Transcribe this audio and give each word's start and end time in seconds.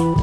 Fala 0.00 0.14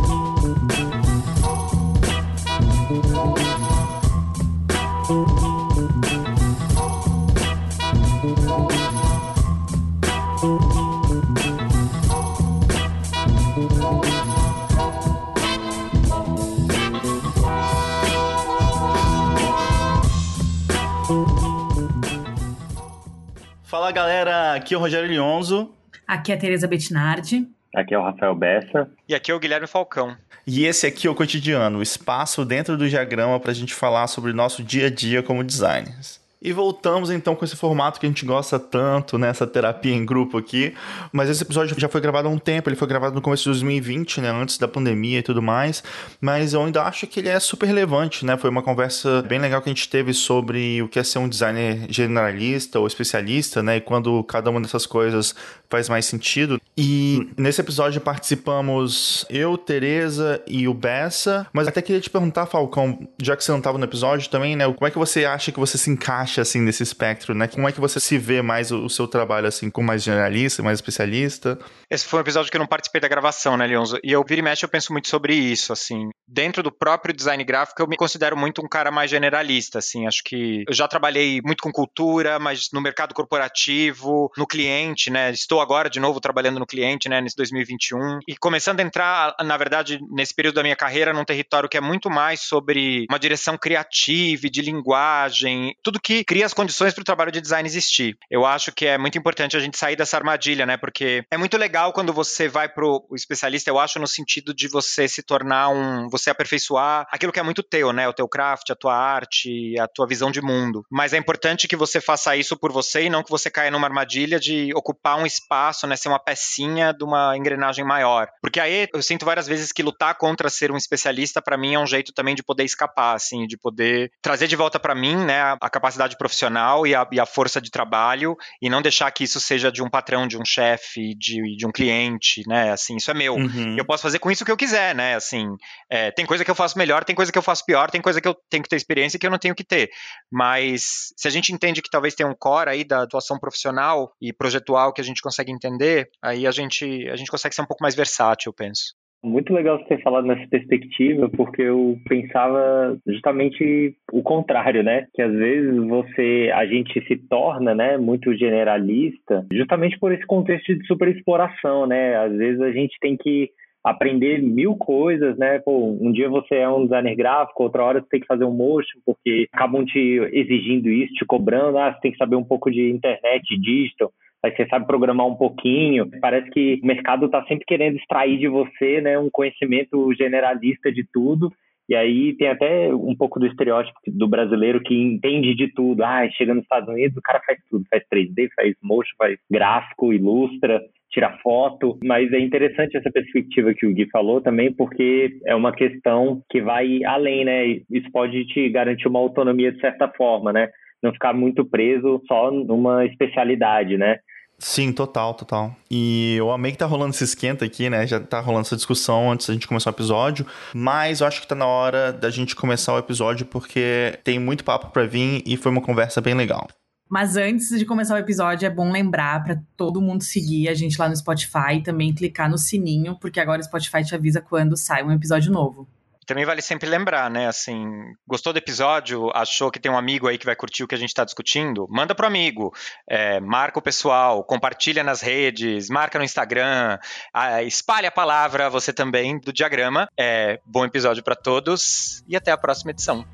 galera, 23.91 24.55
aqui 24.55 24.73
é 24.73 24.77
o 24.77 24.79
Rogério 24.79 25.07
Lionzo. 25.07 25.71
Aqui 26.07 26.31
é 26.31 26.35
a 26.35 26.37
Tereza 26.39 26.67
Bettinardi. 26.67 27.47
Aqui 27.77 27.93
é 27.93 27.99
o 27.99 28.01
Rafael 28.01 28.33
Bessa. 28.33 28.89
E 29.07 29.13
aqui 29.13 29.29
é 29.29 29.35
o 29.35 29.39
Guilherme 29.39 29.67
Falcão. 29.67 30.17
E 30.47 30.65
esse 30.65 30.87
aqui 30.87 31.05
é 31.05 31.11
o 31.11 31.13
Cotidiano, 31.13 31.77
o 31.77 31.83
espaço 31.83 32.43
dentro 32.43 32.75
do 32.75 32.89
diagrama 32.89 33.39
para 33.39 33.51
a 33.51 33.53
gente 33.53 33.71
falar 33.71 34.07
sobre 34.07 34.31
o 34.31 34.33
nosso 34.33 34.63
dia 34.63 34.87
a 34.87 34.89
dia 34.89 35.21
como 35.21 35.43
designers. 35.43 36.19
E 36.39 36.53
voltamos 36.53 37.09
então 37.09 37.35
com 37.35 37.43
esse 37.43 37.55
formato 37.55 37.99
que 37.99 38.05
a 38.05 38.09
gente 38.09 38.23
gosta 38.23 38.59
tanto, 38.59 39.17
nessa 39.17 39.45
né, 39.45 39.51
terapia 39.51 39.93
em 39.93 40.05
grupo 40.05 40.37
aqui. 40.37 40.73
Mas 41.11 41.29
esse 41.29 41.41
episódio 41.41 41.77
já 41.79 41.89
foi 41.89 41.99
gravado 41.99 42.27
há 42.27 42.31
um 42.31 42.37
tempo, 42.37 42.69
ele 42.69 42.75
foi 42.75 42.87
gravado 42.87 43.15
no 43.15 43.21
começo 43.21 43.43
de 43.43 43.49
2020, 43.49 44.21
né, 44.21 44.29
antes 44.29 44.59
da 44.59 44.67
pandemia 44.67 45.17
e 45.17 45.23
tudo 45.23 45.41
mais. 45.41 45.83
Mas 46.21 46.53
eu 46.53 46.63
ainda 46.63 46.83
acho 46.83 47.07
que 47.07 47.19
ele 47.19 47.29
é 47.29 47.39
super 47.39 47.65
relevante, 47.65 48.23
né? 48.23 48.37
Foi 48.37 48.51
uma 48.51 48.61
conversa 48.61 49.23
bem 49.23 49.39
legal 49.39 49.61
que 49.63 49.69
a 49.69 49.73
gente 49.73 49.89
teve 49.89 50.13
sobre 50.13 50.79
o 50.81 50.87
que 50.87 50.99
é 50.99 51.03
ser 51.03 51.17
um 51.17 51.27
designer 51.27 51.87
generalista 51.89 52.79
ou 52.79 52.85
especialista, 52.85 53.63
né? 53.63 53.77
E 53.77 53.81
quando 53.81 54.23
cada 54.23 54.51
uma 54.51 54.61
dessas 54.61 54.85
coisas 54.85 55.35
faz 55.69 55.89
mais 55.89 56.05
sentido. 56.05 56.59
E 56.77 57.29
nesse 57.37 57.61
episódio 57.61 57.99
participamos 57.99 59.25
eu, 59.29 59.57
Tereza 59.57 60.43
e 60.47 60.67
o 60.67 60.73
Bessa. 60.73 61.47
Mas 61.51 61.67
até 61.67 61.81
queria 61.81 62.01
te 62.01 62.09
perguntar, 62.09 62.45
Falcão, 62.45 63.07
já 63.21 63.35
que 63.35 63.43
você 63.43 63.51
não 63.51 63.59
estava 63.59 63.77
no 63.77 63.83
episódio 63.83 64.29
também, 64.29 64.55
né? 64.55 64.65
Como 64.71 64.85
é 64.85 64.91
que 64.91 64.97
você 64.97 65.25
acha 65.25 65.51
que 65.51 65.59
você 65.59 65.77
se 65.77 65.89
encaixa 65.89 66.41
assim 66.41 66.61
nesse 66.61 66.83
espectro, 66.83 67.33
né? 67.33 67.47
Como 67.47 67.67
é 67.67 67.71
que 67.71 67.79
você 67.79 67.99
se 67.99 68.17
vê 68.17 68.41
mais 68.41 68.71
o, 68.71 68.87
seu 68.89 69.07
trabalho 69.07 69.47
assim, 69.47 69.69
como 69.69 69.87
mais 69.87 70.03
generalista, 70.03 70.61
mais 70.61 70.77
especialista? 70.77 71.57
Esse 71.89 72.05
foi 72.05 72.19
um 72.19 72.21
episódio 72.21 72.51
que 72.51 72.57
eu 72.57 72.59
não 72.59 72.67
participei 72.67 73.01
da 73.01 73.07
gravação, 73.07 73.57
né, 73.57 73.65
Leonzo? 73.65 73.97
E 74.03 74.11
eu 74.11 74.23
vira 74.23 74.39
e 74.39 74.43
mexe, 74.43 74.63
eu 74.63 74.69
penso 74.69 74.91
muito 74.91 75.07
sobre 75.07 75.33
isso, 75.33 75.73
assim. 75.73 76.09
Dentro 76.27 76.61
do 76.61 76.71
próprio 76.71 77.15
design 77.15 77.43
gráfico, 77.43 77.81
eu 77.81 77.87
me 77.87 77.97
considero 77.97 78.37
muito 78.37 78.63
um 78.63 78.67
cara 78.67 78.91
mais 78.91 79.09
generalista, 79.09 79.79
assim. 79.79 80.05
Acho 80.05 80.21
que 80.23 80.63
eu 80.67 80.73
já 80.73 80.87
trabalhei 80.87 81.41
muito 81.43 81.63
com 81.63 81.71
cultura, 81.71 82.37
mas 82.37 82.67
no 82.71 82.81
mercado 82.81 83.13
corporativo, 83.13 84.31
no 84.37 84.45
cliente, 84.45 85.09
né? 85.09 85.31
Estou 85.31 85.56
agora 85.59 85.89
de 85.89 85.99
novo 85.99 86.19
trabalhando 86.19 86.59
no 86.59 86.65
cliente, 86.65 87.09
né, 87.09 87.21
nesse 87.21 87.35
2021, 87.35 88.19
e 88.27 88.35
começando 88.35 88.79
a 88.79 88.83
entrar, 88.83 89.35
na 89.43 89.57
verdade, 89.57 89.99
nesse 90.11 90.33
período 90.33 90.55
da 90.55 90.63
minha 90.63 90.75
carreira, 90.75 91.13
num 91.13 91.25
território 91.25 91.69
que 91.69 91.77
é 91.77 91.81
muito 91.81 92.09
mais 92.09 92.41
sobre 92.41 93.05
uma 93.09 93.19
direção 93.19 93.57
criativa 93.57 94.49
de 94.49 94.61
linguagem, 94.61 95.75
tudo 95.83 95.99
que 95.99 96.23
cria 96.23 96.45
as 96.45 96.53
condições 96.53 96.93
para 96.93 97.01
o 97.01 97.05
trabalho 97.05 97.31
de 97.31 97.41
design 97.41 97.67
existir. 97.67 98.17
Eu 98.29 98.45
acho 98.45 98.71
que 98.71 98.85
é 98.85 98.97
muito 98.97 99.17
importante 99.17 99.57
a 99.57 99.59
gente 99.59 99.77
sair 99.77 99.95
dessa 99.95 100.17
armadilha, 100.17 100.65
né, 100.65 100.77
porque 100.77 101.23
é 101.31 101.37
muito 101.37 101.57
legal 101.57 101.93
quando 101.93 102.13
você 102.13 102.47
vai 102.47 102.69
pro 102.69 103.05
especialista, 103.13 103.69
eu 103.69 103.79
acho, 103.79 103.99
no 103.99 104.07
sentido 104.07 104.53
de 104.53 104.67
você 104.67 105.07
se 105.07 105.23
tornar 105.23 105.69
um, 105.69 106.07
você 106.09 106.29
aperfeiçoar 106.29 107.05
aquilo 107.11 107.31
que 107.31 107.39
é 107.39 107.43
muito 107.43 107.63
teu, 107.63 107.91
né, 107.91 108.07
o 108.07 108.13
teu 108.13 108.27
craft, 108.27 108.69
a 108.69 108.75
tua 108.75 108.95
arte, 108.95 109.77
a 109.79 109.87
tua 109.87 110.07
visão 110.07 110.31
de 110.31 110.41
mundo. 110.41 110.85
Mas 110.89 111.13
é 111.13 111.17
importante 111.17 111.67
que 111.67 111.75
você 111.75 111.99
faça 111.99 112.35
isso 112.35 112.57
por 112.57 112.71
você 112.71 113.03
e 113.03 113.09
não 113.09 113.23
que 113.23 113.29
você 113.29 113.49
caia 113.49 113.71
numa 113.71 113.87
armadilha 113.87 114.39
de 114.39 114.73
ocupar 114.75 115.17
um 115.17 115.25
espaço 115.25 115.46
né, 115.87 115.95
ser 115.95 116.09
uma 116.09 116.19
pecinha 116.19 116.93
de 116.93 117.03
uma 117.03 117.37
engrenagem 117.37 117.85
maior. 117.85 118.27
Porque 118.41 118.59
aí 118.59 118.87
eu 118.93 119.01
sinto 119.01 119.25
várias 119.25 119.47
vezes 119.47 119.71
que 119.71 119.83
lutar 119.83 120.15
contra 120.15 120.49
ser 120.49 120.71
um 120.71 120.77
especialista 120.77 121.41
para 121.41 121.57
mim 121.57 121.75
é 121.75 121.79
um 121.79 121.85
jeito 121.85 122.13
também 122.13 122.35
de 122.35 122.43
poder 122.43 122.63
escapar, 122.63 123.15
assim, 123.15 123.45
de 123.45 123.57
poder 123.57 124.11
trazer 124.21 124.47
de 124.47 124.55
volta 124.55 124.79
para 124.79 124.95
mim, 124.95 125.15
né, 125.15 125.57
a, 125.61 125.69
capacidade 125.69 126.17
profissional 126.17 126.87
e 126.87 126.95
a, 126.95 127.07
e 127.11 127.19
a, 127.19 127.25
força 127.25 127.61
de 127.61 127.69
trabalho 127.69 128.35
e 128.61 128.69
não 128.69 128.81
deixar 128.81 129.11
que 129.11 129.23
isso 129.23 129.39
seja 129.39 129.71
de 129.71 129.83
um 129.83 129.89
patrão, 129.89 130.27
de 130.27 130.37
um 130.37 130.45
chefe, 130.45 131.15
de, 131.15 131.55
de 131.55 131.65
um 131.65 131.71
cliente, 131.71 132.43
né, 132.47 132.71
assim, 132.71 132.95
isso 132.97 133.11
é 133.11 133.13
meu. 133.13 133.35
Uhum. 133.35 133.75
Eu 133.77 133.85
posso 133.85 134.03
fazer 134.03 134.19
com 134.19 134.31
isso 134.31 134.43
o 134.43 134.45
que 134.45 134.51
eu 134.51 134.57
quiser, 134.57 134.95
né, 134.95 135.15
assim, 135.15 135.47
é, 135.89 136.11
tem 136.11 136.25
coisa 136.25 136.43
que 136.43 136.51
eu 136.51 136.55
faço 136.55 136.77
melhor, 136.77 137.03
tem 137.03 137.15
coisa 137.15 137.31
que 137.31 137.37
eu 137.37 137.43
faço 137.43 137.65
pior, 137.65 137.89
tem 137.91 138.01
coisa 138.01 138.19
que 138.19 138.27
eu 138.27 138.35
tenho 138.49 138.63
que 138.63 138.69
ter 138.69 138.75
experiência 138.75 139.17
e 139.17 139.19
que 139.19 139.27
eu 139.27 139.31
não 139.31 139.37
tenho 139.37 139.55
que 139.55 139.63
ter. 139.63 139.89
Mas 140.31 141.13
se 141.15 141.27
a 141.27 141.31
gente 141.31 141.53
entende 141.53 141.81
que 141.81 141.89
talvez 141.89 142.15
tenha 142.15 142.29
um 142.29 142.35
core 142.35 142.69
aí 142.69 142.83
da 142.83 143.03
atuação 143.03 143.39
profissional 143.39 144.11
e 144.21 144.33
projetual 144.33 144.93
que 144.93 145.01
a 145.01 145.03
gente 145.03 145.21
consegue 145.21 145.36
entender 145.43 145.77
entender, 145.77 146.09
aí 146.21 146.47
a 146.47 146.51
gente, 146.51 147.07
a 147.09 147.15
gente 147.15 147.31
consegue 147.31 147.55
ser 147.55 147.61
um 147.61 147.67
pouco 147.67 147.83
mais 147.83 147.95
versátil, 147.95 148.49
eu 148.49 148.53
penso. 148.53 148.95
Muito 149.23 149.51
legal 149.51 149.79
você 149.79 149.85
ter 149.85 150.03
falado 150.03 150.27
nessa 150.27 150.47
perspectiva, 150.47 151.27
porque 151.27 151.63
eu 151.63 151.97
pensava 152.07 152.97
justamente 153.05 153.95
o 154.11 154.21
contrário, 154.21 154.83
né? 154.83 155.07
Que 155.13 155.23
às 155.23 155.33
vezes 155.33 155.75
você, 155.87 156.51
a 156.53 156.65
gente 156.67 157.03
se 157.07 157.17
torna, 157.27 157.73
né, 157.73 157.97
muito 157.97 158.33
generalista, 158.35 159.45
justamente 159.51 159.97
por 159.99 160.13
esse 160.13 160.25
contexto 160.25 160.75
de 160.75 160.85
superexploração, 160.85 161.87
né? 161.87 162.15
Às 162.15 162.37
vezes 162.37 162.61
a 162.61 162.71
gente 162.71 162.95
tem 163.01 163.17
que 163.17 163.49
aprender 163.83 164.39
mil 164.39 164.75
coisas, 164.75 165.35
né? 165.37 165.59
Pô, 165.59 165.97
um 165.99 166.11
dia 166.11 166.29
você 166.29 166.55
é 166.55 166.69
um 166.69 166.83
designer 166.83 167.15
gráfico, 167.15 167.63
outra 167.63 167.83
hora 167.83 168.01
você 168.01 168.07
tem 168.09 168.19
que 168.19 168.27
fazer 168.27 168.45
um 168.45 168.53
motion, 168.53 168.99
porque 169.03 169.47
acabam 169.51 169.83
te 169.83 169.99
exigindo 170.31 170.89
isso, 170.89 171.13
te 171.13 171.25
cobrando, 171.25 171.79
ah, 171.79 171.91
você 171.91 172.01
tem 172.01 172.11
que 172.11 172.17
saber 172.17 172.35
um 172.35 172.43
pouco 172.43 172.69
de 172.69 172.91
internet, 172.91 173.59
digital 173.59 174.11
aí 174.43 174.55
você 174.55 174.67
sabe 174.67 174.87
programar 174.87 175.27
um 175.27 175.35
pouquinho. 175.35 176.09
Parece 176.21 176.49
que 176.51 176.79
o 176.81 176.85
mercado 176.85 177.25
está 177.25 177.43
sempre 177.45 177.65
querendo 177.65 177.97
extrair 177.97 178.37
de 178.37 178.47
você 178.47 179.01
né, 179.01 179.17
um 179.17 179.29
conhecimento 179.31 180.13
generalista 180.13 180.91
de 180.91 181.03
tudo. 181.11 181.51
E 181.89 181.95
aí 181.95 182.35
tem 182.35 182.49
até 182.49 182.93
um 182.93 183.15
pouco 183.15 183.39
do 183.39 183.47
estereótipo 183.47 183.97
do 184.07 184.27
brasileiro 184.27 184.81
que 184.81 184.93
entende 184.93 185.55
de 185.55 185.71
tudo. 185.73 186.03
Ah, 186.03 186.29
chega 186.31 186.53
nos 186.53 186.63
Estados 186.63 186.89
Unidos, 186.89 187.15
o 187.15 187.21
cara 187.21 187.41
faz 187.45 187.57
tudo, 187.69 187.85
faz 187.89 188.03
3D, 188.11 188.49
faz 188.55 188.75
motion, 188.83 189.13
faz 189.17 189.37
gráfico, 189.49 190.11
ilustra, 190.11 190.81
tira 191.09 191.37
foto. 191.41 191.97
Mas 192.03 192.31
é 192.33 192.39
interessante 192.39 192.97
essa 192.97 193.09
perspectiva 193.09 193.73
que 193.73 193.85
o 193.85 193.93
Gui 193.93 194.09
falou 194.09 194.41
também, 194.41 194.73
porque 194.73 195.39
é 195.45 195.55
uma 195.55 195.71
questão 195.71 196.41
que 196.49 196.61
vai 196.61 197.05
além, 197.05 197.45
né? 197.45 197.65
Isso 197.89 198.11
pode 198.11 198.45
te 198.47 198.67
garantir 198.69 199.07
uma 199.07 199.19
autonomia 199.19 199.71
de 199.71 199.79
certa 199.79 200.09
forma, 200.09 200.51
né? 200.51 200.69
Não 201.01 201.13
ficar 201.13 201.33
muito 201.33 201.63
preso 201.65 202.21
só 202.27 202.51
numa 202.51 203.05
especialidade, 203.05 203.97
né? 203.97 204.17
Sim, 204.59 204.91
total, 204.91 205.35
total. 205.35 205.75
E 205.89 206.35
eu 206.35 206.51
amei 206.51 206.71
que 206.71 206.79
tá 206.79 206.85
rolando 206.87 207.11
esse 207.11 207.23
esquenta 207.23 207.63
aqui, 207.63 207.89
né? 207.89 208.07
Já 208.07 208.19
tá 208.19 208.39
rolando 208.39 208.65
essa 208.65 208.75
discussão 208.75 209.31
antes 209.31 209.47
da 209.47 209.53
gente 209.53 209.67
começar 209.67 209.91
o 209.91 209.93
episódio. 209.93 210.47
Mas 210.73 211.21
eu 211.21 211.27
acho 211.27 211.41
que 211.41 211.47
tá 211.47 211.53
na 211.53 211.67
hora 211.67 212.11
da 212.11 212.31
gente 212.31 212.55
começar 212.55 212.93
o 212.95 212.97
episódio 212.97 213.45
porque 213.45 214.17
tem 214.23 214.39
muito 214.39 214.63
papo 214.63 214.89
pra 214.89 215.05
vir 215.05 215.43
e 215.45 215.55
foi 215.57 215.71
uma 215.71 215.81
conversa 215.81 216.19
bem 216.21 216.33
legal. 216.33 216.67
Mas 217.09 217.37
antes 217.37 217.69
de 217.69 217.85
começar 217.85 218.15
o 218.15 218.17
episódio, 218.17 218.65
é 218.65 218.69
bom 218.69 218.91
lembrar 218.91 219.43
para 219.43 219.61
todo 219.77 220.01
mundo 220.01 220.23
seguir 220.23 220.67
a 220.67 220.73
gente 220.73 220.99
lá 220.99 221.07
no 221.07 221.15
Spotify 221.15 221.75
e 221.75 221.83
também 221.83 222.13
clicar 222.13 222.49
no 222.49 222.57
sininho, 222.57 223.17
porque 223.21 223.39
agora 223.39 223.61
o 223.61 223.63
Spotify 223.63 224.03
te 224.03 224.15
avisa 224.15 224.41
quando 224.41 224.75
sai 224.75 225.03
um 225.03 225.11
episódio 225.11 225.51
novo 225.51 225.87
também 226.27 226.45
vale 226.45 226.61
sempre 226.61 226.87
lembrar, 226.87 227.31
né? 227.31 227.47
Assim, 227.47 227.87
gostou 228.27 228.51
do 228.51 228.59
episódio? 228.59 229.31
Achou 229.33 229.71
que 229.71 229.79
tem 229.79 229.89
um 229.89 229.97
amigo 229.97 230.27
aí 230.27 230.37
que 230.37 230.45
vai 230.45 230.55
curtir 230.55 230.83
o 230.83 230.87
que 230.87 230.93
a 230.93 230.97
gente 230.97 231.09
está 231.09 231.23
discutindo? 231.23 231.87
Manda 231.89 232.13
pro 232.13 232.27
amigo, 232.27 232.73
é, 233.09 233.39
marca 233.39 233.79
o 233.79 233.81
pessoal, 233.81 234.43
compartilha 234.43 235.03
nas 235.03 235.21
redes, 235.21 235.89
marca 235.89 236.19
no 236.19 236.25
Instagram, 236.25 236.99
a, 237.33 237.63
espalha 237.63 238.09
a 238.09 238.11
palavra 238.11 238.69
você 238.69 238.91
também 238.91 239.39
do 239.39 239.53
diagrama. 239.53 240.09
É, 240.19 240.59
bom 240.65 240.83
episódio 240.83 241.23
para 241.23 241.35
todos 241.35 242.23
e 242.27 242.35
até 242.35 242.51
a 242.51 242.57
próxima 242.57 242.91
edição. 242.91 243.25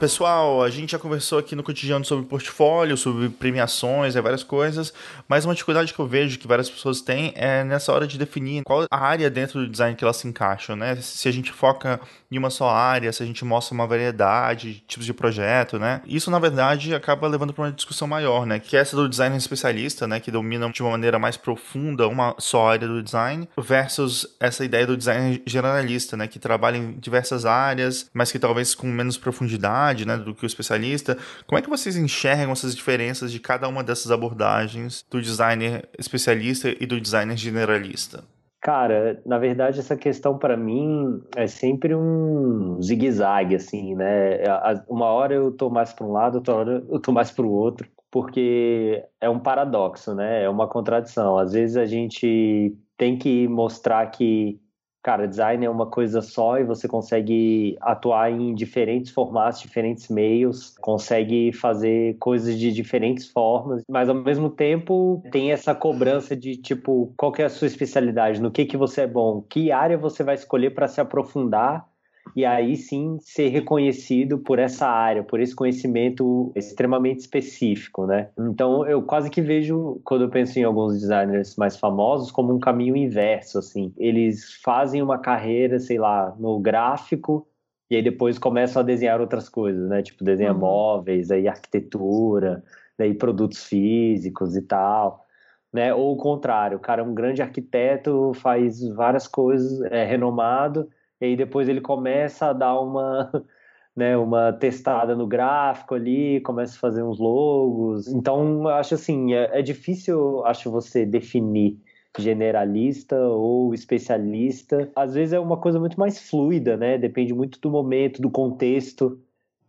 Pessoal, 0.00 0.62
a 0.62 0.70
gente 0.70 0.92
já 0.92 0.98
conversou 0.98 1.38
aqui 1.38 1.54
no 1.54 1.62
cotidiano 1.62 2.02
sobre 2.06 2.24
portfólio, 2.24 2.96
sobre 2.96 3.28
premiações, 3.28 4.16
é, 4.16 4.22
várias 4.22 4.42
coisas, 4.42 4.94
mas 5.28 5.44
uma 5.44 5.52
dificuldade 5.52 5.92
que 5.92 5.98
eu 5.98 6.06
vejo 6.06 6.38
que 6.38 6.48
várias 6.48 6.70
pessoas 6.70 7.02
têm 7.02 7.34
é 7.36 7.62
nessa 7.64 7.92
hora 7.92 8.06
de 8.06 8.16
definir 8.16 8.62
qual 8.64 8.86
a 8.90 8.98
área 8.98 9.28
dentro 9.28 9.60
do 9.60 9.68
design 9.68 9.94
que 9.94 10.02
elas 10.02 10.16
se 10.16 10.26
encaixam, 10.26 10.74
né? 10.74 10.96
Se 11.02 11.28
a 11.28 11.30
gente 11.30 11.52
foca 11.52 12.00
em 12.32 12.38
uma 12.38 12.48
só 12.48 12.70
área, 12.70 13.12
se 13.12 13.22
a 13.22 13.26
gente 13.26 13.44
mostra 13.44 13.74
uma 13.74 13.86
variedade 13.86 14.72
de 14.72 14.80
tipos 14.80 15.04
de 15.04 15.12
projeto, 15.12 15.78
né? 15.78 16.00
Isso, 16.06 16.30
na 16.30 16.38
verdade, 16.38 16.94
acaba 16.94 17.28
levando 17.28 17.52
para 17.52 17.64
uma 17.64 17.72
discussão 17.72 18.08
maior, 18.08 18.46
né? 18.46 18.58
Que 18.58 18.78
é 18.78 18.80
essa 18.80 18.96
do 18.96 19.06
design 19.06 19.36
especialista, 19.36 20.06
né? 20.06 20.18
Que 20.18 20.30
domina 20.30 20.70
de 20.70 20.80
uma 20.80 20.92
maneira 20.92 21.18
mais 21.18 21.36
profunda 21.36 22.08
uma 22.08 22.34
só 22.38 22.70
área 22.70 22.88
do 22.88 23.02
design, 23.02 23.46
versus 23.58 24.26
essa 24.40 24.64
ideia 24.64 24.86
do 24.86 24.96
design 24.96 25.42
generalista, 25.44 26.16
né? 26.16 26.26
Que 26.26 26.38
trabalha 26.38 26.78
em 26.78 26.92
diversas 26.92 27.44
áreas, 27.44 28.08
mas 28.14 28.32
que 28.32 28.38
talvez 28.38 28.74
com 28.74 28.86
menos 28.86 29.18
profundidade 29.18 29.89
né, 30.06 30.16
do 30.16 30.34
que 30.34 30.44
o 30.44 30.46
especialista. 30.46 31.16
Como 31.46 31.58
é 31.58 31.62
que 31.62 31.68
vocês 31.68 31.96
enxergam 31.96 32.52
essas 32.52 32.74
diferenças 32.74 33.30
de 33.32 33.38
cada 33.38 33.68
uma 33.68 33.82
dessas 33.82 34.10
abordagens 34.10 35.04
do 35.10 35.20
designer 35.20 35.88
especialista 35.98 36.74
e 36.80 36.86
do 36.86 37.00
designer 37.00 37.36
generalista? 37.36 38.24
Cara, 38.60 39.22
na 39.24 39.38
verdade, 39.38 39.80
essa 39.80 39.96
questão 39.96 40.36
para 40.36 40.54
mim 40.54 41.22
é 41.34 41.46
sempre 41.46 41.94
um 41.94 42.80
zigue-zague, 42.82 43.54
assim, 43.54 43.94
né? 43.94 44.42
Uma 44.86 45.06
hora 45.06 45.34
eu 45.34 45.50
tô 45.50 45.70
mais 45.70 45.94
para 45.94 46.06
um 46.06 46.12
lado, 46.12 46.36
outra 46.36 46.54
hora 46.54 46.84
eu 46.90 47.00
tô 47.00 47.10
mais 47.10 47.30
para 47.30 47.46
o 47.46 47.50
outro, 47.50 47.88
porque 48.10 49.02
é 49.18 49.30
um 49.30 49.38
paradoxo, 49.38 50.14
né? 50.14 50.44
É 50.44 50.48
uma 50.48 50.68
contradição. 50.68 51.38
Às 51.38 51.52
vezes 51.54 51.78
a 51.78 51.86
gente 51.86 52.76
tem 52.98 53.16
que 53.16 53.48
mostrar 53.48 54.06
que 54.10 54.60
cara, 55.02 55.26
design 55.26 55.64
é 55.64 55.70
uma 55.70 55.86
coisa 55.86 56.20
só 56.20 56.58
e 56.58 56.64
você 56.64 56.86
consegue 56.86 57.76
atuar 57.80 58.30
em 58.30 58.54
diferentes 58.54 59.10
formatos, 59.12 59.60
diferentes 59.60 60.08
meios, 60.08 60.76
consegue 60.80 61.52
fazer 61.52 62.16
coisas 62.18 62.58
de 62.58 62.72
diferentes 62.72 63.26
formas, 63.30 63.82
mas 63.88 64.08
ao 64.08 64.14
mesmo 64.14 64.50
tempo 64.50 65.22
tem 65.30 65.52
essa 65.52 65.74
cobrança 65.74 66.36
de 66.36 66.56
tipo, 66.56 67.12
qual 67.16 67.32
é 67.38 67.44
a 67.44 67.48
sua 67.48 67.66
especialidade, 67.66 68.40
no 68.40 68.50
que 68.50 68.64
que 68.64 68.76
você 68.76 69.02
é 69.02 69.06
bom, 69.06 69.42
que 69.48 69.72
área 69.72 69.96
você 69.96 70.22
vai 70.22 70.34
escolher 70.34 70.70
para 70.70 70.88
se 70.88 71.00
aprofundar 71.00 71.89
e 72.34 72.44
aí 72.44 72.76
sim 72.76 73.18
ser 73.20 73.48
reconhecido 73.48 74.38
por 74.38 74.58
essa 74.58 74.86
área, 74.86 75.22
por 75.22 75.40
esse 75.40 75.54
conhecimento 75.54 76.52
extremamente 76.54 77.20
específico, 77.20 78.06
né? 78.06 78.28
Então 78.38 78.86
eu 78.86 79.02
quase 79.02 79.30
que 79.30 79.40
vejo, 79.40 80.00
quando 80.04 80.24
eu 80.24 80.30
penso 80.30 80.58
em 80.58 80.64
alguns 80.64 81.00
designers 81.00 81.56
mais 81.56 81.76
famosos, 81.76 82.30
como 82.30 82.54
um 82.54 82.58
caminho 82.58 82.96
inverso, 82.96 83.58
assim. 83.58 83.92
Eles 83.96 84.54
fazem 84.62 85.02
uma 85.02 85.18
carreira, 85.18 85.78
sei 85.78 85.98
lá, 85.98 86.34
no 86.38 86.58
gráfico 86.60 87.46
e 87.90 87.96
aí 87.96 88.02
depois 88.02 88.38
começam 88.38 88.80
a 88.80 88.84
desenhar 88.84 89.20
outras 89.20 89.48
coisas, 89.48 89.88
né? 89.88 90.02
Tipo, 90.02 90.22
desenha 90.22 90.52
uhum. 90.52 90.60
móveis, 90.60 91.30
aí 91.30 91.48
arquitetura, 91.48 92.62
daí 92.96 93.14
produtos 93.14 93.64
físicos 93.64 94.56
e 94.56 94.62
tal. 94.62 95.26
Né? 95.72 95.92
Ou 95.92 96.12
o 96.12 96.16
contrário, 96.16 96.78
o 96.78 96.80
cara 96.80 97.02
é 97.02 97.04
um 97.04 97.14
grande 97.14 97.42
arquiteto, 97.42 98.32
faz 98.34 98.80
várias 98.88 99.26
coisas, 99.26 99.80
é 99.90 100.04
renomado, 100.04 100.88
e 101.20 101.26
aí 101.26 101.36
depois 101.36 101.68
ele 101.68 101.80
começa 101.80 102.46
a 102.46 102.52
dar 102.52 102.80
uma, 102.80 103.30
né, 103.94 104.16
uma 104.16 104.52
testada 104.52 105.14
no 105.14 105.26
gráfico 105.26 105.94
ali, 105.94 106.40
começa 106.40 106.76
a 106.76 106.80
fazer 106.80 107.02
uns 107.02 107.18
logos. 107.18 108.08
Então, 108.08 108.66
acho 108.68 108.94
assim, 108.94 109.34
é, 109.34 109.58
é 109.58 109.62
difícil, 109.62 110.44
acho 110.46 110.70
você 110.70 111.04
definir 111.04 111.78
generalista 112.18 113.16
ou 113.16 113.72
especialista. 113.74 114.90
Às 114.96 115.14
vezes 115.14 115.32
é 115.32 115.38
uma 115.40 115.56
coisa 115.56 115.78
muito 115.78 115.98
mais 115.98 116.18
fluida, 116.18 116.76
né? 116.76 116.98
Depende 116.98 117.34
muito 117.34 117.60
do 117.60 117.70
momento, 117.70 118.20
do 118.20 118.30
contexto. 118.30 119.20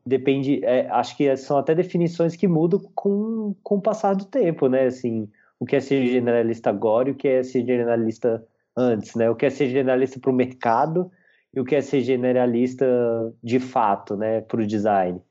Depende, 0.06 0.63
é, 0.63 0.89
acho 0.89 1.15
que 1.15 1.36
são 1.38 1.57
até 1.57 1.75
definições 1.75 2.36
que 2.36 2.47
mudam 2.47 2.80
com, 2.95 3.54
com 3.62 3.75
o 3.75 3.81
passar 3.81 4.15
do 4.15 4.25
tempo, 4.25 4.68
né? 4.68 4.86
Assim, 4.86 5.30
o 5.59 5.65
que 5.65 5.75
é 5.75 5.80
ser 5.80 6.07
generalista 6.07 6.69
agora 6.69 7.09
e 7.09 7.12
o 7.12 7.15
que 7.15 7.27
é 7.27 7.44
ser 7.44 7.65
generalista 7.65 8.44
antes, 8.75 9.13
né? 9.15 9.30
O 9.30 9.36
que 9.36 9.45
é 9.45 9.50
ser 9.50 9.69
generalista 9.69 10.19
para 10.19 10.31
o 10.31 10.33
mercado 10.33 11.12
e 11.53 11.59
o 11.59 11.65
que 11.65 11.75
é 11.75 11.81
ser 11.81 12.01
generalista 12.01 12.86
de 13.44 13.59
fato, 13.59 14.15
né, 14.15 14.42
para 14.42 14.62
o 14.62 14.68
design. 14.68 15.21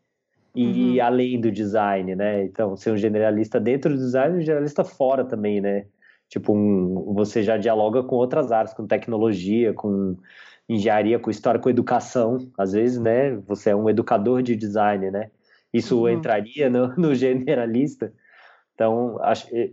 E 0.55 0.99
uhum. 0.99 1.05
além 1.05 1.41
do 1.41 1.51
design, 1.51 2.17
né? 2.17 2.45
Então, 2.45 2.77
ser 2.77 2.91
um 2.91 2.97
generalista 2.97 3.61
dentro 3.61 3.95
do 3.95 3.99
design 3.99 4.37
e 4.37 4.39
um 4.39 4.43
generalista 4.43 4.83
fora 4.85 5.25
também, 5.25 5.61
né? 5.61 5.87
Tipo, 6.29 6.53
um, 6.53 7.15
você 7.15 7.43
já 7.43 7.57
dialoga 7.57 8.03
com 8.03 8.17
outras 8.17 8.51
áreas, 8.51 8.75
com 8.75 8.87
tecnologia, 8.87 9.73
com 9.73 10.17
engenharia, 10.69 11.21
com 11.21 11.31
história, 11.31 11.61
com 11.61 11.71
educação. 11.71 12.51
Às 12.59 12.73
vezes, 12.73 12.99
né? 12.99 13.37
Você 13.47 13.71
é 13.71 13.77
um 13.77 13.89
educador 13.89 14.43
de 14.43 14.57
design, 14.57 15.11
né? 15.13 15.31
Isso 15.73 16.01
uhum. 16.01 16.09
entraria 16.09 16.69
no, 16.69 16.89
no 16.99 17.15
generalista. 17.15 18.13
Então, 18.75 19.19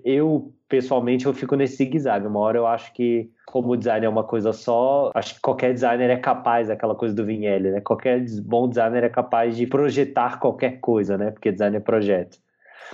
eu 0.06 0.54
pessoalmente 0.70 1.26
eu 1.26 1.34
fico 1.34 1.56
nesse 1.56 1.78
zigue-zague. 1.78 2.28
Uma 2.28 2.40
hora 2.40 2.60
eu 2.60 2.68
acho 2.68 2.94
que 2.94 3.32
como 3.48 3.78
design 3.78 4.06
é 4.06 4.10
uma 4.10 4.26
coisa 4.26 4.52
só, 4.52 5.10
acho 5.16 5.36
que 5.36 5.42
qualquer 5.42 5.74
designer 5.74 6.10
é 6.10 6.18
capaz, 6.18 6.70
aquela 6.70 6.94
coisa 6.94 7.16
do 7.16 7.26
Vinhelle, 7.26 7.72
né? 7.72 7.80
Qualquer 7.80 8.24
bom 8.44 8.68
designer 8.68 9.06
é 9.06 9.10
capaz 9.10 9.56
de 9.56 9.66
projetar 9.66 10.38
qualquer 10.38 10.82
coisa, 10.82 11.18
né? 11.18 11.32
Porque 11.32 11.54
design 11.54 11.78
é 11.78 11.80
projeto. 11.80 12.38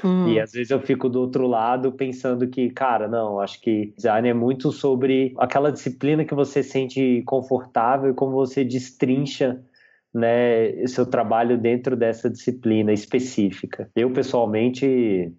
Hum. 0.06 0.28
E 0.28 0.40
às 0.40 0.52
vezes 0.52 0.70
eu 0.70 0.80
fico 0.80 1.10
do 1.10 1.20
outro 1.20 1.48
lado 1.48 1.92
pensando 1.92 2.48
que, 2.48 2.70
cara, 2.70 3.08
não, 3.08 3.40
acho 3.40 3.60
que 3.62 3.96
design 3.98 4.30
é 4.30 4.34
muito 4.34 4.72
sobre 4.72 5.34
aquela 5.40 5.72
disciplina 5.72 6.24
que 6.24 6.36
você 6.36 6.62
sente 6.62 7.24
confortável 7.26 8.12
e 8.12 8.14
como 8.14 8.34
você 8.34 8.64
destrincha 8.64 9.60
né, 10.14 10.86
seu 10.86 11.06
trabalho 11.08 11.58
dentro 11.58 11.96
dessa 11.96 12.30
disciplina 12.30 12.94
específica. 12.94 13.90
Eu, 13.96 14.12
pessoalmente, 14.12 15.34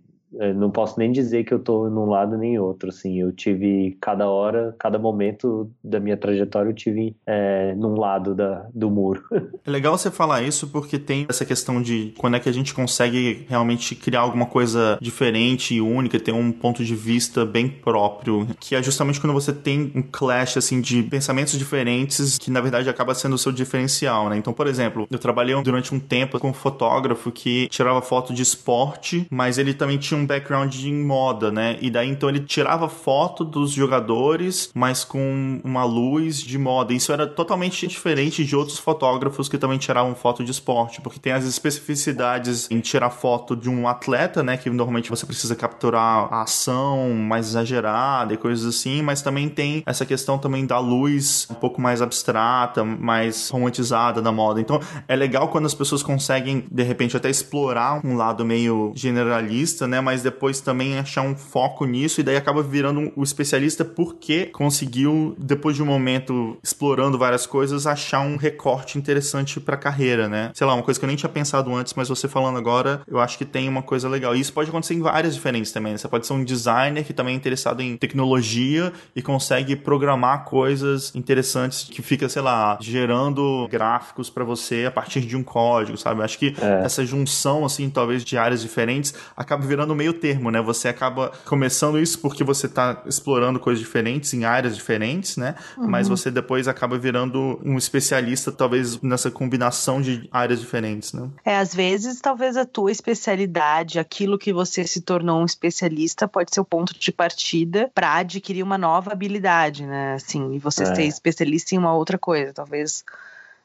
não 0.55 0.71
posso 0.71 0.99
nem 0.99 1.11
dizer 1.13 1.45
que 1.45 1.53
eu 1.53 1.59
tô 1.59 1.89
num 1.89 2.07
lado 2.07 2.37
nem 2.37 2.59
outro, 2.59 2.89
assim, 2.89 3.21
eu 3.21 3.33
tive 3.33 3.97
cada 4.01 4.29
hora, 4.29 4.75
cada 4.79 4.99
momento 4.99 5.71
da 5.83 6.01
minha 6.01 6.17
trajetória 6.17 6.71
eu 6.71 6.75
tive 6.75 7.17
é, 7.27 7.75
num 7.75 7.99
lado 7.99 8.35
da, 8.35 8.67
do 8.75 8.91
muro. 8.91 9.23
É 9.67 9.71
legal 9.71 9.97
você 9.97 10.11
falar 10.11 10.43
isso 10.43 10.69
porque 10.69 10.99
tem 10.99 11.27
essa 11.29 11.45
questão 11.45 11.81
de 11.81 12.13
quando 12.19 12.37
é 12.37 12.41
que 12.41 12.49
a 12.49 12.53
gente 12.53 12.75
consegue 12.75 13.47
realmente 13.49 13.95
criar 13.95 14.21
alguma 14.21 14.47
coisa 14.47 14.99
diferente 15.01 15.75
e 15.75 15.81
única, 15.81 16.21
ter 16.21 16.33
um 16.33 16.53
ponto 16.53 16.85
de 16.85 16.95
vista 16.95 17.47
bem 17.47 17.69
próprio, 17.69 18.47
que 18.61 18.75
é 18.75 18.83
justamente 18.83 19.21
quando 19.21 19.33
você 19.33 19.53
tem 19.53 19.91
um 19.95 20.03
clash, 20.03 20.57
assim, 20.57 20.81
de 20.81 21.03
pensamentos 21.05 21.59
diferentes 21.59 22.37
que, 22.39 22.51
na 22.51 22.61
verdade, 22.61 22.91
acaba 22.91 23.15
sendo 23.15 23.35
o 23.35 23.39
seu 23.39 23.53
diferencial, 23.53 24.29
né? 24.29 24.37
Então, 24.37 24.53
por 24.53 24.67
exemplo, 24.67 25.07
eu 25.11 25.19
trabalhei 25.19 25.61
durante 25.63 25.95
um 25.95 26.01
tempo 26.01 26.39
com 26.39 26.51
um 26.51 26.55
fotógrafo 26.55 27.31
que 27.31 27.69
tirava 27.69 28.03
foto 28.03 28.35
de 28.35 28.43
esporte, 28.43 29.27
mas 29.31 29.57
ele 29.59 29.73
também 29.73 29.99
tinha 29.99 30.19
um 30.19 30.24
um 30.25 30.27
background 30.27 30.75
em 30.75 31.05
moda, 31.05 31.51
né? 31.51 31.79
E 31.81 31.91
daí 31.91 32.09
então 32.09 32.29
ele 32.29 32.41
tirava 32.41 32.89
foto 32.89 33.45
dos 33.45 33.71
jogadores, 33.71 34.71
mas 34.75 35.05
com 35.05 35.61
uma 35.63 35.85
luz 35.85 36.41
de 36.41 36.59
moda. 36.59 36.93
Isso 36.93 37.13
era 37.13 37.27
totalmente 37.27 37.87
diferente 37.87 38.45
de 38.45 38.57
outros 38.57 38.79
fotógrafos 38.79 39.49
que 39.49 39.59
também 39.59 39.79
tiravam 39.79 40.15
foto 40.15 40.43
de 40.43 40.51
esporte, 40.51 41.01
porque 41.01 41.19
tem 41.19 41.33
as 41.33 41.45
especificidades 41.45 42.71
em 42.71 42.81
tirar 42.81 43.11
foto 43.11 43.55
de 43.55 43.69
um 43.69 43.87
atleta, 43.87 44.43
né? 44.43 44.57
Que 44.57 44.71
normalmente 44.71 45.11
você 45.11 45.27
precisa 45.27 45.55
capturar 45.55 46.33
a 46.33 46.43
ação 46.43 47.13
mais 47.13 47.49
exagerada 47.49 48.35
e 48.35 48.37
coisas 48.37 48.65
assim, 48.65 49.03
mas 49.03 49.23
também 49.23 49.49
tem 49.49 49.83
essa 49.87 50.07
questão 50.07 50.39
também 50.39 50.67
da 50.67 50.79
luz 50.79 51.47
um 51.51 51.55
pouco 51.55 51.81
mais 51.81 52.01
abstrata, 52.01 52.85
mais 52.85 53.49
romantizada 53.51 54.23
da 54.23 54.33
moda. 54.33 54.61
Então 54.61 54.81
é 55.07 55.17
legal 55.17 55.49
quando 55.49 55.67
as 55.67 55.75
pessoas 55.75 56.03
conseguem, 56.03 56.65
de 56.71 56.83
repente, 56.83 57.17
até 57.17 57.29
explorar 57.29 58.01
um 58.05 58.17
lado 58.17 58.45
meio 58.45 58.93
generalista, 58.95 59.87
né? 59.87 60.01
Mas 60.01 60.14
mas 60.15 60.23
depois 60.23 60.61
também 60.61 60.97
achar 60.97 61.23
um 61.23 61.35
foco 61.35 61.85
nisso 61.85 62.21
e 62.21 62.23
daí 62.23 62.37
acaba 62.37 62.63
virando 62.63 63.13
o 63.17 63.21
um, 63.21 63.23
especialista 63.25 63.85
porque 63.85 64.47
conseguiu, 64.47 65.35
depois 65.37 65.75
de 65.75 65.83
um 65.83 65.87
momento 65.87 66.57
explorando 66.63 67.19
várias 67.19 67.47
coisas, 67.47 67.85
achar 67.85 68.21
um 68.21 68.37
recorte 68.37 68.97
interessante 68.97 69.59
pra 69.59 69.77
carreira, 69.77 70.29
né? 70.29 70.53
Sei 70.55 70.65
lá, 70.65 70.73
uma 70.73 70.85
coisa 70.85 71.01
que 71.01 71.05
eu 71.05 71.09
nem 71.09 71.17
tinha 71.17 71.29
pensado 71.29 71.75
antes, 71.75 71.95
mas 71.95 72.09
você 72.09 72.29
falando 72.29 72.57
agora, 72.59 73.03
eu 73.09 73.19
acho 73.19 73.37
que 73.37 73.45
tem 73.45 73.69
uma 73.69 73.83
coisa 73.83 74.09
legal. 74.09 74.37
E 74.37 74.41
isso 74.41 74.53
pode 74.53 74.69
acontecer 74.69 74.95
em 74.95 75.01
várias 75.01 75.35
diferentes 75.35 75.73
também. 75.73 75.91
Né? 75.91 75.99
Você 75.99 76.07
pode 76.07 76.29
ser 76.29 76.33
um 76.33 76.45
designer 76.45 77.03
que 77.03 77.13
também 77.13 77.35
é 77.35 77.37
interessado 77.37 77.83
em 77.83 77.97
tecnologia 77.97 78.93
e 79.17 79.21
consegue 79.21 79.75
programar 79.75 80.45
coisas 80.45 81.13
interessantes 81.17 81.89
que 81.91 82.03
fica, 82.03 82.29
sei 82.29 82.43
lá, 82.43 82.79
gerando 82.81 83.67
gráficos 83.69 84.31
para 84.31 84.45
você 84.45 84.85
a 84.87 84.93
partir 84.93 85.23
de 85.23 85.37
um 85.37 85.43
código, 85.43 85.99
sabe? 85.99 86.21
Eu 86.21 86.25
acho 86.25 86.39
que 86.39 86.55
é. 86.61 86.85
essa 86.85 87.05
junção, 87.05 87.65
assim, 87.65 87.91
talvez 87.91 88.25
de 88.25 88.39
áreas 88.39 88.63
diferentes, 88.63 89.13
acaba 89.37 89.67
virando 89.67 89.93
meio 89.95 90.04
meio 90.05 90.13
termo, 90.13 90.51
né? 90.51 90.61
Você 90.61 90.89
acaba 90.89 91.33
começando 91.47 91.99
isso 91.99 92.19
porque 92.19 92.45
você 92.45 92.67
está 92.67 93.03
explorando 93.07 93.59
coisas 93.59 93.83
diferentes 93.83 94.35
em 94.35 94.45
áreas 94.45 94.77
diferentes, 94.77 95.37
né? 95.37 95.55
Uhum. 95.77 95.89
Mas 95.89 96.09
você 96.09 96.31
depois 96.31 96.69
acaba 96.69 96.99
virando 96.99 97.59
um 97.65 97.79
especialista, 97.79 98.53
talvez 98.53 99.01
nessa 99.01 99.31
combinação 99.31 100.01
de 100.01 100.29
áreas 100.31 100.61
diferentes, 100.61 101.13
né? 101.13 101.29
É, 101.45 101.57
às 101.57 101.75
vezes, 101.75 102.21
talvez 102.21 102.57
a 102.57 102.67
tua 102.67 102.93
especialidade, 102.93 103.99
aquilo 103.99 104.39
que 104.39 104.53
você 104.53 104.87
se 104.87 105.01
tornou 105.01 105.41
um 105.41 105.47
especialista, 105.47 106.29
pode 106.29 106.55
ser 106.55 106.61
o 106.61 106.65
ponto 106.65 106.99
de 106.99 107.11
partida 107.11 107.91
para 107.95 108.17
adquirir 108.17 108.63
uma 108.63 108.77
nova 108.77 109.13
habilidade, 109.13 109.87
né? 109.87 110.15
Assim, 110.15 110.55
e 110.55 110.59
você 110.59 110.83
é. 110.83 110.95
ser 110.95 111.05
especialista 111.05 111.75
em 111.75 111.79
uma 111.79 111.95
outra 111.95 112.19
coisa, 112.19 112.53
talvez 112.53 113.05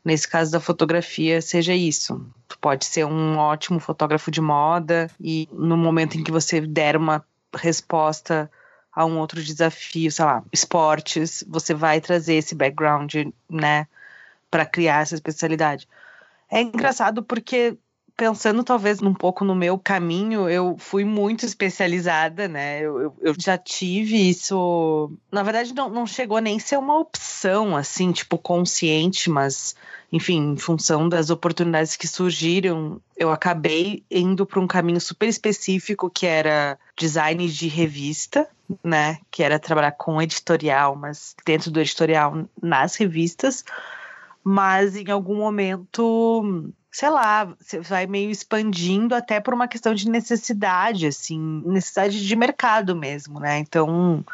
Nesse 0.04 0.28
caso 0.28 0.52
da 0.52 0.60
fotografia, 0.60 1.42
seja 1.42 1.74
isso. 1.74 2.26
Tu 2.48 2.58
pode 2.60 2.86
ser 2.86 3.06
um 3.06 3.38
ótimo 3.38 3.80
fotógrafo 3.80 4.32
de 4.32 4.42
moda 4.42 5.10
e 5.20 5.48
no 5.52 5.78
momento 5.78 6.18
em 6.18 6.24
que 6.24 6.32
você 6.32 6.62
der 6.62 6.96
uma 6.96 7.24
resposta 7.56 8.50
a 8.92 9.06
um 9.06 9.20
outro 9.20 9.42
desafio, 9.42 10.12
sei 10.12 10.26
lá, 10.26 10.44
esportes, 10.52 11.44
você 11.48 11.74
vai 11.74 12.02
trazer 12.02 12.36
esse 12.36 12.56
background, 12.56 13.14
né, 13.50 13.88
para 14.50 14.66
criar 14.66 15.02
essa 15.02 15.16
especialidade. 15.16 15.88
É 16.50 16.62
engraçado 16.62 17.24
porque 17.24 17.78
pensando 18.20 18.66
talvez 18.66 19.02
um 19.02 19.14
pouco 19.14 19.46
no 19.46 19.56
meu 19.56 19.80
caminho, 19.80 20.50
eu 20.50 20.76
fui 20.78 21.06
muito 21.06 21.46
especializada, 21.46 22.50
né? 22.50 22.82
Eu, 22.82 23.02
eu, 23.02 23.16
eu 23.22 23.34
já 23.40 23.58
tive 23.58 24.30
isso. 24.30 25.10
Na 25.32 25.42
verdade, 25.42 25.74
não, 25.74 25.90
não 25.90 26.06
chegou 26.06 26.40
nem 26.40 26.58
a 26.58 26.60
ser 26.60 26.78
uma 26.78 27.00
opção, 27.00 27.78
assim, 27.78 28.12
tipo, 28.12 28.38
consciente, 28.38 29.30
mas 29.30 29.74
enfim, 30.12 30.52
em 30.52 30.58
função 30.58 31.08
das 31.08 31.30
oportunidades 31.30 31.96
que 31.96 32.08
surgiram, 32.10 33.00
eu 33.16 33.32
acabei 33.32 34.04
indo 34.12 34.46
para 34.46 34.60
um 34.60 34.68
caminho 34.68 35.00
super 35.00 35.30
específico 35.30 36.10
que 36.10 36.26
era 36.26 36.78
design 36.98 37.48
de 37.48 37.70
revista, 37.70 38.50
né? 38.84 39.20
Que 39.32 39.44
era 39.44 39.58
trabalhar 39.58 39.94
com 39.94 40.22
editorial, 40.22 40.94
mas 40.94 41.38
dentro 41.46 41.72
do 41.72 41.80
editorial 41.80 42.46
nas 42.62 42.98
revistas. 42.98 43.64
Mas 44.44 44.98
em 44.98 45.10
algum 45.10 45.36
momento, 45.36 46.74
sei 46.92 47.10
lá, 47.10 47.46
você 47.60 47.80
vai 47.80 48.08
meio 48.08 48.32
expandindo 48.32 49.14
até 49.14 49.40
por 49.40 49.54
uma 49.54 49.68
questão 49.68 49.94
de 49.94 50.10
necessidade, 50.10 51.08
assim, 51.08 51.64
necessidade 51.66 52.26
de 52.26 52.36
mercado 52.36 52.96
mesmo, 52.96 53.40
né? 53.40 53.60
Então, 53.60 54.26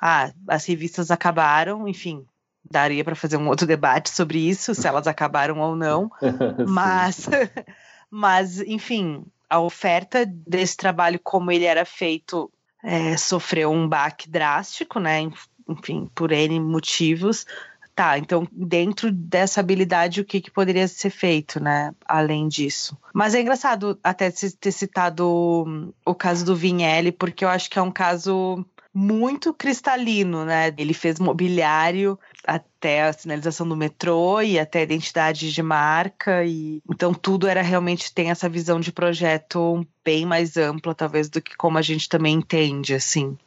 ah, 0.00 0.30
as 0.48 0.66
revistas 0.66 1.10
acabaram, 1.10 1.88
enfim, 1.88 2.24
daria 2.70 3.04
para 3.04 3.14
fazer 3.14 3.36
um 3.36 3.48
outro 3.48 3.66
debate 3.66 4.10
sobre 4.10 4.38
isso, 4.38 4.74
se 4.74 4.86
elas 4.86 5.06
acabaram 5.06 5.58
ou 5.60 5.74
não. 5.74 6.10
mas, 6.68 7.28
mas, 8.10 8.60
enfim, 8.60 9.24
a 9.48 9.60
oferta 9.60 10.26
desse 10.26 10.76
trabalho, 10.76 11.20
como 11.22 11.50
ele 11.50 11.64
era 11.64 11.84
feito, 11.84 12.50
é, 12.82 13.16
sofreu 13.16 13.70
um 13.70 13.88
baque 13.88 14.28
drástico, 14.28 14.98
né? 14.98 15.30
Enfim, 15.68 16.10
por 16.14 16.32
N 16.32 16.60
motivos. 16.60 17.46
Tá, 17.94 18.16
então 18.16 18.48
dentro 18.50 19.12
dessa 19.12 19.60
habilidade 19.60 20.20
o 20.20 20.24
que, 20.24 20.40
que 20.40 20.50
poderia 20.50 20.88
ser 20.88 21.10
feito, 21.10 21.60
né? 21.60 21.94
Além 22.06 22.48
disso. 22.48 22.96
Mas 23.12 23.34
é 23.34 23.40
engraçado 23.42 23.98
até 24.02 24.30
ter 24.30 24.72
citado 24.72 25.92
o 26.04 26.14
caso 26.14 26.44
do 26.44 26.56
Vinelli, 26.56 27.12
porque 27.12 27.44
eu 27.44 27.50
acho 27.50 27.68
que 27.68 27.78
é 27.78 27.82
um 27.82 27.90
caso 27.90 28.64
muito 28.94 29.52
cristalino, 29.52 30.44
né? 30.44 30.72
Ele 30.76 30.94
fez 30.94 31.18
mobiliário 31.18 32.18
até 32.46 33.02
a 33.02 33.12
sinalização 33.12 33.68
do 33.68 33.76
metrô 33.76 34.40
e 34.40 34.58
até 34.58 34.80
a 34.80 34.82
identidade 34.82 35.52
de 35.52 35.62
marca 35.62 36.44
e 36.44 36.82
então 36.90 37.14
tudo 37.14 37.46
era 37.46 37.62
realmente 37.62 38.12
tem 38.12 38.30
essa 38.30 38.48
visão 38.48 38.80
de 38.80 38.90
projeto 38.90 39.86
bem 40.04 40.26
mais 40.26 40.56
ampla 40.56 40.94
talvez 40.94 41.28
do 41.28 41.40
que 41.40 41.56
como 41.56 41.78
a 41.78 41.82
gente 41.82 42.08
também 42.08 42.34
entende 42.34 42.94
assim 42.94 43.38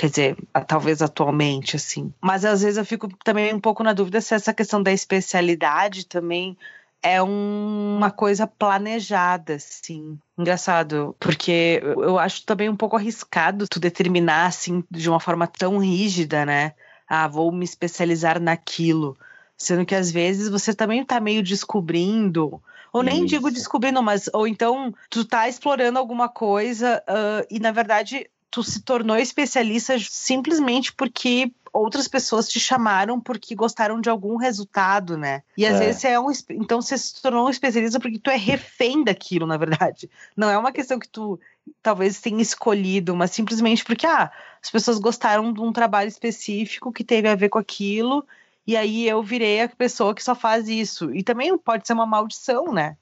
quer 0.00 0.08
dizer, 0.08 0.36
talvez 0.66 1.02
atualmente, 1.02 1.76
assim. 1.76 2.10
Mas 2.22 2.42
às 2.42 2.62
vezes 2.62 2.78
eu 2.78 2.86
fico 2.86 3.06
também 3.22 3.52
um 3.52 3.60
pouco 3.60 3.82
na 3.82 3.92
dúvida 3.92 4.18
se 4.22 4.34
essa 4.34 4.54
questão 4.54 4.82
da 4.82 4.90
especialidade 4.90 6.06
também 6.06 6.56
é 7.02 7.22
um, 7.22 7.96
uma 7.98 8.10
coisa 8.10 8.46
planejada, 8.46 9.56
assim. 9.56 10.18
Engraçado, 10.38 11.14
porque 11.20 11.82
eu 11.82 12.18
acho 12.18 12.46
também 12.46 12.70
um 12.70 12.76
pouco 12.76 12.96
arriscado 12.96 13.66
tu 13.68 13.78
determinar, 13.78 14.46
assim, 14.46 14.82
de 14.90 15.10
uma 15.10 15.20
forma 15.20 15.46
tão 15.46 15.76
rígida, 15.76 16.46
né? 16.46 16.72
Ah, 17.06 17.28
vou 17.28 17.52
me 17.52 17.66
especializar 17.66 18.40
naquilo. 18.40 19.18
Sendo 19.54 19.84
que 19.84 19.94
às 19.94 20.10
vezes 20.10 20.48
você 20.48 20.72
também 20.72 21.04
tá 21.04 21.20
meio 21.20 21.42
descobrindo, 21.42 22.58
ou 22.90 23.02
nem 23.02 23.18
Isso. 23.18 23.26
digo 23.26 23.50
descobrindo, 23.50 24.02
mas 24.02 24.30
ou 24.32 24.48
então 24.48 24.94
tu 25.10 25.26
tá 25.26 25.46
explorando 25.46 25.98
alguma 25.98 26.26
coisa 26.26 27.02
uh, 27.06 27.46
e 27.50 27.60
na 27.60 27.70
verdade 27.70 28.30
tu 28.50 28.62
se 28.62 28.82
tornou 28.82 29.16
especialista 29.16 29.96
simplesmente 29.98 30.92
porque 30.92 31.52
outras 31.72 32.08
pessoas 32.08 32.48
te 32.48 32.58
chamaram 32.58 33.20
porque 33.20 33.54
gostaram 33.54 34.00
de 34.00 34.10
algum 34.10 34.36
resultado, 34.36 35.16
né? 35.16 35.42
E 35.56 35.64
às 35.64 35.76
é. 35.76 35.78
vezes 35.78 36.00
você 36.00 36.08
é 36.08 36.20
um. 36.20 36.30
Então 36.50 36.82
você 36.82 36.98
se 36.98 37.22
tornou 37.22 37.46
um 37.46 37.50
especialista 37.50 38.00
porque 38.00 38.18
tu 38.18 38.30
é 38.30 38.36
refém 38.36 39.04
daquilo, 39.04 39.46
na 39.46 39.56
verdade. 39.56 40.10
Não 40.36 40.50
é 40.50 40.58
uma 40.58 40.72
questão 40.72 40.98
que 40.98 41.08
tu 41.08 41.38
talvez 41.82 42.20
tenha 42.20 42.42
escolhido, 42.42 43.14
mas 43.14 43.30
simplesmente 43.30 43.84
porque 43.84 44.06
ah, 44.06 44.30
as 44.62 44.70
pessoas 44.70 44.98
gostaram 44.98 45.52
de 45.52 45.60
um 45.60 45.72
trabalho 45.72 46.08
específico 46.08 46.92
que 46.92 47.04
teve 47.04 47.28
a 47.28 47.36
ver 47.36 47.48
com 47.48 47.58
aquilo. 47.58 48.26
E 48.66 48.76
aí 48.76 49.08
eu 49.08 49.22
virei 49.22 49.62
a 49.62 49.68
pessoa 49.68 50.14
que 50.14 50.22
só 50.22 50.34
faz 50.34 50.68
isso. 50.68 51.14
E 51.14 51.22
também 51.22 51.56
pode 51.56 51.86
ser 51.86 51.92
uma 51.92 52.06
maldição, 52.06 52.72
né? 52.72 52.96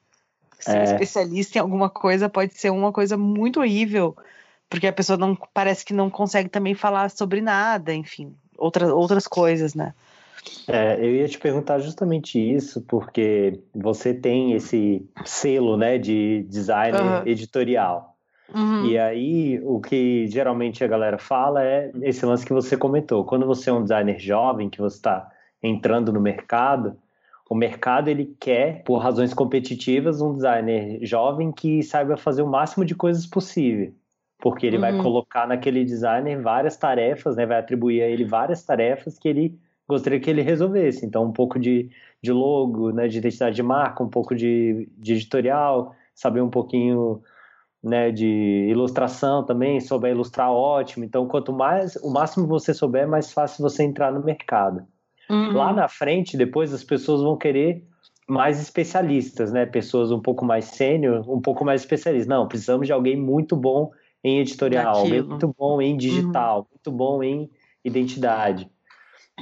Ser 0.61 0.77
é. 0.77 0.85
especialista 0.85 1.59
em 1.59 1.61
alguma 1.61 1.89
coisa 1.89 2.29
pode 2.29 2.55
ser 2.55 2.71
uma 2.71 2.93
coisa 2.93 3.17
muito 3.17 3.61
horrível 3.61 4.17
porque 4.69 4.87
a 4.87 4.93
pessoa 4.93 5.17
não 5.17 5.37
parece 5.55 5.85
que 5.85 5.93
não 5.93 6.11
consegue 6.11 6.49
também 6.49 6.75
falar 6.75 7.11
sobre 7.11 7.41
nada, 7.41 7.95
enfim 7.95 8.35
outra, 8.59 8.93
outras 8.93 9.27
coisas, 9.27 9.75
né? 9.75 9.95
É, 10.67 10.99
eu 10.99 11.15
ia 11.15 11.29
te 11.29 11.39
perguntar 11.39 11.79
justamente 11.79 12.39
isso, 12.39 12.83
porque 12.83 13.61
você 13.75 14.13
tem 14.13 14.53
esse 14.53 15.07
selo, 15.25 15.77
né, 15.77 15.99
de 15.99 16.45
designer 16.49 17.01
uhum. 17.01 17.23
editorial. 17.27 18.17
Uhum. 18.55 18.87
E 18.87 18.99
aí, 18.99 19.61
o 19.63 19.81
que 19.81 20.27
geralmente 20.27 20.83
a 20.83 20.87
galera 20.87 21.19
fala 21.19 21.63
é 21.63 21.91
esse 22.03 22.25
lance 22.25 22.47
que 22.47 22.53
você 22.53 22.77
comentou. 22.77 23.25
Quando 23.25 23.47
você 23.47 23.69
é 23.69 23.73
um 23.73 23.83
designer 23.83 24.19
jovem, 24.19 24.71
que 24.71 24.81
você 24.81 24.97
está 24.97 25.31
entrando 25.63 26.13
no 26.13 26.21
mercado, 26.21 26.97
o 27.51 27.55
mercado 27.55 28.09
ele 28.09 28.35
quer, 28.41 28.83
por 28.85 28.99
razões 28.99 29.35
competitivas, 29.35 30.23
um 30.23 30.35
designer 30.35 30.99
jovem 31.03 31.53
que 31.53 31.83
saiba 31.83 32.17
fazer 32.17 32.43
o 32.43 32.47
máximo 32.47 32.85
de 32.87 32.95
coisas 32.95 33.27
possível 33.27 33.93
porque 34.39 34.67
ele 34.67 34.77
uhum. 34.77 34.83
vai 34.83 34.97
colocar 35.03 35.47
naquele 35.47 35.85
designer 35.85 36.41
várias 36.41 36.77
tarefas, 36.77 37.37
né? 37.37 37.45
Vai 37.45 37.59
atribuir 37.59 38.03
a 38.03 38.07
ele 38.07 38.25
várias 38.25 38.65
tarefas 38.65 39.19
que 39.19 39.29
ele 39.29 39.59
gostaria 39.89 40.21
que 40.21 40.31
ele 40.31 40.43
resolvesse. 40.43 41.05
Então, 41.05 41.25
um 41.25 41.33
pouco 41.33 41.59
de, 41.59 41.91
de 42.23 42.31
logo, 42.31 42.93
né? 42.93 43.09
De 43.09 43.19
identidade 43.19 43.57
de 43.57 43.63
marca, 43.63 44.03
um 44.03 44.09
pouco 44.09 44.35
de, 44.35 44.89
de 44.97 45.15
editorial, 45.15 45.95
saber 46.15 46.41
um 46.41 46.51
pouquinho 46.51 47.21
né, 47.83 48.11
de 48.11 48.67
ilustração 48.71 49.45
também, 49.45 49.81
souber 49.81 50.13
ilustrar 50.13 50.51
ótimo. 50.51 51.05
Então, 51.05 51.27
quanto 51.27 51.53
mais, 51.53 51.97
o 51.97 52.11
máximo 52.11 52.47
você 52.47 52.75
souber, 52.75 53.09
mais 53.09 53.33
fácil 53.33 53.63
você 53.63 53.83
entrar 53.83 54.13
no 54.13 54.23
mercado. 54.25 54.85
Uhum. 55.31 55.53
Lá 55.53 55.73
na 55.73 55.89
frente, 55.89 56.37
depois 56.37 56.73
as 56.73 56.83
pessoas 56.83 57.23
vão 57.23 57.37
querer 57.37 57.85
mais 58.29 58.61
especialistas, 58.61 59.53
né? 59.53 59.65
Pessoas 59.67 60.11
um 60.11 60.21
pouco 60.21 60.45
mais 60.45 60.67
sênior, 60.67 61.29
um 61.29 61.41
pouco 61.41 61.65
mais 61.65 61.81
especialistas. 61.81 62.29
Não, 62.29 62.47
precisamos 62.47 62.87
de 62.87 62.93
alguém 62.93 63.17
muito 63.17 63.57
bom 63.57 63.91
em 64.23 64.41
editorial, 64.41 65.03
Daquilo. 65.03 65.29
muito 65.29 65.55
bom 65.57 65.81
em 65.81 65.97
digital, 65.97 66.61
uhum. 66.61 66.67
muito 66.73 66.93
bom 66.93 67.23
em 67.23 67.51
identidade. 67.85 68.69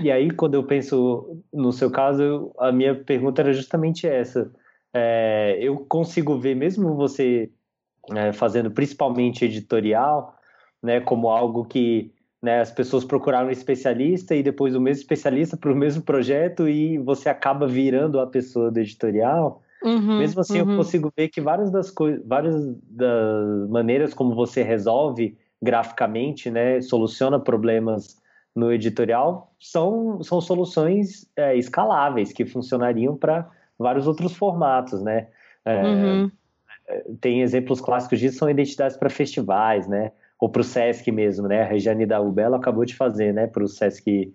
E 0.00 0.10
aí, 0.10 0.30
quando 0.30 0.54
eu 0.54 0.64
penso 0.64 1.42
no 1.52 1.72
seu 1.72 1.90
caso, 1.90 2.52
a 2.58 2.70
minha 2.70 2.94
pergunta 2.94 3.40
era 3.40 3.52
justamente 3.52 4.06
essa. 4.06 4.52
É, 4.92 5.58
eu 5.60 5.86
consigo 5.88 6.38
ver, 6.38 6.54
mesmo 6.54 6.94
você 6.94 7.50
é, 8.14 8.32
fazendo 8.32 8.70
principalmente 8.70 9.44
editorial, 9.44 10.34
né, 10.82 11.00
como 11.00 11.28
algo 11.28 11.64
que 11.64 12.12
né, 12.42 12.60
as 12.60 12.70
pessoas 12.70 13.04
procuraram 13.04 13.48
um 13.48 13.50
especialista 13.50 14.34
e 14.34 14.42
depois 14.42 14.74
o 14.74 14.80
mesmo 14.80 15.00
especialista 15.00 15.56
para 15.56 15.72
o 15.72 15.76
mesmo 15.76 16.02
projeto 16.02 16.68
e 16.68 16.98
você 16.98 17.28
acaba 17.28 17.66
virando 17.66 18.20
a 18.20 18.26
pessoa 18.26 18.70
do 18.70 18.78
editorial. 18.78 19.62
Uhum, 19.86 20.18
Mesmo 20.18 20.40
assim, 20.40 20.60
uhum. 20.60 20.72
eu 20.72 20.76
consigo 20.78 21.12
ver 21.16 21.28
que 21.28 21.40
várias 21.40 21.70
das 21.70 21.92
coisas, 21.92 22.20
várias 22.26 22.54
das 22.90 23.68
maneiras 23.68 24.12
como 24.12 24.34
você 24.34 24.64
resolve 24.64 25.38
graficamente, 25.62 26.50
né, 26.50 26.80
soluciona 26.80 27.38
problemas 27.38 28.20
no 28.54 28.72
editorial, 28.72 29.54
são, 29.60 30.20
são 30.22 30.40
soluções 30.40 31.30
é, 31.36 31.56
escaláveis 31.56 32.32
que 32.32 32.44
funcionariam 32.44 33.16
para 33.16 33.48
vários 33.78 34.08
outros 34.08 34.34
formatos, 34.34 35.02
né? 35.02 35.28
É, 35.64 35.84
uhum. 35.84 36.30
Tem 37.20 37.42
exemplos 37.42 37.80
clássicos 37.80 38.18
disso, 38.18 38.38
são 38.38 38.50
identidades 38.50 38.96
para 38.96 39.10
festivais, 39.10 39.86
né? 39.86 40.10
Ou 40.40 40.48
para 40.48 40.62
o 40.62 40.64
Sesc 40.64 41.10
mesmo, 41.12 41.46
né? 41.46 41.62
A 41.62 41.66
Regiane 41.66 42.06
da 42.06 42.20
Ubela 42.20 42.56
acabou 42.56 42.84
de 42.84 42.94
fazer, 42.94 43.32
né? 43.32 43.46
Para 43.46 43.62
o 43.62 43.68
Sesc 43.68 44.34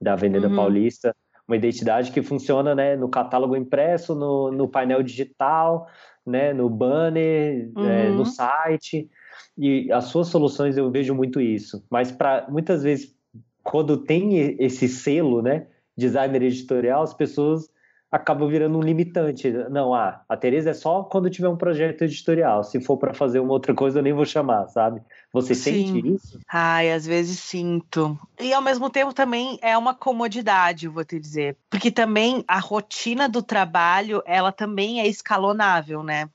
da 0.00 0.12
Avenida 0.12 0.48
uhum. 0.48 0.56
Paulista 0.56 1.14
uma 1.46 1.56
identidade 1.56 2.12
que 2.12 2.22
funciona 2.22 2.74
né, 2.74 2.96
no 2.96 3.08
catálogo 3.08 3.56
impresso, 3.56 4.14
no, 4.14 4.50
no 4.50 4.68
painel 4.68 5.02
digital, 5.02 5.88
né, 6.26 6.52
no 6.52 6.68
banner, 6.70 7.70
uhum. 7.76 7.84
é, 7.84 8.08
no 8.10 8.24
site. 8.24 9.08
E 9.56 9.90
as 9.92 10.04
suas 10.04 10.28
soluções 10.28 10.76
eu 10.76 10.90
vejo 10.90 11.14
muito 11.14 11.40
isso. 11.40 11.84
Mas 11.90 12.12
para 12.12 12.46
muitas 12.48 12.82
vezes, 12.82 13.14
quando 13.62 13.96
tem 13.96 14.56
esse 14.58 14.88
selo, 14.88 15.42
né, 15.42 15.66
designer 15.96 16.42
editorial, 16.42 17.02
as 17.02 17.14
pessoas 17.14 17.68
acaba 18.12 18.46
virando 18.46 18.76
um 18.76 18.82
limitante. 18.82 19.50
Não, 19.70 19.94
ah, 19.94 20.22
a 20.28 20.36
Tereza 20.36 20.70
é 20.70 20.74
só 20.74 21.02
quando 21.02 21.30
tiver 21.30 21.48
um 21.48 21.56
projeto 21.56 22.02
editorial. 22.02 22.62
Se 22.62 22.78
for 22.78 22.98
para 22.98 23.14
fazer 23.14 23.40
uma 23.40 23.54
outra 23.54 23.72
coisa, 23.72 23.98
eu 23.98 24.02
nem 24.02 24.12
vou 24.12 24.26
chamar, 24.26 24.68
sabe? 24.68 25.00
Você 25.32 25.54
Sim. 25.54 25.86
sente 25.86 26.14
isso? 26.14 26.38
Ai, 26.46 26.92
às 26.92 27.06
vezes 27.06 27.38
sinto. 27.38 28.18
E 28.38 28.52
ao 28.52 28.60
mesmo 28.60 28.90
tempo 28.90 29.14
também 29.14 29.58
é 29.62 29.78
uma 29.78 29.94
comodidade, 29.94 30.88
vou 30.88 31.02
te 31.02 31.18
dizer. 31.18 31.56
Porque 31.70 31.90
também 31.90 32.44
a 32.46 32.58
rotina 32.58 33.30
do 33.30 33.42
trabalho, 33.42 34.22
ela 34.26 34.52
também 34.52 35.00
é 35.00 35.08
escalonável, 35.08 36.02
né? 36.02 36.28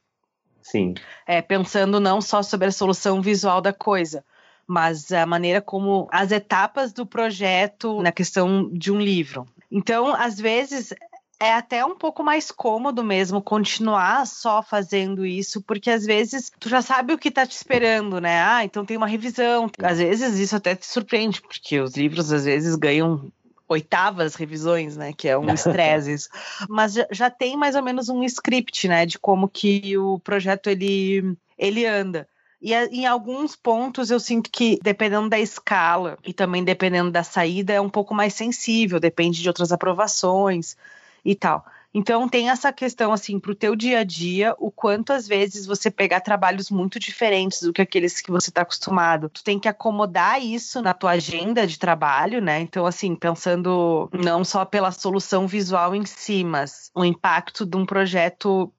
Sim. 0.63 0.95
É, 1.27 1.43
pensando 1.43 1.99
não 1.99 2.19
só 2.19 2.41
sobre 2.41 2.69
a 2.69 2.71
solução 2.71 3.21
visual 3.21 3.61
da 3.61 3.71
coisa, 3.71 4.25
mas 4.65 5.11
a 5.11 5.27
maneira 5.27 5.61
como 5.61 6.07
as 6.11 6.31
etapas 6.31 6.91
do 6.91 7.05
projeto 7.05 8.01
na 8.01 8.11
questão 8.11 8.67
de 8.73 8.91
um 8.91 8.99
livro. 8.99 9.47
Então, 9.71 10.13
às 10.15 10.39
vezes, 10.39 10.93
é 11.39 11.53
até 11.53 11.85
um 11.85 11.95
pouco 11.95 12.23
mais 12.23 12.51
cômodo 12.51 13.03
mesmo 13.03 13.41
continuar 13.41 14.25
só 14.25 14.63
fazendo 14.63 15.25
isso, 15.25 15.61
porque 15.61 15.89
às 15.89 16.05
vezes 16.05 16.51
tu 16.59 16.67
já 16.67 16.81
sabe 16.81 17.13
o 17.13 17.17
que 17.17 17.29
tá 17.29 17.45
te 17.45 17.55
esperando, 17.55 18.19
né? 18.19 18.41
Ah, 18.41 18.63
então 18.63 18.85
tem 18.85 18.97
uma 18.97 19.07
revisão. 19.07 19.69
Às 19.81 19.99
vezes 19.99 20.39
isso 20.39 20.55
até 20.55 20.75
te 20.75 20.85
surpreende, 20.85 21.41
porque 21.41 21.79
os 21.79 21.95
livros 21.95 22.31
às 22.31 22.45
vezes 22.45 22.75
ganham 22.75 23.31
oitavas 23.67 24.35
revisões, 24.35 24.97
né? 24.97 25.13
Que 25.13 25.27
é 25.27 25.37
um 25.37 25.47
estresse 25.53 26.11
isso. 26.11 26.29
Mas 26.67 26.93
já, 26.93 27.07
já, 27.11 27.29
tem 27.29 27.55
mais 27.55 27.75
ou 27.75 27.83
menos 27.83 28.09
um 28.09 28.23
script, 28.23 28.87
né? 28.87 29.05
De 29.05 29.19
como 29.19 29.47
que 29.47 29.97
o 29.97 30.19
projeto 30.19 30.69
ele, 30.69 31.37
ele 31.57 31.85
anda. 31.85 32.27
E 32.59 32.73
em 32.73 33.05
alguns 33.05 33.55
pontos 33.55 34.09
eu 34.09 34.19
sinto 34.19 34.49
que, 34.49 34.79
dependendo 34.81 35.29
da 35.29 35.39
escala 35.39 36.17
e 36.25 36.33
também 36.33 36.63
dependendo 36.63 37.11
da 37.11 37.23
saída, 37.23 37.73
é 37.73 37.79
um 37.79 37.89
pouco 37.89 38.15
mais 38.15 38.33
sensível, 38.33 38.99
depende 38.99 39.43
de 39.43 39.47
outras 39.47 39.71
aprovações 39.71 40.75
e 41.23 41.35
tal. 41.35 41.65
Então 41.93 42.29
tem 42.29 42.49
essa 42.49 42.71
questão 42.71 43.11
assim 43.11 43.39
para 43.39 43.51
o 43.51 43.55
teu 43.55 43.75
dia 43.75 43.99
a 43.99 44.03
dia, 44.03 44.53
o 44.59 44.69
quanto 44.69 45.13
às 45.13 45.27
vezes 45.27 45.65
você 45.65 45.89
pegar 45.89 46.21
trabalhos 46.21 46.69
muito 46.69 46.99
diferentes 46.99 47.61
do 47.61 47.73
que 47.73 47.81
aqueles 47.81 48.21
que 48.21 48.29
você 48.29 48.51
está 48.51 48.61
acostumado. 48.61 49.29
Tu 49.29 49.43
tem 49.43 49.59
que 49.59 49.67
acomodar 49.67 50.39
isso 50.39 50.81
na 50.81 50.93
tua 50.93 51.11
agenda 51.11 51.65
de 51.65 51.79
trabalho, 51.79 52.41
né? 52.41 52.59
Então 52.59 52.85
assim 52.85 53.15
pensando 53.15 54.09
não 54.13 54.43
só 54.43 54.63
pela 54.63 54.91
solução 54.91 55.47
visual 55.47 55.95
em 55.95 56.05
si, 56.05 56.43
mas 56.43 56.91
o 56.93 57.03
impacto 57.03 57.65
de 57.65 57.77
um 57.77 57.85
projeto 57.85 58.71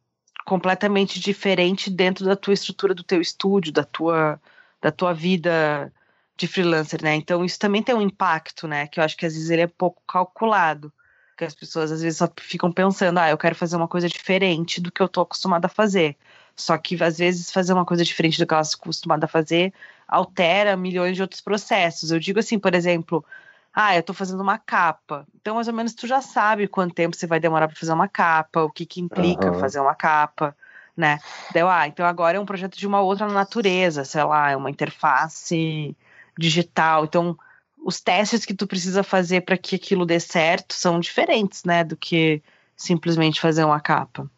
completamente 0.46 1.18
diferente 1.18 1.90
dentro 1.90 2.24
da 2.24 2.36
tua 2.36 2.54
estrutura 2.54 2.94
do 2.94 3.02
teu 3.02 3.20
estúdio, 3.20 3.72
da 3.72 3.84
tua 3.84 4.40
da 4.80 4.92
tua 4.92 5.12
vida 5.12 5.92
de 6.36 6.46
freelancer, 6.46 7.02
né? 7.02 7.16
Então 7.16 7.44
isso 7.44 7.58
também 7.58 7.82
tem 7.82 7.94
um 7.94 8.00
impacto, 8.00 8.68
né? 8.68 8.86
Que 8.86 9.00
eu 9.00 9.04
acho 9.04 9.16
que 9.16 9.26
às 9.26 9.34
vezes 9.34 9.50
ele 9.50 9.62
é 9.62 9.66
pouco 9.66 10.00
calculado 10.06 10.92
que 11.38 11.44
as 11.44 11.54
pessoas 11.54 11.92
às 11.92 12.02
vezes 12.02 12.18
só 12.18 12.28
ficam 12.40 12.70
pensando, 12.72 13.18
ah, 13.18 13.30
eu 13.30 13.38
quero 13.38 13.54
fazer 13.54 13.76
uma 13.76 13.86
coisa 13.86 14.08
diferente 14.08 14.80
do 14.80 14.90
que 14.90 15.00
eu 15.00 15.06
estou 15.06 15.22
acostumada 15.22 15.66
a 15.66 15.70
fazer. 15.70 16.16
Só 16.56 16.76
que 16.76 17.02
às 17.02 17.18
vezes 17.18 17.52
fazer 17.52 17.72
uma 17.72 17.84
coisa 17.84 18.04
diferente 18.04 18.38
do 18.38 18.46
que 18.46 18.52
ela 18.52 18.62
está 18.62 18.76
acostumada 18.76 19.26
a 19.26 19.28
fazer 19.28 19.72
altera 20.08 20.76
milhões 20.76 21.14
de 21.14 21.22
outros 21.22 21.40
processos. 21.40 22.10
Eu 22.10 22.18
digo 22.18 22.40
assim, 22.40 22.58
por 22.58 22.74
exemplo, 22.74 23.24
ah, 23.72 23.94
eu 23.94 24.00
estou 24.00 24.14
fazendo 24.14 24.40
uma 24.40 24.58
capa. 24.58 25.24
Então, 25.40 25.54
mais 25.54 25.68
ou 25.68 25.74
menos, 25.74 25.94
tu 25.94 26.08
já 26.08 26.20
sabe 26.20 26.66
quanto 26.66 26.94
tempo 26.94 27.16
você 27.16 27.26
vai 27.26 27.38
demorar 27.38 27.68
para 27.68 27.76
fazer 27.76 27.92
uma 27.92 28.08
capa, 28.08 28.64
o 28.64 28.70
que, 28.70 28.84
que 28.84 29.00
implica 29.00 29.52
uhum. 29.52 29.60
fazer 29.60 29.78
uma 29.78 29.94
capa, 29.94 30.56
né? 30.96 31.20
Deu, 31.52 31.68
ah, 31.68 31.86
então 31.86 32.04
agora 32.04 32.36
é 32.36 32.40
um 32.40 32.46
projeto 32.46 32.76
de 32.76 32.86
uma 32.86 33.00
outra 33.00 33.28
natureza, 33.28 34.04
sei 34.04 34.24
lá, 34.24 34.50
é 34.50 34.56
uma 34.56 34.70
interface 34.70 35.96
digital. 36.36 37.04
Então, 37.04 37.38
os 37.84 38.00
testes 38.00 38.44
que 38.44 38.54
tu 38.54 38.66
precisa 38.66 39.02
fazer 39.02 39.42
para 39.42 39.56
que 39.56 39.76
aquilo 39.76 40.04
dê 40.04 40.20
certo 40.20 40.74
são 40.74 41.00
diferentes, 41.00 41.64
né, 41.64 41.84
do 41.84 41.96
que 41.96 42.42
simplesmente 42.76 43.40
fazer 43.40 43.64
uma 43.64 43.80
capa. 43.80 44.30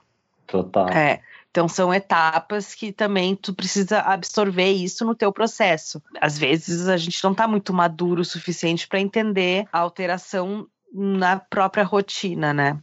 Total. 0.47 0.89
É. 0.89 1.21
Então 1.51 1.67
são 1.67 1.93
etapas 1.93 2.75
que 2.75 2.93
também 2.93 3.35
tu 3.35 3.53
precisa 3.53 4.01
absorver 4.01 4.71
isso 4.71 5.05
no 5.05 5.15
teu 5.15 5.33
processo. 5.33 6.01
Às 6.21 6.39
vezes 6.39 6.87
a 6.87 6.97
gente 6.97 7.23
não 7.25 7.33
está 7.33 7.49
muito 7.49 7.73
maduro 7.73 8.23
o 8.23 8.25
suficiente 8.25 8.87
para 8.87 9.01
entender 9.01 9.67
a 9.73 9.81
alteração 9.81 10.67
na 10.93 11.39
própria 11.39 11.83
rotina, 11.83 12.53
né? 12.53 12.79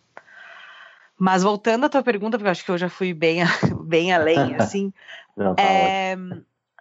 Mas 1.18 1.44
voltando 1.44 1.86
à 1.86 1.90
tua 1.90 2.04
pergunta, 2.04 2.38
porque 2.38 2.48
eu 2.48 2.52
acho 2.52 2.66
que 2.66 2.72
eu 2.72 2.78
já 2.78 2.90
fui 2.90 3.14
bem, 3.14 3.40
bem 3.86 4.14
além, 4.14 4.56
assim. 4.60 4.94
não, 5.36 5.56
tá 5.56 5.64
é, 5.64 6.18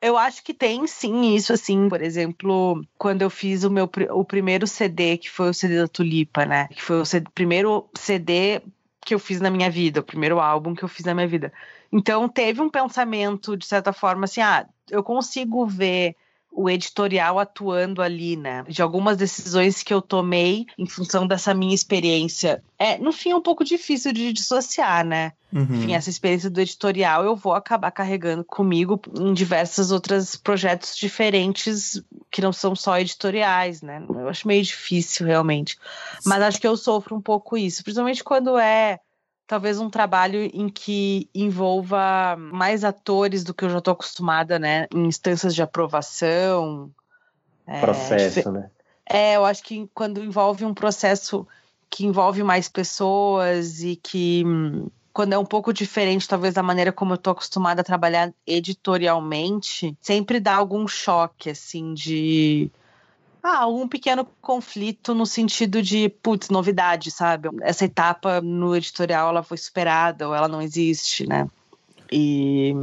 eu 0.03 0.17
acho 0.17 0.43
que 0.45 0.53
tem 0.53 0.87
sim 0.87 1.35
isso, 1.35 1.53
assim, 1.53 1.89
por 1.89 2.03
exemplo, 2.03 2.83
quando 2.99 3.23
eu 3.23 3.31
fiz 3.31 3.65
o 3.65 3.71
meu 3.71 3.91
o 4.11 4.25
primeiro 4.25 4.67
CD, 4.67 5.17
que 5.19 5.31
foi 5.31 5.51
o 5.51 5.55
CD 5.55 5.79
da 5.79 5.89
Tulipa, 5.89 6.45
né? 6.45 6.69
Que 6.69 6.83
foi 6.83 7.01
o 7.01 7.05
CD, 7.05 7.29
primeiro 7.35 7.89
CD 7.95 8.63
que 9.05 9.15
eu 9.15 9.19
fiz 9.19 9.41
na 9.41 9.51
minha 9.51 9.71
vida, 9.71 10.01
o 10.01 10.05
primeiro 10.05 10.41
álbum 10.41 10.75
que 10.75 10.83
eu 10.83 10.89
fiz 10.89 11.05
na 11.05 11.15
minha 11.15 11.29
vida. 11.29 11.53
Então 11.93 12.29
teve 12.29 12.61
um 12.61 12.69
pensamento, 12.69 13.57
de 13.57 13.65
certa 13.65 13.93
forma, 13.93 14.25
assim, 14.25 14.41
ah, 14.41 14.69
eu 14.91 15.03
consigo 15.03 15.65
ver 15.67 16.17
o 16.57 16.71
editorial 16.71 17.39
atuando 17.39 18.01
ali, 18.01 18.35
né? 18.35 18.65
De 18.67 18.81
algumas 18.81 19.19
decisões 19.19 19.83
que 19.83 19.93
eu 19.93 20.01
tomei 20.01 20.65
em 20.79 20.87
função 20.87 21.27
dessa 21.27 21.53
minha 21.53 21.75
experiência. 21.75 22.65
É, 22.79 22.97
no 22.97 23.13
fim, 23.13 23.31
é 23.31 23.37
um 23.37 23.43
pouco 23.43 23.63
difícil 23.63 24.13
de 24.13 24.33
dissociar, 24.33 25.05
né? 25.05 25.33
Uhum. 25.53 25.63
Enfim, 25.63 25.95
essa 25.95 26.11
experiência 26.11 26.51
do 26.51 26.61
editorial 26.61 27.25
eu 27.25 27.37
vou 27.37 27.53
acabar 27.53 27.91
carregando 27.91 28.43
comigo 28.43 29.01
em 29.19 29.33
diversos 29.33 29.93
outros 29.93 30.35
projetos 30.35 30.97
diferentes 30.97 32.03
que 32.31 32.43
não 32.43 32.53
são 32.53 32.75
só 32.75 32.99
editoriais, 32.99 33.83
né? 33.83 34.03
Eu 34.09 34.29
acho 34.29 34.49
meio 34.49 34.63
difícil, 34.63 35.27
realmente. 35.27 35.79
Mas 36.25 36.43
acho 36.43 36.61
que 36.61 36.67
eu 36.67 36.77
sofro 36.77 37.15
um 37.15 37.21
pouco 37.21 37.57
isso, 37.57 37.85
principalmente 37.85 38.25
quando 38.25 38.59
é 38.59 38.99
talvez 39.47 39.79
um 39.79 39.89
trabalho 39.89 40.41
em 40.53 40.69
que 40.69 41.29
envolva 41.35 42.37
mais 42.37 42.85
atores 42.85 43.45
do 43.45 43.55
que 43.55 43.65
eu 43.65 43.71
já 43.71 43.79
estou 43.79 43.93
acostumada, 43.93 44.59
né? 44.59 44.87
Em 44.93 45.07
instâncias 45.07 45.55
de 45.55 45.63
aprovação. 45.63 46.91
É, 47.67 47.81
processo, 47.81 48.49
é, 48.49 48.53
né? 48.53 48.71
É, 49.09 49.37
eu 49.37 49.45
acho 49.45 49.63
que 49.63 49.89
quando 49.95 50.23
envolve 50.23 50.65
um 50.65 50.75
processo 50.75 51.47
que 51.89 52.05
envolve 52.05 52.43
mais 52.43 52.69
pessoas 52.69 53.83
e 53.83 53.97
que 53.97 54.45
quando 55.13 55.33
é 55.33 55.39
um 55.39 55.47
pouco 55.47 55.73
diferente, 55.73 56.29
talvez, 56.29 56.53
da 56.53 56.63
maneira 56.63 56.93
como 56.93 57.13
eu 57.13 57.17
estou 57.17 57.31
acostumada 57.31 57.81
a 57.81 57.85
trabalhar 57.85 58.35
editorialmente, 58.47 59.97
sempre 59.99 60.39
dá 60.39 60.57
algum 60.57 60.87
choque, 60.87 61.49
assim, 61.49 61.95
de 61.95 62.71
ah, 63.47 63.59
algum 63.59 63.87
pequeno 63.87 64.27
conflito 64.41 65.15
no 65.15 65.25
sentido 65.25 65.81
de, 65.81 66.09
putz, 66.09 66.49
novidade, 66.49 67.13
sabe? 67.13 67.49
Essa 67.63 67.85
etapa 67.85 68.41
no 68.41 68.75
editorial 68.75 69.29
ela 69.29 69.43
foi 69.43 69.57
superada 69.57 70.27
ou 70.27 70.35
ela 70.35 70.49
não 70.49 70.61
existe, 70.61 71.29
né? 71.29 71.49
E 72.11 72.75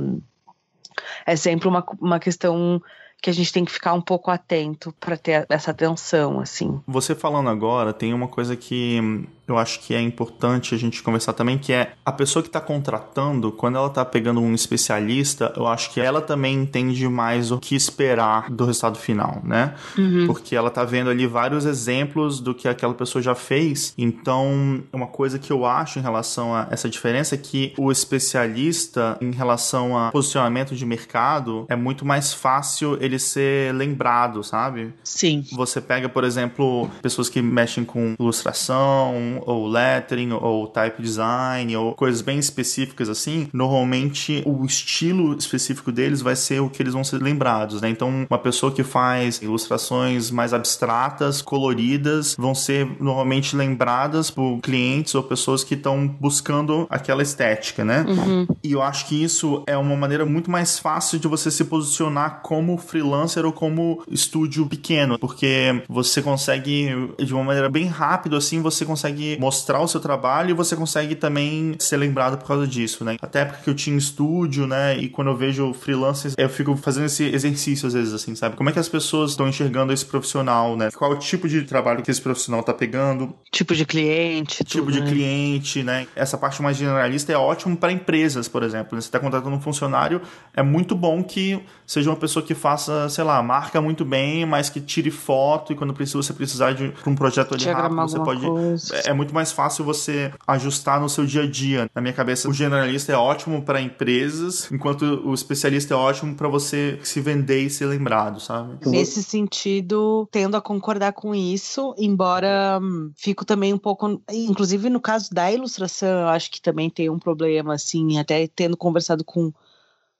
é 1.25 1.35
sempre 1.35 1.67
uma, 1.67 1.85
uma 1.99 2.17
questão 2.17 2.81
que 3.23 3.29
a 3.29 3.33
gente 3.33 3.53
tem 3.53 3.63
que 3.63 3.71
ficar 3.71 3.93
um 3.93 4.01
pouco 4.01 4.29
atento 4.29 4.93
para 4.99 5.15
ter 5.15 5.45
essa 5.47 5.71
atenção, 5.71 6.41
assim. 6.41 6.81
Você 6.85 7.15
falando 7.15 7.49
agora, 7.49 7.93
tem 7.93 8.13
uma 8.13 8.27
coisa 8.27 8.53
que 8.53 9.25
eu 9.47 9.57
acho 9.57 9.81
que 9.81 9.93
é 9.93 10.01
importante 10.01 10.73
a 10.73 10.77
gente 10.77 11.03
conversar 11.03 11.33
também, 11.33 11.57
que 11.57 11.73
é 11.73 11.93
a 12.05 12.11
pessoa 12.11 12.41
que 12.41 12.49
está 12.49 12.61
contratando, 12.61 13.51
quando 13.51 13.77
ela 13.77 13.87
está 13.87 14.03
pegando 14.05 14.39
um 14.39 14.53
especialista, 14.53 15.53
eu 15.55 15.67
acho 15.67 15.91
que 15.91 15.99
ela 15.99 16.21
também 16.21 16.55
entende 16.55 17.07
mais 17.09 17.51
o 17.51 17.57
que 17.57 17.75
esperar 17.75 18.49
do 18.49 18.65
resultado 18.65 18.97
final, 18.97 19.41
né? 19.43 19.75
Uhum. 19.97 20.27
Porque 20.27 20.55
ela 20.55 20.69
está 20.69 20.83
vendo 20.85 21.09
ali 21.09 21.27
vários 21.27 21.65
exemplos 21.65 22.39
do 22.39 22.53
que 22.53 22.67
aquela 22.67 22.93
pessoa 22.93 23.21
já 23.21 23.35
fez. 23.35 23.93
Então, 23.97 24.81
uma 24.93 25.07
coisa 25.07 25.37
que 25.37 25.51
eu 25.51 25.65
acho 25.65 25.99
em 25.99 26.01
relação 26.01 26.55
a 26.55 26.67
essa 26.71 26.89
diferença 26.89 27.35
é 27.35 27.37
que 27.37 27.73
o 27.77 27.91
especialista, 27.91 29.17
em 29.19 29.31
relação 29.31 29.97
a 29.97 30.11
posicionamento 30.11 30.73
de 30.73 30.85
mercado, 30.85 31.65
é 31.67 31.75
muito 31.75 32.05
mais 32.05 32.33
fácil 32.33 32.97
ele 33.01 33.12
ser 33.19 33.73
lembrado, 33.73 34.43
sabe? 34.43 34.93
Sim. 35.03 35.45
Você 35.53 35.81
pega, 35.81 36.07
por 36.09 36.23
exemplo, 36.23 36.89
pessoas 37.01 37.29
que 37.29 37.41
mexem 37.41 37.83
com 37.83 38.15
ilustração, 38.19 39.41
ou 39.45 39.67
lettering, 39.67 40.31
ou 40.31 40.67
type 40.67 41.01
design, 41.01 41.75
ou 41.75 41.93
coisas 41.93 42.21
bem 42.21 42.39
específicas 42.39 43.09
assim, 43.09 43.47
normalmente 43.53 44.43
o 44.45 44.65
estilo 44.65 45.35
específico 45.37 45.91
deles 45.91 46.21
vai 46.21 46.35
ser 46.35 46.61
o 46.61 46.69
que 46.69 46.81
eles 46.81 46.93
vão 46.93 47.03
ser 47.03 47.21
lembrados, 47.21 47.81
né? 47.81 47.89
Então, 47.89 48.25
uma 48.29 48.39
pessoa 48.39 48.71
que 48.71 48.83
faz 48.83 49.41
ilustrações 49.41 50.31
mais 50.31 50.53
abstratas, 50.53 51.41
coloridas, 51.41 52.35
vão 52.37 52.55
ser 52.55 52.87
normalmente 52.99 53.55
lembradas 53.55 54.29
por 54.29 54.59
clientes 54.61 55.15
ou 55.15 55.23
pessoas 55.23 55.63
que 55.63 55.75
estão 55.75 56.07
buscando 56.07 56.87
aquela 56.89 57.21
estética, 57.23 57.83
né? 57.83 58.05
Uhum. 58.07 58.47
E 58.63 58.71
eu 58.71 58.81
acho 58.81 59.07
que 59.07 59.21
isso 59.21 59.63
é 59.67 59.77
uma 59.77 59.95
maneira 59.95 60.25
muito 60.25 60.49
mais 60.49 60.79
fácil 60.79 61.19
de 61.19 61.27
você 61.27 61.51
se 61.51 61.65
posicionar 61.65 62.41
como 62.41 62.77
freelancer 62.77 63.02
ou 63.11 63.51
como 63.51 64.03
estúdio 64.09 64.65
pequeno, 64.65 65.17
porque 65.19 65.83
você 65.87 66.21
consegue, 66.21 66.89
de 67.17 67.33
uma 67.33 67.43
maneira 67.43 67.69
bem 67.69 67.85
rápida 67.85 68.37
assim, 68.37 68.61
você 68.61 68.85
consegue 68.85 69.37
mostrar 69.39 69.81
o 69.81 69.87
seu 69.87 69.99
trabalho 69.99 70.51
e 70.51 70.53
você 70.53 70.75
consegue 70.75 71.15
também 71.15 71.75
ser 71.79 71.97
lembrado 71.97 72.37
por 72.37 72.47
causa 72.47 72.67
disso, 72.67 73.03
né? 73.03 73.17
Até 73.21 73.45
porque 73.45 73.69
eu 73.69 73.75
tinha 73.75 73.97
estúdio, 73.97 74.67
né? 74.67 74.97
E 74.97 75.09
quando 75.09 75.29
eu 75.29 75.35
vejo 75.35 75.73
freelancers, 75.73 76.35
eu 76.37 76.49
fico 76.49 76.75
fazendo 76.77 77.05
esse 77.05 77.23
exercício 77.23 77.87
às 77.87 77.93
vezes, 77.93 78.13
assim, 78.13 78.35
sabe? 78.35 78.55
Como 78.55 78.69
é 78.69 78.73
que 78.73 78.79
as 78.79 78.89
pessoas 78.89 79.31
estão 79.31 79.47
enxergando 79.47 79.93
esse 79.93 80.05
profissional, 80.05 80.75
né? 80.75 80.89
Qual 80.91 81.11
é 81.11 81.15
o 81.15 81.19
tipo 81.19 81.47
de 81.47 81.63
trabalho 81.63 82.01
que 82.01 82.11
esse 82.11 82.21
profissional 82.21 82.63
tá 82.63 82.73
pegando? 82.73 83.33
Tipo 83.51 83.75
de 83.75 83.85
cliente. 83.85 84.63
Tipo 84.63 84.91
de 84.91 85.01
né? 85.01 85.09
cliente, 85.09 85.83
né? 85.83 86.07
Essa 86.15 86.37
parte 86.37 86.61
mais 86.61 86.77
generalista 86.77 87.31
é 87.31 87.37
ótimo 87.37 87.75
para 87.75 87.91
empresas, 87.91 88.47
por 88.47 88.63
exemplo. 88.63 88.95
Né? 88.95 89.01
Você 89.01 89.07
está 89.07 89.19
contratando 89.19 89.55
um 89.55 89.61
funcionário, 89.61 90.21
é 90.53 90.61
muito 90.61 90.95
bom 90.95 91.23
que 91.23 91.59
seja 91.85 92.09
uma 92.09 92.15
pessoa 92.15 92.45
que 92.45 92.53
faça, 92.53 92.92
sei 93.09 93.23
lá, 93.23 93.41
marca 93.41 93.79
muito 93.81 94.03
bem, 94.03 94.45
mas 94.45 94.69
que 94.69 94.81
tire 94.81 95.11
foto 95.11 95.71
e 95.71 95.75
quando 95.75 95.93
precisa, 95.93 96.21
você 96.21 96.33
precisar 96.33 96.73
de 96.73 96.93
um 97.05 97.15
projeto 97.15 97.53
ali 97.53 97.65
rápido, 97.65 98.01
você 98.01 98.19
pode. 98.19 98.45
Coisa. 98.45 99.01
É 99.05 99.13
é 99.13 99.15
muito 99.15 99.33
mais 99.33 99.51
fácil 99.51 99.85
você 99.85 100.33
ajustar 100.45 100.99
no 100.99 101.07
seu 101.07 101.25
dia 101.25 101.43
a 101.43 101.49
dia. 101.49 101.89
Na 101.93 102.01
minha 102.01 102.13
cabeça, 102.13 102.49
o 102.49 102.53
generalista 102.53 103.13
é 103.13 103.15
ótimo 103.15 103.61
para 103.61 103.79
empresas, 103.79 104.69
enquanto 104.71 105.03
o 105.03 105.33
especialista 105.33 105.93
é 105.93 105.97
ótimo 105.97 106.35
para 106.35 106.49
você 106.49 106.99
se 107.03 107.21
vender 107.21 107.61
e 107.61 107.69
ser 107.69 107.85
lembrado, 107.85 108.39
sabe? 108.39 108.77
Nesse 108.87 109.23
sentido, 109.23 110.27
tendo 110.31 110.57
a 110.57 110.61
concordar 110.61 111.13
com 111.13 111.33
isso, 111.33 111.93
embora 111.97 112.79
hum, 112.81 113.11
fico 113.15 113.45
também 113.45 113.71
um 113.73 113.77
pouco, 113.77 114.21
inclusive 114.31 114.89
no 114.89 114.99
caso 114.99 115.29
da 115.31 115.51
ilustração, 115.51 116.21
eu 116.21 116.27
acho 116.27 116.51
que 116.51 116.61
também 116.61 116.89
tem 116.89 117.09
um 117.09 117.19
problema 117.19 117.75
assim, 117.75 118.17
até 118.17 118.47
tendo 118.47 118.75
conversado 118.75 119.23
com 119.23 119.53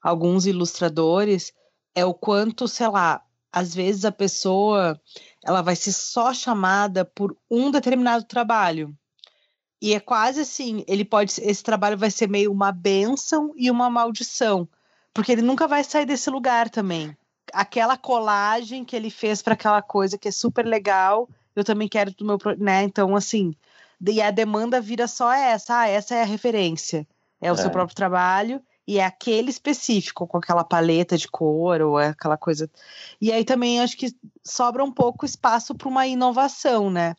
alguns 0.02 0.46
ilustradores, 0.46 1.52
é 1.96 2.06
o 2.06 2.14
quanto, 2.14 2.68
sei 2.68 2.88
lá, 2.88 3.24
às 3.52 3.74
vezes 3.74 4.04
a 4.04 4.12
pessoa 4.12 5.00
ela 5.44 5.62
vai 5.62 5.76
ser 5.76 5.92
só 5.92 6.34
chamada 6.34 7.06
por 7.06 7.38
um 7.50 7.70
determinado 7.70 8.24
trabalho. 8.24 8.98
E 9.82 9.94
é 9.94 10.00
quase 10.00 10.42
assim, 10.42 10.84
ele 10.88 11.06
pode 11.06 11.34
esse 11.42 11.62
trabalho 11.62 11.98
vai 11.98 12.10
ser 12.10 12.28
meio 12.28 12.52
uma 12.52 12.72
benção 12.72 13.54
e 13.56 13.70
uma 13.70 13.90
maldição, 13.90 14.68
porque 15.14 15.32
ele 15.32 15.42
nunca 15.42 15.68
vai 15.68 15.84
sair 15.84 16.06
desse 16.06 16.30
lugar 16.30 16.70
também. 16.70 17.16
Aquela 17.52 17.98
colagem 17.98 18.86
que 18.86 18.96
ele 18.96 19.10
fez 19.10 19.42
para 19.42 19.54
aquela 19.54 19.82
coisa 19.82 20.18
que 20.18 20.30
é 20.30 20.32
super 20.32 20.66
legal, 20.66 21.30
eu 21.56 21.64
também 21.64 21.88
quero 21.88 22.12
do 22.16 22.26
meu, 22.26 22.38
né? 22.58 22.84
Então 22.84 23.16
assim, 23.16 23.54
e 24.02 24.22
a 24.22 24.32
demanda 24.32 24.82
vira 24.82 25.08
só 25.08 25.32
essa, 25.32 25.82
ah, 25.82 25.88
essa 25.88 26.16
é 26.16 26.22
a 26.22 26.26
referência. 26.26 27.06
É 27.42 27.52
o 27.52 27.56
é. 27.56 27.58
seu 27.58 27.70
próprio 27.70 27.96
trabalho 27.96 28.64
e 28.88 29.00
é 29.00 29.06
aquele 29.06 29.50
específico, 29.50 30.28
com 30.28 30.38
aquela 30.38 30.64
paleta 30.64 31.18
de 31.18 31.28
cor 31.28 31.82
ou 31.82 32.00
é 32.00 32.10
aquela 32.10 32.38
coisa. 32.38 32.70
E 33.20 33.32
aí 33.32 33.46
também 33.46 33.80
acho 33.82 33.98
que 33.98 34.14
sobra 34.44 34.84
um 34.84 34.92
pouco 34.92 35.26
espaço 35.26 35.74
para 35.74 35.88
uma 35.88 36.06
inovação, 36.06 36.90
né? 36.90 37.16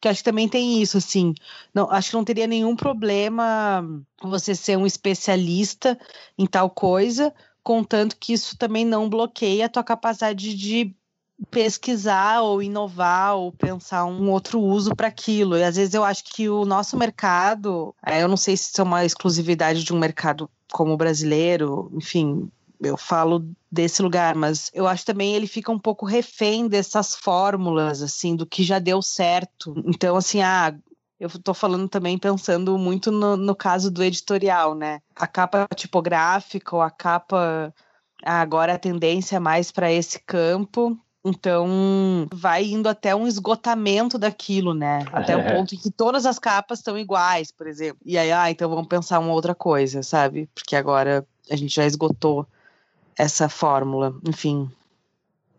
Que 0.00 0.08
acho 0.08 0.20
que 0.20 0.24
também 0.24 0.48
tem 0.48 0.80
isso, 0.80 0.98
assim. 0.98 1.34
Não, 1.74 1.90
acho 1.90 2.10
que 2.10 2.16
não 2.16 2.24
teria 2.24 2.46
nenhum 2.46 2.76
problema 2.76 3.84
você 4.22 4.54
ser 4.54 4.76
um 4.76 4.86
especialista 4.86 5.98
em 6.36 6.46
tal 6.46 6.70
coisa, 6.70 7.34
contanto 7.62 8.16
que 8.16 8.32
isso 8.32 8.56
também 8.56 8.84
não 8.84 9.08
bloqueia 9.08 9.66
a 9.66 9.68
tua 9.68 9.82
capacidade 9.82 10.54
de 10.54 10.94
pesquisar 11.50 12.42
ou 12.42 12.62
inovar 12.62 13.36
ou 13.36 13.52
pensar 13.52 14.04
um 14.04 14.30
outro 14.30 14.60
uso 14.60 14.94
para 14.94 15.08
aquilo. 15.08 15.56
E 15.56 15.64
às 15.64 15.76
vezes 15.76 15.94
eu 15.94 16.04
acho 16.04 16.24
que 16.24 16.48
o 16.48 16.64
nosso 16.64 16.96
mercado, 16.96 17.94
é, 18.04 18.22
eu 18.22 18.28
não 18.28 18.36
sei 18.36 18.56
se 18.56 18.70
isso 18.70 18.80
é 18.80 18.84
uma 18.84 19.04
exclusividade 19.04 19.84
de 19.84 19.92
um 19.92 19.98
mercado 19.98 20.50
como 20.72 20.96
brasileiro, 20.96 21.90
enfim, 21.94 22.50
eu 22.80 22.96
falo 22.96 23.44
desse 23.70 24.02
lugar, 24.02 24.34
mas 24.34 24.70
eu 24.72 24.86
acho 24.86 25.04
também 25.04 25.34
ele 25.34 25.46
fica 25.46 25.72
um 25.72 25.78
pouco 25.78 26.06
refém 26.06 26.68
dessas 26.68 27.14
fórmulas, 27.14 28.02
assim, 28.02 28.36
do 28.36 28.46
que 28.46 28.62
já 28.62 28.78
deu 28.78 29.02
certo. 29.02 29.74
Então, 29.86 30.16
assim, 30.16 30.40
ah, 30.40 30.74
eu 31.18 31.28
tô 31.42 31.52
falando 31.52 31.88
também 31.88 32.16
pensando 32.16 32.78
muito 32.78 33.10
no, 33.10 33.36
no 33.36 33.54
caso 33.54 33.90
do 33.90 34.02
editorial, 34.02 34.74
né? 34.74 35.00
A 35.16 35.26
capa 35.26 35.66
tipográfica 35.74 36.76
ou 36.76 36.82
a 36.82 36.90
capa. 36.90 37.74
Ah, 38.24 38.40
agora 38.40 38.74
a 38.74 38.78
tendência 38.78 39.36
é 39.36 39.40
mais 39.40 39.72
para 39.72 39.92
esse 39.92 40.20
campo. 40.20 40.96
Então, 41.24 42.26
vai 42.32 42.64
indo 42.64 42.88
até 42.88 43.14
um 43.14 43.26
esgotamento 43.26 44.18
daquilo, 44.18 44.72
né? 44.72 45.04
Até 45.12 45.36
o 45.36 45.44
ponto 45.44 45.74
em 45.74 45.78
que 45.78 45.90
todas 45.90 46.24
as 46.24 46.38
capas 46.38 46.78
estão 46.78 46.96
iguais, 46.96 47.50
por 47.50 47.66
exemplo. 47.66 47.98
E 48.04 48.16
aí, 48.16 48.30
ah, 48.30 48.50
então 48.50 48.70
vamos 48.70 48.86
pensar 48.86 49.18
uma 49.18 49.32
outra 49.32 49.54
coisa, 49.54 50.02
sabe? 50.02 50.48
Porque 50.54 50.76
agora 50.76 51.26
a 51.50 51.56
gente 51.56 51.74
já 51.74 51.84
esgotou 51.84 52.46
essa 53.16 53.48
fórmula. 53.48 54.14
Enfim. 54.26 54.70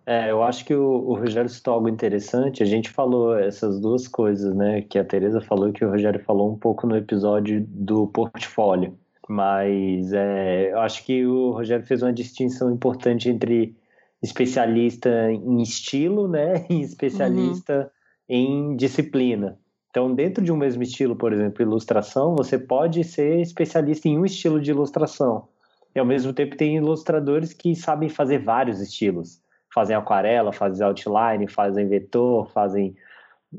É, 0.05 0.31
eu 0.31 0.41
acho 0.41 0.65
que 0.65 0.73
o, 0.73 1.09
o 1.09 1.13
Rogério 1.13 1.49
citou 1.49 1.75
algo 1.75 1.89
interessante. 1.89 2.63
A 2.63 2.65
gente 2.65 2.89
falou 2.89 3.37
essas 3.37 3.79
duas 3.79 4.07
coisas, 4.07 4.55
né? 4.55 4.81
Que 4.81 4.97
a 4.97 5.03
Tereza 5.03 5.41
falou 5.41 5.69
e 5.69 5.73
que 5.73 5.85
o 5.85 5.89
Rogério 5.89 6.23
falou 6.23 6.51
um 6.51 6.57
pouco 6.57 6.87
no 6.87 6.95
episódio 6.95 7.63
do 7.67 8.07
portfólio. 8.07 8.97
Mas 9.27 10.11
é, 10.11 10.71
eu 10.71 10.79
acho 10.79 11.05
que 11.05 11.23
o 11.27 11.51
Rogério 11.51 11.85
fez 11.85 12.01
uma 12.01 12.11
distinção 12.11 12.73
importante 12.73 13.29
entre 13.29 13.75
especialista 14.21 15.31
em 15.31 15.61
estilo, 15.61 16.27
né, 16.27 16.65
e 16.69 16.81
especialista 16.81 17.91
uhum. 18.29 18.35
em 18.35 18.75
disciplina. 18.75 19.57
Então, 19.89 20.13
dentro 20.13 20.43
de 20.43 20.51
um 20.51 20.57
mesmo 20.57 20.83
estilo, 20.83 21.15
por 21.15 21.33
exemplo, 21.33 21.63
ilustração, 21.63 22.35
você 22.35 22.59
pode 22.59 23.03
ser 23.03 23.41
especialista 23.41 24.07
em 24.07 24.19
um 24.19 24.25
estilo 24.25 24.61
de 24.61 24.69
ilustração. 24.69 25.47
E 25.95 25.99
ao 25.99 26.05
mesmo 26.05 26.31
tempo 26.31 26.55
tem 26.55 26.77
ilustradores 26.77 27.53
que 27.53 27.75
sabem 27.75 28.07
fazer 28.07 28.37
vários 28.37 28.79
estilos. 28.79 29.41
Fazem 29.73 29.95
aquarela, 29.95 30.53
fazem 30.53 30.85
outline, 30.85 31.47
fazem 31.47 31.87
vetor, 31.87 32.51
fazem, 32.51 32.95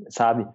sabe? 0.09 0.47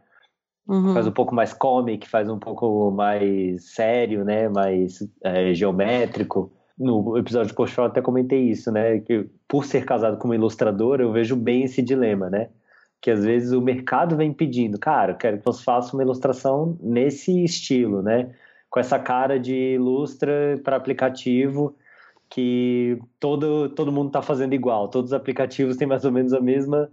Uhum. 0.66 0.94
Faz 0.94 1.06
um 1.06 1.12
pouco 1.12 1.34
mais 1.34 1.52
comic, 1.52 2.08
faz 2.08 2.28
um 2.30 2.38
pouco 2.38 2.90
mais 2.90 3.74
sério, 3.74 4.24
né? 4.24 4.48
Mais 4.48 5.06
é, 5.22 5.52
geométrico 5.52 6.55
no 6.78 7.16
episódio 7.16 7.48
de 7.48 7.54
Portfólio 7.54 7.90
até 7.90 8.02
comentei 8.02 8.42
isso, 8.50 8.70
né? 8.70 8.98
Que 9.00 9.28
por 9.48 9.64
ser 9.64 9.84
casado 9.84 10.18
com 10.18 10.28
uma 10.28 10.34
ilustradora, 10.34 11.02
eu 11.02 11.12
vejo 11.12 11.36
bem 11.36 11.64
esse 11.64 11.82
dilema, 11.82 12.28
né? 12.28 12.48
Que 13.00 13.10
às 13.10 13.24
vezes 13.24 13.52
o 13.52 13.60
mercado 13.60 14.16
vem 14.16 14.32
pedindo, 14.32 14.78
cara, 14.78 15.14
quero 15.14 15.38
que 15.38 15.44
você 15.44 15.62
faça 15.62 15.94
uma 15.96 16.02
ilustração 16.02 16.78
nesse 16.80 17.44
estilo, 17.44 18.02
né? 18.02 18.34
Com 18.70 18.80
essa 18.80 18.98
cara 18.98 19.38
de 19.38 19.74
ilustra 19.74 20.60
para 20.62 20.76
aplicativo 20.76 21.76
que 22.28 22.98
todo, 23.20 23.68
todo 23.70 23.92
mundo 23.92 24.08
está 24.08 24.20
fazendo 24.22 24.54
igual. 24.54 24.88
Todos 24.88 25.12
os 25.12 25.14
aplicativos 25.14 25.76
têm 25.76 25.86
mais 25.86 26.04
ou 26.04 26.12
menos 26.12 26.32
a 26.32 26.40
mesma 26.40 26.90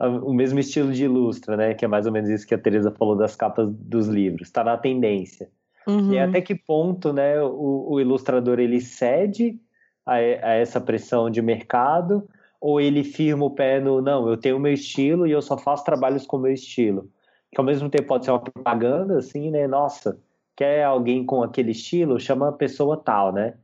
o 0.00 0.32
mesmo 0.32 0.60
estilo 0.60 0.92
de 0.92 1.04
ilustra, 1.04 1.56
né? 1.56 1.74
Que 1.74 1.84
é 1.84 1.88
mais 1.88 2.06
ou 2.06 2.12
menos 2.12 2.30
isso 2.30 2.46
que 2.46 2.54
a 2.54 2.58
Teresa 2.58 2.90
falou 2.92 3.16
das 3.16 3.34
capas 3.34 3.68
dos 3.68 4.06
livros. 4.06 4.48
Está 4.48 4.62
na 4.62 4.76
tendência. 4.76 5.50
Uhum. 5.88 6.12
E 6.12 6.18
até 6.18 6.42
que 6.42 6.54
ponto 6.54 7.14
né, 7.14 7.42
o, 7.42 7.92
o 7.92 8.00
ilustrador 8.00 8.60
ele 8.60 8.78
cede 8.78 9.58
a, 10.04 10.16
a, 10.16 10.18
essa 10.18 10.78
pressão 10.78 11.30
de 11.30 11.40
mercado 11.40 12.28
ou 12.60 12.78
ele 12.78 13.02
firma 13.02 13.46
o 13.46 13.50
pé 13.50 13.80
no 13.80 14.02
não, 14.02 14.28
eu 14.28 14.36
tenho 14.36 14.58
o 14.58 14.60
meu 14.60 14.72
estilo 14.72 15.26
e 15.26 15.30
eu 15.30 15.40
só 15.40 15.56
faço 15.56 15.84
trabalhos 15.84 16.26
com 16.26 16.36
o 16.36 16.40
meu 16.40 16.52
estilo. 16.52 17.08
Que 17.50 17.58
ao 17.58 17.64
mesmo 17.64 17.88
tempo 17.88 18.08
pode 18.08 18.26
ser 18.26 18.32
uma 18.32 18.40
propaganda, 18.40 19.16
assim, 19.16 19.50
né? 19.50 19.66
Nossa, 19.66 20.18
quer 20.54 20.84
alguém 20.84 21.24
com 21.24 21.42
aquele 21.42 21.70
estilo? 21.70 22.20
Chama 22.20 22.50
a 22.50 22.52
pessoa 22.52 22.98
tal, 22.98 23.32
né? 23.32 23.54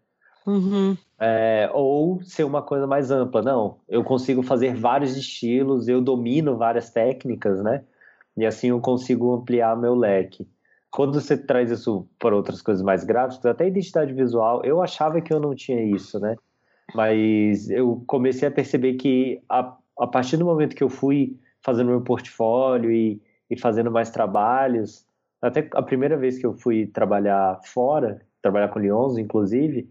Uhum. 0.47 0.97
É, 1.21 1.69
ou 1.75 2.23
ser 2.23 2.45
uma 2.45 2.63
coisa 2.63 2.87
mais 2.87 3.11
ampla. 3.11 3.43
Não, 3.43 3.77
eu 3.87 4.03
consigo 4.03 4.43
fazer 4.43 4.75
vários 4.75 5.15
estilos, 5.19 5.89
eu 5.89 6.01
domino 6.01 6.57
várias 6.57 6.89
técnicas, 6.89 7.63
né? 7.63 7.85
E 8.35 8.47
assim 8.47 8.69
eu 8.69 8.81
consigo 8.81 9.35
ampliar 9.35 9.77
meu 9.77 9.95
leque 9.95 10.49
quando 10.95 11.21
você 11.21 11.37
traz 11.37 11.73
isso 11.73 12.07
para 12.21 12.37
outras 12.37 12.63
coisas 12.63 12.81
mais 12.81 13.03
gráficas, 13.03 13.45
até 13.45 13.67
identidade 13.67 14.13
visual, 14.13 14.65
eu 14.65 14.81
achava 14.81 15.21
que 15.21 15.35
eu 15.35 15.41
não 15.41 15.53
tinha 15.53 15.83
isso, 15.83 16.21
né? 16.21 16.37
Mas 16.95 17.69
eu 17.69 18.05
comecei 18.07 18.47
a 18.47 18.51
perceber 18.51 18.95
que 18.95 19.43
a, 19.49 19.77
a 19.99 20.07
partir 20.07 20.37
do 20.37 20.45
momento 20.45 20.77
que 20.77 20.85
eu 20.85 20.89
fui 20.89 21.37
fazendo 21.65 21.89
meu 21.89 22.01
portfólio 22.01 22.93
e, 22.93 23.21
e 23.51 23.59
fazendo 23.59 23.91
mais 23.91 24.09
trabalhos, 24.09 25.05
até 25.43 25.69
a 25.73 25.83
primeira 25.83 26.17
vez 26.17 26.39
que 26.39 26.47
eu 26.47 26.55
fui 26.55 26.87
trabalhar 26.87 27.59
fora, 27.65 28.23
trabalhar 28.41 28.69
com 28.69 28.79
Lyons, 28.79 29.19
inclusive, 29.19 29.91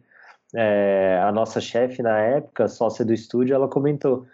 é, 0.55 1.21
a 1.21 1.33
nossa 1.33 1.59
chefe 1.59 2.01
na 2.01 2.17
época, 2.17 2.69
sócia 2.69 3.03
do 3.03 3.13
estúdio, 3.13 3.53
ela 3.53 3.67
comentou: 3.67 4.25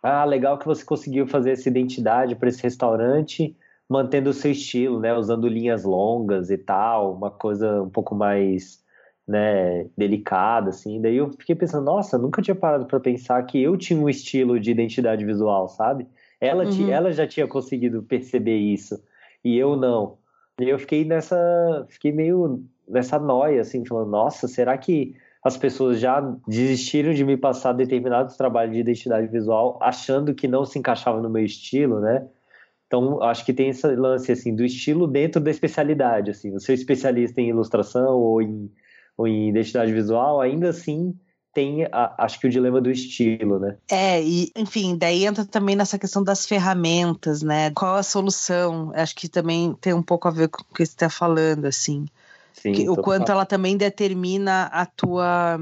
Ah, 0.00 0.24
legal 0.24 0.60
que 0.60 0.66
você 0.66 0.84
conseguiu 0.84 1.26
fazer 1.26 1.50
essa 1.50 1.68
identidade 1.68 2.36
para 2.36 2.50
esse 2.50 2.62
restaurante 2.62 3.56
mantendo 3.88 4.30
o 4.30 4.34
seu 4.34 4.50
estilo, 4.50 5.00
né? 5.00 5.14
Usando 5.14 5.48
linhas 5.48 5.84
longas 5.84 6.50
e 6.50 6.58
tal, 6.58 7.14
uma 7.14 7.30
coisa 7.30 7.82
um 7.82 7.88
pouco 7.88 8.14
mais, 8.14 8.84
né, 9.26 9.86
delicada, 9.96 10.70
assim. 10.70 11.00
Daí 11.00 11.16
eu 11.16 11.30
fiquei 11.30 11.54
pensando, 11.54 11.84
nossa, 11.84 12.18
nunca 12.18 12.42
tinha 12.42 12.54
parado 12.54 12.86
para 12.86 13.00
pensar 13.00 13.42
que 13.44 13.62
eu 13.62 13.76
tinha 13.76 13.98
um 13.98 14.08
estilo 14.08 14.60
de 14.60 14.70
identidade 14.70 15.24
visual, 15.24 15.68
sabe? 15.68 16.06
Ela, 16.40 16.64
uhum. 16.64 16.90
ela 16.90 17.12
já 17.12 17.26
tinha 17.26 17.46
conseguido 17.46 18.02
perceber 18.02 18.56
isso 18.56 19.02
e 19.44 19.56
eu 19.56 19.76
não. 19.76 20.18
E 20.60 20.68
eu 20.68 20.78
fiquei 20.78 21.04
nessa, 21.04 21.86
fiquei 21.88 22.12
meio 22.12 22.64
nessa 22.88 23.18
noia, 23.18 23.60
assim, 23.60 23.84
falando, 23.84 24.10
nossa, 24.10 24.48
será 24.48 24.76
que 24.76 25.14
as 25.42 25.56
pessoas 25.56 26.00
já 26.00 26.20
desistiram 26.46 27.12
de 27.14 27.24
me 27.24 27.36
passar 27.36 27.72
determinados 27.72 28.36
trabalhos 28.36 28.74
de 28.74 28.80
identidade 28.80 29.28
visual 29.28 29.78
achando 29.80 30.34
que 30.34 30.48
não 30.48 30.64
se 30.64 30.78
encaixava 30.78 31.20
no 31.20 31.30
meu 31.30 31.44
estilo, 31.44 32.00
né? 32.00 32.26
Então, 32.88 33.22
acho 33.22 33.44
que 33.44 33.52
tem 33.52 33.68
esse 33.68 33.86
lance 33.86 34.32
assim 34.32 34.56
do 34.56 34.64
estilo 34.64 35.06
dentro 35.06 35.40
da 35.40 35.50
especialidade, 35.50 36.30
assim. 36.30 36.50
Você 36.50 36.72
é 36.72 36.74
especialista 36.74 37.40
em 37.40 37.50
ilustração 37.50 38.16
ou 38.16 38.40
em, 38.40 38.72
ou 39.16 39.28
em 39.28 39.50
identidade 39.50 39.92
visual, 39.92 40.40
ainda 40.40 40.70
assim 40.70 41.14
tem, 41.52 41.84
a, 41.86 42.14
acho 42.24 42.40
que 42.40 42.46
o 42.46 42.50
dilema 42.50 42.80
do 42.80 42.90
estilo, 42.90 43.58
né? 43.58 43.76
É, 43.90 44.22
e 44.22 44.50
enfim, 44.56 44.96
daí 44.96 45.26
entra 45.26 45.44
também 45.44 45.76
nessa 45.76 45.98
questão 45.98 46.22
das 46.24 46.46
ferramentas, 46.46 47.42
né? 47.42 47.70
Qual 47.72 47.96
a 47.96 48.02
solução? 48.02 48.90
Acho 48.94 49.14
que 49.14 49.28
também 49.28 49.76
tem 49.80 49.92
um 49.92 50.02
pouco 50.02 50.26
a 50.26 50.30
ver 50.30 50.48
com 50.48 50.62
o 50.62 50.74
que 50.74 50.86
você 50.86 50.92
está 50.92 51.10
falando, 51.10 51.66
assim. 51.66 52.06
Sim, 52.54 52.72
que, 52.72 52.88
o 52.88 52.96
quanto 52.96 53.30
ela 53.30 53.44
também 53.44 53.76
determina 53.76 54.64
a 54.72 54.86
tua, 54.86 55.58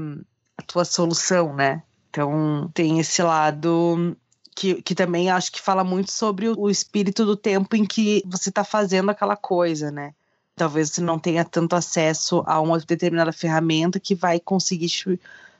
a 0.57 0.61
tua 0.65 0.85
solução, 0.85 1.53
né? 1.53 1.83
Então, 2.09 2.69
tem 2.73 2.99
esse 2.99 3.21
lado 3.21 4.15
que, 4.57 4.81
que 4.81 4.95
também 4.95 5.29
acho 5.29 5.51
que 5.51 5.61
fala 5.61 5.83
muito 5.83 6.11
sobre 6.11 6.49
o, 6.49 6.59
o 6.59 6.67
espírito 6.67 7.23
do 7.23 7.37
tempo 7.37 7.75
em 7.75 7.85
que 7.85 8.23
você 8.25 8.49
está 8.49 8.63
fazendo 8.63 9.11
aquela 9.11 9.35
coisa, 9.35 9.91
né? 9.91 10.15
Talvez 10.55 10.89
você 10.89 10.99
não 10.99 11.19
tenha 11.19 11.45
tanto 11.45 11.75
acesso 11.75 12.43
a 12.47 12.59
uma 12.59 12.79
determinada 12.79 13.31
ferramenta 13.31 13.99
que 13.99 14.15
vai 14.15 14.39
conseguir 14.39 14.89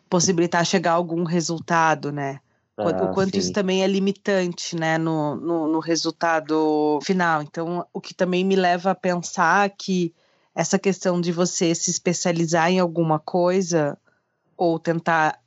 possibilitar 0.09 0.65
chegar 0.65 0.93
a 0.93 0.95
algum 0.95 1.23
resultado, 1.23 2.11
né? 2.11 2.39
Ah, 2.75 3.03
o 3.03 3.13
quanto 3.13 3.33
sim. 3.33 3.37
isso 3.37 3.53
também 3.53 3.83
é 3.83 3.87
limitante, 3.87 4.75
né, 4.75 4.97
no, 4.97 5.35
no, 5.35 5.67
no, 5.67 5.79
resultado 5.79 6.99
final. 7.03 7.43
Então, 7.43 7.85
o 7.93 8.01
que 8.01 8.15
também 8.15 8.43
me 8.43 8.55
leva 8.55 8.91
a 8.91 8.95
pensar 8.95 9.69
que 9.71 10.13
essa 10.55 10.79
questão 10.79 11.21
de 11.21 11.31
você 11.31 11.73
se 11.75 11.91
especializar 11.91 12.71
em 12.71 12.79
alguma 12.79 13.19
coisa 13.19 13.97
ou 14.55 14.79
tentar 14.79 15.39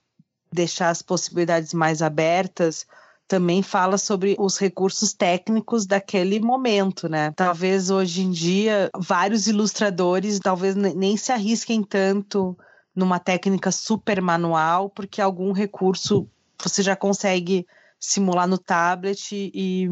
deixar 0.53 0.91
as 0.91 1.03
possibilidades 1.03 1.73
mais 1.73 2.03
abertas 2.03 2.87
também 3.31 3.62
fala 3.62 3.97
sobre 3.97 4.35
os 4.40 4.59
recursos 4.59 5.12
técnicos 5.12 5.87
daquele 5.87 6.40
momento, 6.40 7.09
né? 7.09 7.33
Talvez 7.37 7.88
hoje 7.88 8.23
em 8.23 8.31
dia 8.33 8.90
vários 8.99 9.47
ilustradores 9.47 10.40
talvez 10.40 10.75
nem 10.75 11.16
se 11.16 11.31
arrisquem 11.31 11.81
tanto 11.85 12.59
numa 12.93 13.21
técnica 13.21 13.71
super 13.71 14.21
manual, 14.21 14.90
porque 14.90 15.23
algum 15.23 15.53
recurso 15.53 16.29
você 16.61 16.83
já 16.83 16.97
consegue 16.97 17.64
simular 18.01 18.49
no 18.49 18.59
tablet 18.59 19.31
e, 19.33 19.88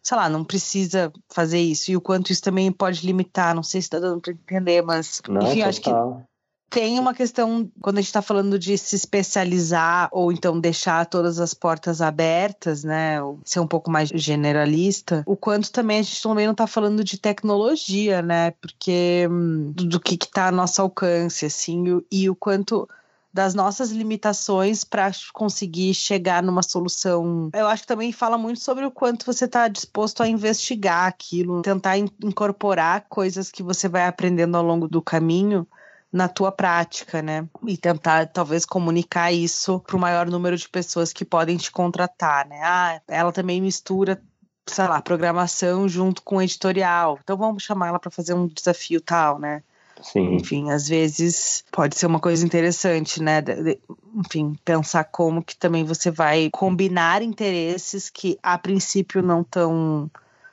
sei 0.00 0.16
lá, 0.16 0.28
não 0.28 0.44
precisa 0.44 1.12
fazer 1.28 1.58
isso. 1.58 1.90
E 1.90 1.96
o 1.96 2.00
quanto 2.00 2.30
isso 2.30 2.42
também 2.42 2.70
pode 2.70 3.04
limitar, 3.04 3.56
não 3.56 3.62
sei 3.64 3.80
se 3.80 3.86
está 3.86 3.98
dando 3.98 4.20
para 4.20 4.32
entender, 4.32 4.82
mas 4.82 5.20
não, 5.28 5.42
enfim, 5.42 5.56
total. 5.56 5.68
acho 5.68 5.80
que 5.80 6.27
tem 6.70 6.98
uma 6.98 7.14
questão, 7.14 7.70
quando 7.80 7.98
a 7.98 8.00
gente 8.00 8.08
está 8.08 8.20
falando 8.20 8.58
de 8.58 8.76
se 8.76 8.94
especializar 8.94 10.08
ou 10.12 10.30
então 10.30 10.60
deixar 10.60 11.06
todas 11.06 11.40
as 11.40 11.54
portas 11.54 12.02
abertas, 12.02 12.84
né? 12.84 13.18
Ser 13.44 13.60
um 13.60 13.66
pouco 13.66 13.90
mais 13.90 14.10
generalista, 14.10 15.22
o 15.26 15.36
quanto 15.36 15.72
também 15.72 16.00
a 16.00 16.02
gente 16.02 16.22
também 16.22 16.46
não 16.46 16.52
está 16.52 16.66
falando 16.66 17.02
de 17.02 17.18
tecnologia, 17.18 18.20
né? 18.20 18.50
Porque 18.52 19.26
hum, 19.30 19.72
do 19.74 19.98
que 19.98 20.14
está 20.14 20.48
a 20.48 20.52
nosso 20.52 20.82
alcance, 20.82 21.46
assim, 21.46 22.02
e, 22.10 22.22
e 22.24 22.30
o 22.30 22.36
quanto 22.36 22.88
das 23.32 23.54
nossas 23.54 23.90
limitações 23.90 24.84
para 24.84 25.10
conseguir 25.32 25.94
chegar 25.94 26.42
numa 26.42 26.62
solução. 26.62 27.50
Eu 27.54 27.66
acho 27.66 27.82
que 27.82 27.88
também 27.88 28.10
fala 28.10 28.36
muito 28.36 28.60
sobre 28.60 28.84
o 28.84 28.90
quanto 28.90 29.24
você 29.24 29.44
está 29.44 29.68
disposto 29.68 30.22
a 30.22 30.28
investigar 30.28 31.06
aquilo, 31.06 31.62
tentar 31.62 31.98
in 31.98 32.08
incorporar 32.22 33.06
coisas 33.08 33.50
que 33.50 33.62
você 33.62 33.88
vai 33.88 34.06
aprendendo 34.06 34.56
ao 34.56 34.64
longo 34.64 34.88
do 34.88 35.00
caminho 35.00 35.66
na 36.12 36.28
tua 36.28 36.50
prática, 36.50 37.20
né? 37.20 37.46
E 37.66 37.76
tentar 37.76 38.26
talvez 38.26 38.64
comunicar 38.64 39.32
isso 39.32 39.80
para 39.80 39.96
o 39.96 40.00
maior 40.00 40.26
número 40.26 40.56
de 40.56 40.68
pessoas 40.68 41.12
que 41.12 41.24
podem 41.24 41.56
te 41.56 41.70
contratar, 41.70 42.46
né? 42.46 42.60
Ah, 42.62 43.00
ela 43.08 43.32
também 43.32 43.60
mistura 43.60 44.20
sei 44.70 44.86
lá, 44.86 45.00
programação 45.00 45.88
junto 45.88 46.22
com 46.22 46.42
editorial. 46.42 47.18
Então 47.22 47.36
vamos 47.36 47.62
chamar 47.62 47.88
ela 47.88 47.98
para 47.98 48.10
fazer 48.10 48.34
um 48.34 48.46
desafio 48.46 49.00
tal, 49.00 49.38
né? 49.38 49.62
Sim. 50.02 50.36
Enfim, 50.36 50.70
às 50.70 50.88
vezes 50.88 51.64
pode 51.72 51.96
ser 51.96 52.06
uma 52.06 52.20
coisa 52.20 52.44
interessante, 52.44 53.22
né? 53.22 53.40
De, 53.40 53.62
de, 53.62 53.80
enfim, 54.14 54.56
pensar 54.64 55.04
como 55.04 55.42
que 55.42 55.56
também 55.56 55.84
você 55.84 56.10
vai 56.10 56.48
combinar 56.52 57.22
interesses 57.22 58.08
que 58.08 58.38
a 58.42 58.56
princípio 58.56 59.22
não 59.22 59.40
estão 59.40 60.10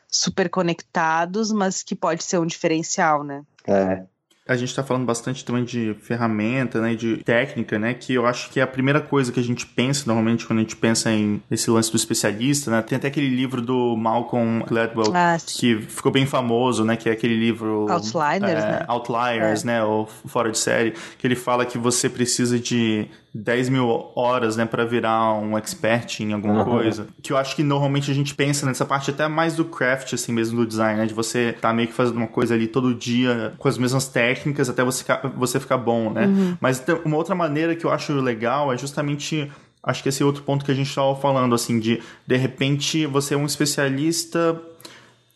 super 0.08 0.50
conectados, 0.50 1.52
mas 1.52 1.84
que 1.84 1.96
pode 1.96 2.24
ser 2.24 2.40
um 2.40 2.46
diferencial, 2.46 3.24
né? 3.24 3.44
É. 3.68 4.04
A 4.48 4.56
gente 4.56 4.70
está 4.70 4.84
falando 4.84 5.06
bastante 5.06 5.44
também 5.44 5.64
de 5.64 5.96
ferramenta, 6.02 6.80
né, 6.80 6.94
de 6.94 7.18
técnica, 7.18 7.80
né, 7.80 7.96
que 7.96 8.14
eu 8.14 8.28
acho 8.28 8.52
que 8.52 8.60
é 8.60 8.64
a 8.64 8.68
primeira 8.68 9.02
coisa 9.02 9.32
que 9.32 9.40
a 9.40 9.44
gente 9.44 9.66
pensa 9.66 10.04
normalmente 10.06 10.46
quando 10.46 10.60
a 10.60 10.62
gente 10.62 10.76
pensa 10.76 11.12
em 11.12 11.42
esse 11.50 11.70
lance 11.72 11.90
do 11.90 11.98
especialista, 11.98 12.70
né. 12.70 12.82
Tem 12.84 12.96
até 12.96 13.08
aquele 13.08 13.28
livro 13.28 13.60
do 13.60 13.96
Malcolm 13.98 14.64
Gladwell 14.66 15.12
ah, 15.16 15.38
que 15.48 15.82
ficou 15.82 16.12
bem 16.12 16.28
famoso, 16.28 16.86
né, 16.86 16.96
que 16.96 17.10
é 17.10 17.12
aquele 17.12 17.36
livro 17.36 17.88
Outliners, 17.90 18.64
é, 18.64 18.72
né? 18.72 18.86
Outliers, 18.88 19.64
é. 19.64 19.66
né, 19.66 19.84
ou 19.84 20.06
fora 20.28 20.52
de 20.52 20.60
série, 20.60 20.94
que 21.18 21.26
ele 21.26 21.36
fala 21.36 21.66
que 21.66 21.80
você 21.80 22.08
precisa 22.08 22.60
de 22.60 23.08
10 23.38 23.68
mil 23.68 24.12
horas, 24.16 24.56
né, 24.56 24.66
para 24.66 24.86
virar 24.86 25.34
um 25.34 25.58
expert 25.58 26.22
em 26.22 26.32
alguma 26.32 26.60
uhum. 26.60 26.64
coisa. 26.64 27.08
Que 27.22 27.34
eu 27.34 27.38
acho 27.38 27.54
que 27.54 27.64
normalmente 27.64 28.10
a 28.10 28.14
gente 28.14 28.34
pensa 28.34 28.66
nessa 28.66 28.86
parte 28.86 29.12
até 29.12 29.28
mais 29.28 29.58
do 29.58 29.66
craft, 29.66 30.14
assim 30.14 30.32
mesmo, 30.32 30.62
do 30.62 30.66
design, 30.66 31.02
né, 31.02 31.06
de 31.06 31.14
você 31.14 31.52
tá 31.52 31.74
meio 31.74 31.90
que 31.90 31.94
fazendo 31.94 32.16
uma 32.16 32.28
coisa 32.28 32.54
ali 32.54 32.66
todo 32.66 32.96
dia 32.96 33.54
com 33.58 33.68
as 33.68 33.78
mesmas 33.78 34.08
técnicas 34.08 34.70
até 34.70 34.86
você 34.86 35.00
ficar, 35.00 35.28
você 35.36 35.60
ficar 35.60 35.78
bom, 35.78 36.10
né. 36.10 36.28
Uhum. 36.28 36.58
Mas 36.62 36.82
uma 37.04 37.18
outra 37.18 37.36
maneira 37.36 37.76
que 37.76 37.86
eu 37.86 37.92
acho 37.92 38.14
legal 38.14 38.72
é 38.72 38.78
justamente 38.78 39.52
acho 39.84 40.02
que 40.02 40.08
esse 40.08 40.24
outro 40.24 40.42
ponto 40.42 40.64
que 40.64 40.72
a 40.72 40.76
gente 40.76 40.88
estava 40.88 41.14
falando, 41.18 41.54
assim, 41.54 41.78
de 41.78 42.02
de 42.26 42.38
repente 42.38 43.06
você 43.06 43.34
é 43.34 43.38
um 43.38 43.46
especialista 43.46 44.60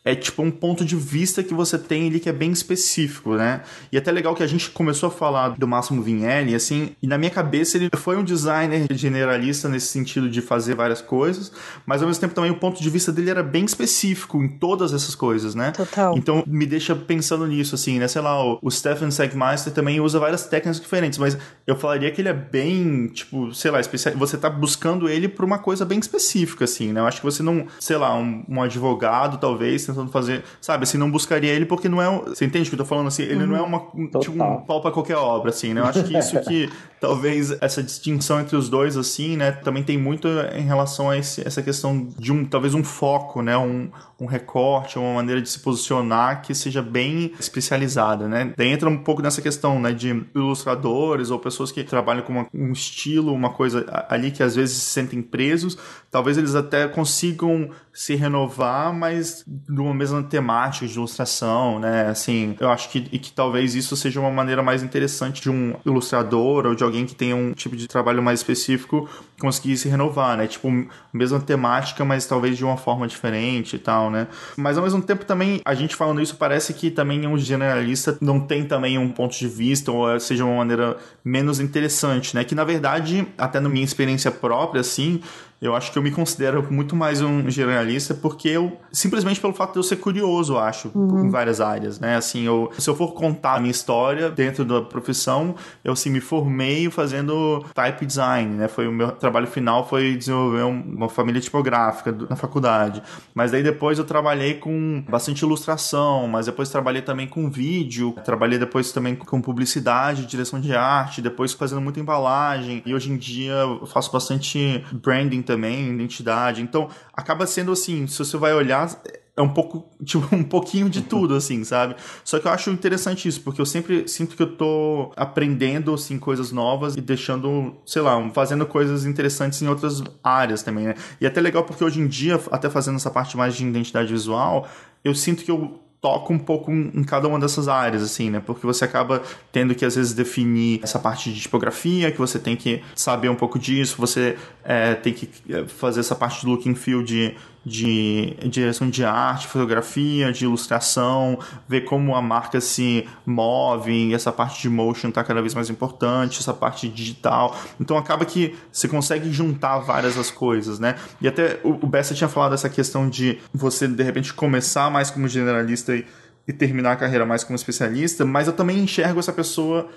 é 0.10 0.16
tipo 0.16 0.42
um 0.42 0.50
ponto 0.50 0.84
de 0.84 0.96
vista 0.96 1.44
que 1.44 1.54
você 1.54 1.78
tem 1.78 2.08
ali 2.08 2.20
que 2.20 2.30
é 2.30 2.34
bem 2.34 2.52
específico, 2.52 3.36
né? 3.36 3.62
E 3.92 3.98
até 3.98 4.12
legal 4.12 4.34
que 4.34 4.42
a 4.42 4.48
gente 4.48 4.70
começou 4.72 5.08
a 5.08 5.12
falar 5.12 5.50
do 5.50 5.68
Máximo 5.68 6.02
Vinelli, 6.02 6.56
assim, 6.56 6.96
e 7.02 7.08
na 7.08 7.18
minha 7.18 7.30
cabeça 7.30 7.78
ele 7.78 7.90
foi 7.96 8.18
um 8.18 8.24
designer 8.24 8.88
generalista 8.92 9.70
nesse 9.70 9.88
sentido 9.88 10.30
de 10.30 10.42
fazer 10.42 10.74
várias 10.74 11.02
coisas, 11.02 11.52
mas 11.86 12.02
ao 12.02 12.08
mesmo 12.08 12.22
tempo 12.22 12.34
também 12.34 12.50
o 12.50 12.56
ponto 12.56 12.82
de 12.82 12.90
vista 12.90 13.12
dele 13.12 13.30
era 13.30 13.44
bem 13.44 13.66
específico 13.66 14.42
em 14.42 14.48
todas 14.48 14.94
essas 14.94 15.14
coisas, 15.14 15.54
né? 15.54 15.72
Total. 15.72 16.18
Então 16.18 16.44
me 16.48 16.66
deixa 16.66 16.96
pensando 16.96 17.46
nisso, 17.46 17.76
assim, 17.76 18.00
né? 18.00 18.08
Sei 18.08 18.22
lá, 18.22 18.44
o, 18.44 18.58
o 18.62 18.72
Stephen 18.72 19.12
Segmeister 19.12 19.72
também 19.72 20.00
usa 20.00 20.20
várias 20.20 20.46
técnicas 20.48 20.82
diferentes, 20.82 21.20
mas 21.20 21.38
eu 21.68 21.76
falaria 21.76 22.10
que 22.10 22.22
ele 22.22 22.30
é 22.30 22.34
bem, 22.34 23.08
tipo, 23.08 23.54
sei 23.54 23.70
lá, 23.70 23.80
especial... 23.80 24.16
você 24.16 24.38
tá 24.38 24.50
buscando 24.50 25.08
ele 25.08 25.28
por 25.28 25.46
uma 25.46 25.60
coisa 25.60 25.86
bem 25.86 26.00
específica, 26.00 26.66
assim, 26.66 26.92
né? 26.92 27.00
Eu 27.00 27.06
acho 27.06 27.18
que 27.18 27.26
você 27.26 27.44
não, 27.44 27.68
sei 27.80 27.98
lá, 27.98 28.16
um, 28.18 28.44
um 28.50 28.62
advogado, 28.62 29.38
talvez, 29.38 29.86
tentando 29.86 29.99
fazer, 30.08 30.44
sabe, 30.62 30.84
assim, 30.84 30.98
não 30.98 31.10
buscaria 31.10 31.52
ele 31.52 31.66
porque 31.66 31.90
não 31.90 32.02
é, 32.02 32.20
você 32.28 32.46
entende 32.46 32.68
o 32.68 32.70
que 32.70 32.76
eu 32.76 32.80
tô 32.80 32.86
falando 32.86 33.08
assim, 33.08 33.24
ele 33.24 33.44
uhum. 33.44 33.48
não 33.48 33.56
é 33.58 33.62
uma 33.62 33.80
tipo, 34.20 34.44
um 34.44 34.62
pau 34.62 34.82
para 34.82 34.92
qualquer 34.92 35.18
obra 35.18 35.50
assim, 35.50 35.74
né? 35.74 35.82
Eu 35.82 35.86
acho 35.86 36.04
que 36.04 36.18
isso 36.18 36.40
que 36.42 36.70
talvez 37.00 37.52
essa 37.62 37.82
distinção 37.82 38.40
entre 38.40 38.56
os 38.56 38.70
dois 38.70 38.98
assim, 38.98 39.38
né, 39.38 39.52
também 39.52 39.84
tem 39.84 39.98
muito 39.98 40.28
em 40.28 40.64
relação 40.64 41.10
a 41.10 41.18
esse, 41.18 41.46
essa 41.46 41.62
questão 41.62 42.08
de 42.18 42.32
um 42.32 42.46
talvez 42.46 42.74
um 42.74 42.84
foco, 42.84 43.42
né, 43.42 43.58
um, 43.58 43.90
um 44.20 44.26
recorte, 44.26 45.00
uma 45.00 45.16
maneira 45.16 45.42
de 45.42 45.50
se 45.50 45.60
posicionar 45.60 46.42
que 46.42 46.54
seja 46.54 46.82
bem 46.82 47.34
especializada, 47.40 48.28
né? 48.28 48.54
Daí 48.56 48.68
entra 48.68 48.90
um 48.90 48.98
pouco 48.98 49.22
nessa 49.22 49.42
questão, 49.42 49.80
né, 49.80 49.92
de 49.92 50.26
ilustradores 50.36 51.32
ou 51.32 51.40
pessoas 51.40 51.72
que 51.72 51.84
trabalham 51.84 52.24
com 52.24 52.34
uma, 52.34 52.48
um 52.54 52.72
estilo, 52.72 53.34
uma 53.34 53.52
coisa 53.52 53.86
ali 54.10 54.32
que 54.32 54.44
às 54.44 54.56
vezes 54.56 54.78
se 54.78 54.90
sentem 54.90 55.22
presos, 55.22 55.78
talvez 56.12 56.38
eles 56.38 56.56
até 56.56 56.88
consigam 56.88 57.70
se 57.94 58.16
renovar, 58.16 58.94
mas 58.94 59.44
numa 59.80 59.94
mesma 59.94 60.22
temática 60.22 60.86
de 60.86 60.94
ilustração, 60.94 61.80
né? 61.80 62.08
Assim, 62.08 62.56
eu 62.60 62.70
acho 62.70 62.90
que, 62.90 63.08
e 63.12 63.18
que 63.18 63.32
talvez 63.32 63.76
isso 63.76 63.96
seja 63.96 64.20
uma 64.20 64.30
maneira 64.30 64.62
mais 64.62 64.84
interessante 64.84 65.42
de 65.42 65.50
um 65.50 65.74
ilustrador 65.86 66.66
ou 66.66 66.76
de 66.76 66.84
alguém 66.84 67.06
que 67.06 67.16
tenha 67.16 67.36
um 67.36 67.54
tipo 67.54 67.76
de 67.78 67.88
trabalho 67.88 68.22
mais 68.22 68.42
específico 68.42 69.10
conseguir 69.40 69.78
se 69.78 69.88
renovar, 69.88 70.38
né? 70.38 70.48
Tipo, 70.48 70.70
mesma 71.14 71.40
temática, 71.40 72.04
mas 72.04 72.26
talvez 72.26 72.58
de 72.58 72.66
uma 72.66 72.76
forma 72.76 73.08
diferente 73.08 73.78
e 73.78 73.80
tal, 73.80 74.12
né? 74.12 74.28
Mas 74.58 74.78
ao 74.78 74.84
mesmo 74.84 75.02
tempo 75.02 75.24
também, 75.24 75.62
a 75.64 75.74
gente 75.74 75.96
falando 75.96 76.22
isso, 76.22 76.36
parece 76.36 76.74
que 76.74 76.92
também 76.92 77.26
um 77.26 77.38
generalista 77.38 78.18
não 78.20 78.40
tem 78.40 78.66
também 78.66 78.98
um 78.98 79.10
ponto 79.10 79.38
de 79.38 79.48
vista 79.48 79.92
ou 79.92 80.20
seja 80.20 80.44
uma 80.44 80.58
maneira 80.58 80.98
menos 81.24 81.62
interessante, 81.62 82.36
né? 82.36 82.44
Que 82.44 82.54
na 82.54 82.66
verdade, 82.66 83.26
até 83.38 83.62
na 83.62 83.70
minha 83.70 83.86
experiência 83.86 84.30
própria, 84.30 84.82
assim, 84.82 85.22
eu 85.62 85.76
acho 85.76 85.92
que 85.92 85.98
eu 85.98 86.02
me 86.02 86.12
considero 86.12 86.66
muito 86.72 86.96
mais 86.96 87.22
um 87.22 87.50
generalista 87.50 88.14
porque 88.14 88.48
eu, 88.48 88.78
simplesmente 88.92 89.42
pelo 89.42 89.54
fato 89.54 89.74
de 89.74 89.80
eu 89.80 89.84
ser 89.84 89.98
curioso, 89.98 90.54
eu 90.54 90.60
acho, 90.60 90.90
uhum. 90.96 91.26
em 91.26 91.30
várias 91.30 91.60
áreas, 91.60 92.00
né? 92.00 92.16
Assim, 92.16 92.44
eu, 92.44 92.72
se 92.78 92.90
eu 92.90 92.96
for 92.96 93.14
contar 93.14 93.56
a 93.56 93.60
minha 93.60 93.72
história 93.72 94.30
dentro 94.30 94.64
da 94.64 94.82
profissão, 94.82 95.56
eu, 95.84 95.94
assim, 95.94 96.10
me 96.10 96.22
formei 96.22 96.90
fazendo 96.90 97.66
type 97.74 98.06
design, 98.06 98.56
né? 98.56 98.68
Foi 98.68 98.88
o 98.88 98.92
meu 98.92 99.12
trabalho 99.12 99.48
final 99.48 99.88
foi 99.88 100.16
desenvolver 100.16 100.64
uma 100.64 101.10
família 101.10 101.42
tipográfica 101.42 102.16
na 102.30 102.36
faculdade. 102.36 103.02
Mas 103.34 103.52
daí 103.52 103.64
depois 103.64 103.98
eu 103.98 104.06
trabalhei 104.06 104.54
com 104.54 105.04
bastante 105.10 105.42
ilustração, 105.42 106.28
mas 106.28 106.46
depois 106.46 106.70
trabalhei 106.70 107.02
também 107.02 107.28
com 107.28 107.50
vídeo, 107.50 108.16
trabalhei 108.24 108.58
depois 108.58 108.92
também 108.92 109.16
com 109.16 109.42
publicidade, 109.42 110.26
direção 110.26 110.60
de 110.60 110.74
arte, 110.74 111.22
depois 111.22 111.52
fazendo 111.52 111.82
muita 111.82 112.00
embalagem. 112.00 112.82
E 112.86 112.94
hoje 112.94 113.12
em 113.12 113.18
dia 113.18 113.54
eu 113.54 113.86
faço 113.86 114.12
bastante 114.12 114.84
branding 114.94 115.42
também, 115.50 115.90
identidade. 115.90 116.62
Então, 116.62 116.90
acaba 117.12 117.48
sendo 117.48 117.72
assim, 117.72 118.06
se 118.06 118.20
você 118.20 118.38
vai 118.38 118.54
olhar, 118.54 118.88
é 119.36 119.42
um 119.42 119.50
pouco, 119.50 119.90
tipo, 120.06 120.36
um 120.36 120.44
pouquinho 120.44 120.88
de 120.88 121.02
tudo, 121.02 121.34
assim, 121.34 121.64
sabe? 121.64 121.96
Só 122.24 122.38
que 122.38 122.48
eu 122.48 122.52
acho 122.52 122.70
interessante 122.70 123.28
isso, 123.28 123.42
porque 123.42 123.60
eu 123.60 123.66
sempre 123.66 124.08
sinto 124.08 124.36
que 124.36 124.44
eu 124.44 124.56
tô 124.56 125.12
aprendendo, 125.16 125.92
assim, 125.92 126.20
coisas 126.20 126.52
novas 126.52 126.96
e 126.96 127.02
deixando, 127.02 127.74
sei 127.84 128.04
lá, 128.04 128.30
fazendo 128.30 128.64
coisas 128.68 129.06
interessantes 129.06 129.60
em 129.64 129.68
outras 129.68 130.04
áreas 130.24 130.62
também, 130.62 130.86
né? 130.86 130.96
E 131.20 131.26
é 131.26 131.28
até 131.28 131.42
legal 131.42 131.64
porque 131.64 131.84
hoje 131.84 132.00
em 132.00 132.08
dia, 132.08 132.40
até 132.52 132.70
fazendo 132.70 132.98
essa 132.98 133.10
parte 133.10 133.36
mais 133.36 133.56
de 133.56 133.66
identidade 133.66 134.14
visual, 134.14 134.68
eu 135.04 135.16
sinto 135.16 135.44
que 135.44 135.50
eu 135.50 135.80
toca 136.02 136.32
um 136.32 136.40
pouco 136.40 136.72
em 136.72 137.04
cada 137.04 137.28
uma 137.28 137.38
dessas 137.38 137.68
áreas, 137.68 138.02
assim, 138.02 138.30
né? 138.30 138.42
Porque 138.46 138.66
você 138.66 138.86
acaba 138.86 139.22
tendo 139.52 139.76
que, 139.76 139.84
às 139.84 139.96
vezes, 139.96 140.14
definir 140.14 140.80
essa 140.82 140.98
parte 140.98 141.32
de 141.32 141.42
tipografia, 141.42 142.12
que 142.12 142.18
você 142.18 142.40
tem 142.40 142.56
que 142.56 142.82
saber 142.96 143.30
um 143.30 143.36
pouco 143.36 143.60
disso, 143.60 143.96
você 143.98 144.38
é, 144.64 144.96
tem 144.96 145.14
que 145.14 145.30
é, 145.50 145.66
fazer 145.66 146.00
essa 146.00 146.16
parte 146.16 146.42
de 146.42 146.48
look 146.48 146.70
and 146.70 146.76
feel 146.76 147.04
de, 147.04 147.36
de 147.66 148.36
direção 148.46 148.90
de 148.90 149.04
arte, 149.04 149.48
fotografia, 149.48 150.32
de 150.32 150.46
ilustração, 150.46 151.40
ver 151.68 151.82
como 151.82 152.16
a 152.16 152.22
marca 152.22 152.62
se 152.62 153.08
move, 153.26 154.14
essa 154.14 154.32
parte 154.32 154.62
de 154.62 154.70
motion 154.70 155.10
está 155.10 155.24
cada 155.24 155.42
vez 155.42 155.54
mais 155.54 155.70
importante, 155.70 156.40
essa 156.40 156.54
parte 156.54 156.88
digital. 156.88 157.56
Então 157.80 157.98
acaba 157.98 158.26
que 158.26 158.56
você 158.72 158.88
consegue 158.88 159.32
juntar 159.32 159.80
várias 159.80 160.18
as 160.18 160.32
coisas, 160.32 160.80
né? 160.80 160.96
E 161.22 161.28
até 161.28 161.60
o 161.64 161.86
Bessa 161.88 162.14
tinha 162.14 162.30
falado 162.30 162.52
dessa 162.52 162.70
questão 162.70 163.10
de 163.10 163.38
você, 163.54 163.88
de 163.88 164.04
repente, 164.04 164.34
começar 164.34 164.90
mais 164.90 165.12
como 165.12 165.28
generalista 165.28 165.96
e, 165.96 166.06
e 166.48 166.54
terminar 166.54 166.94
a 166.94 166.96
carreira 166.96 167.26
mais 167.26 167.44
como 167.44 167.56
especialista, 167.56 168.26
mas 168.26 168.48
eu 168.48 168.54
também 168.54 168.80
enxergo 168.80 169.20
essa 169.20 169.34
pessoa 169.34 169.88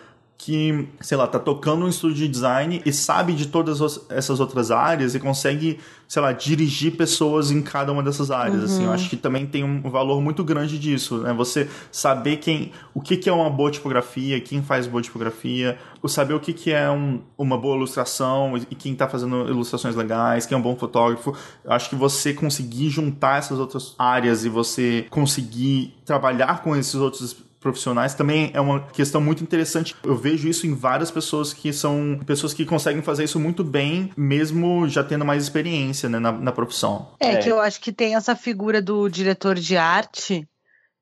que, 0.44 0.88
sei 1.00 1.16
lá, 1.16 1.28
tá 1.28 1.38
tocando 1.38 1.84
um 1.84 1.88
estúdio 1.88 2.16
de 2.16 2.28
design 2.28 2.82
e 2.84 2.92
sabe 2.92 3.32
de 3.32 3.46
todas 3.46 3.78
essas 4.10 4.40
outras 4.40 4.72
áreas 4.72 5.14
e 5.14 5.20
consegue, 5.20 5.78
sei 6.08 6.20
lá, 6.20 6.32
dirigir 6.32 6.96
pessoas 6.96 7.52
em 7.52 7.62
cada 7.62 7.92
uma 7.92 8.02
dessas 8.02 8.28
áreas, 8.28 8.58
uhum. 8.58 8.64
assim. 8.64 8.84
Eu 8.84 8.90
acho 8.90 9.08
que 9.08 9.16
também 9.16 9.46
tem 9.46 9.62
um 9.62 9.88
valor 9.88 10.20
muito 10.20 10.42
grande 10.42 10.80
disso, 10.80 11.18
né? 11.18 11.32
Você 11.32 11.68
saber 11.92 12.38
quem, 12.38 12.72
o 12.92 13.00
que, 13.00 13.16
que 13.16 13.28
é 13.28 13.32
uma 13.32 13.48
boa 13.48 13.70
tipografia, 13.70 14.40
quem 14.40 14.60
faz 14.64 14.88
boa 14.88 15.00
tipografia, 15.00 15.78
saber 16.08 16.34
o 16.34 16.40
que, 16.40 16.52
que 16.52 16.72
é 16.72 16.90
um, 16.90 17.20
uma 17.38 17.56
boa 17.56 17.76
ilustração 17.76 18.56
e 18.56 18.74
quem 18.74 18.96
tá 18.96 19.06
fazendo 19.06 19.48
ilustrações 19.48 19.94
legais, 19.94 20.44
quem 20.44 20.56
é 20.56 20.58
um 20.58 20.62
bom 20.62 20.74
fotógrafo. 20.74 21.36
Eu 21.64 21.70
acho 21.70 21.88
que 21.88 21.94
você 21.94 22.34
conseguir 22.34 22.90
juntar 22.90 23.38
essas 23.38 23.60
outras 23.60 23.94
áreas 23.96 24.44
e 24.44 24.48
você 24.48 25.06
conseguir 25.08 25.94
trabalhar 26.04 26.64
com 26.64 26.74
esses 26.74 26.96
outros 26.96 27.36
profissionais 27.62 28.14
também 28.14 28.50
é 28.52 28.60
uma 28.60 28.80
questão 28.80 29.20
muito 29.20 29.42
interessante. 29.42 29.96
Eu 30.02 30.16
vejo 30.16 30.48
isso 30.48 30.66
em 30.66 30.74
várias 30.74 31.10
pessoas 31.10 31.54
que 31.54 31.72
são 31.72 32.20
pessoas 32.26 32.52
que 32.52 32.66
conseguem 32.66 33.00
fazer 33.00 33.24
isso 33.24 33.38
muito 33.38 33.62
bem, 33.62 34.10
mesmo 34.16 34.88
já 34.88 35.02
tendo 35.02 35.24
mais 35.24 35.42
experiência 35.42 36.08
né, 36.08 36.18
na, 36.18 36.32
na 36.32 36.52
profissão. 36.52 37.12
É, 37.20 37.34
é, 37.34 37.36
que 37.36 37.48
eu 37.48 37.60
acho 37.60 37.80
que 37.80 37.92
tem 37.92 38.16
essa 38.16 38.34
figura 38.34 38.82
do 38.82 39.08
diretor 39.08 39.54
de 39.54 39.76
arte, 39.76 40.46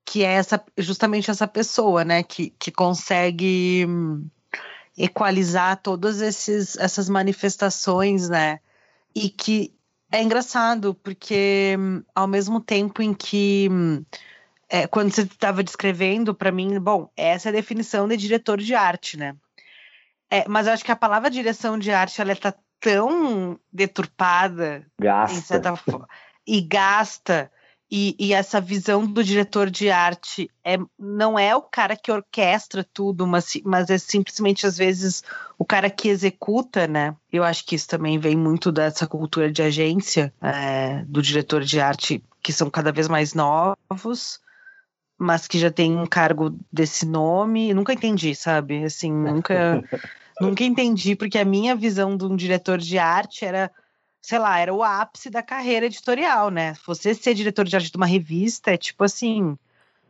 que 0.04 0.22
é 0.22 0.32
essa, 0.32 0.62
justamente 0.76 1.30
essa 1.30 1.48
pessoa, 1.48 2.04
né, 2.04 2.22
que, 2.22 2.50
que 2.58 2.70
consegue 2.70 3.86
hum, 3.88 4.26
equalizar 4.96 5.80
todas 5.82 6.20
esses, 6.20 6.76
essas 6.76 7.08
manifestações, 7.08 8.28
né, 8.28 8.60
e 9.14 9.28
que 9.28 9.72
é 10.12 10.22
engraçado, 10.22 10.94
porque 10.94 11.76
hum, 11.78 12.02
ao 12.14 12.26
mesmo 12.26 12.60
tempo 12.60 13.00
em 13.00 13.14
que 13.14 13.68
hum, 13.70 14.04
é, 14.70 14.86
quando 14.86 15.12
você 15.12 15.22
estava 15.22 15.64
descrevendo 15.64 16.32
para 16.32 16.52
mim, 16.52 16.78
bom, 16.78 17.10
essa 17.16 17.48
é 17.48 17.50
a 17.50 17.54
definição 17.54 18.06
de 18.06 18.16
diretor 18.16 18.58
de 18.58 18.72
arte, 18.72 19.16
né? 19.16 19.34
É, 20.30 20.48
mas 20.48 20.68
eu 20.68 20.72
acho 20.72 20.84
que 20.84 20.92
a 20.92 20.96
palavra 20.96 21.28
direção 21.28 21.76
de 21.76 21.90
arte 21.90 22.20
ela 22.20 22.32
está 22.32 22.54
tão 22.78 23.58
deturpada 23.72 24.86
gasta. 24.98 25.60
e 26.46 26.60
gasta 26.60 27.50
e, 27.90 28.14
e, 28.20 28.32
essa 28.32 28.60
visão 28.60 29.04
do 29.04 29.24
diretor 29.24 29.68
de 29.68 29.90
arte 29.90 30.48
é, 30.64 30.78
não 30.96 31.36
é 31.36 31.56
o 31.56 31.62
cara 31.62 31.96
que 31.96 32.12
orquestra 32.12 32.86
tudo, 32.94 33.26
mas, 33.26 33.54
mas 33.64 33.90
é 33.90 33.98
simplesmente 33.98 34.64
às 34.64 34.78
vezes 34.78 35.24
o 35.58 35.64
cara 35.64 35.90
que 35.90 36.08
executa, 36.08 36.86
né? 36.86 37.16
Eu 37.32 37.42
acho 37.42 37.66
que 37.66 37.74
isso 37.74 37.88
também 37.88 38.16
vem 38.16 38.36
muito 38.36 38.70
dessa 38.70 39.08
cultura 39.08 39.50
de 39.50 39.60
agência 39.60 40.32
é, 40.40 41.04
do 41.08 41.20
diretor 41.20 41.64
de 41.64 41.80
arte 41.80 42.22
que 42.40 42.52
são 42.52 42.70
cada 42.70 42.92
vez 42.92 43.08
mais 43.08 43.34
novos 43.34 44.40
mas 45.20 45.46
que 45.46 45.58
já 45.58 45.70
tem 45.70 45.94
um 45.94 46.06
cargo 46.06 46.58
desse 46.72 47.04
nome. 47.04 47.74
Nunca 47.74 47.92
entendi, 47.92 48.34
sabe? 48.34 48.84
Assim, 48.84 49.12
nunca, 49.12 49.84
nunca 50.40 50.64
entendi, 50.64 51.14
porque 51.14 51.38
a 51.38 51.44
minha 51.44 51.76
visão 51.76 52.16
de 52.16 52.24
um 52.24 52.34
diretor 52.34 52.78
de 52.78 52.98
arte 52.98 53.44
era, 53.44 53.70
sei 54.22 54.38
lá, 54.38 54.58
era 54.58 54.72
o 54.72 54.82
ápice 54.82 55.28
da 55.28 55.42
carreira 55.42 55.84
editorial, 55.84 56.50
né? 56.50 56.74
Você 56.86 57.14
ser 57.14 57.34
diretor 57.34 57.66
de 57.66 57.76
arte 57.76 57.90
de 57.90 57.96
uma 57.98 58.06
revista 58.06 58.70
é 58.70 58.78
tipo 58.78 59.04
assim. 59.04 59.58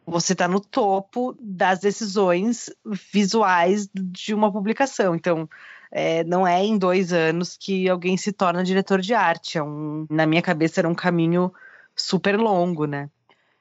Você 0.06 0.32
está 0.32 0.46
no 0.46 0.60
topo 0.60 1.36
das 1.40 1.80
decisões 1.80 2.70
visuais 3.12 3.88
de 3.92 4.32
uma 4.32 4.50
publicação. 4.50 5.14
Então, 5.14 5.48
é, 5.90 6.22
não 6.24 6.46
é 6.46 6.64
em 6.64 6.78
dois 6.78 7.12
anos 7.12 7.56
que 7.56 7.88
alguém 7.88 8.16
se 8.16 8.32
torna 8.32 8.62
diretor 8.62 9.00
de 9.00 9.12
arte. 9.12 9.58
É 9.58 9.62
um, 9.62 10.06
na 10.08 10.24
minha 10.24 10.42
cabeça 10.42 10.80
era 10.80 10.88
um 10.88 10.94
caminho 10.94 11.52
super 11.94 12.38
longo, 12.38 12.86
né? 12.86 13.10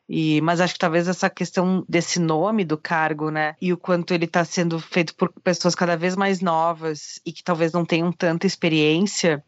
E, 0.10 0.42
mas 0.42 0.60
acho 0.60 0.74
que 0.74 0.80
talvez 0.80 1.08
essa 1.08 1.30
questão 1.30 1.86
desse 1.88 2.20
nome 2.20 2.66
do 2.66 2.78
cargo, 2.78 3.30
né? 3.30 3.56
E 3.62 3.72
o 3.72 3.78
quanto 3.78 4.12
ele 4.12 4.26
está 4.26 4.44
sendo 4.44 4.80
feito 4.80 5.14
por 5.14 5.32
pessoas 5.44 5.76
cada 5.76 5.96
vez 5.96 6.16
mais 6.16 6.42
novas 6.42 7.22
e 7.24 7.32
que 7.32 7.44
talvez 7.44 7.72
não 7.72 7.86
tenham 7.86 8.12
tanta 8.12 8.48
experiência, 8.48 9.44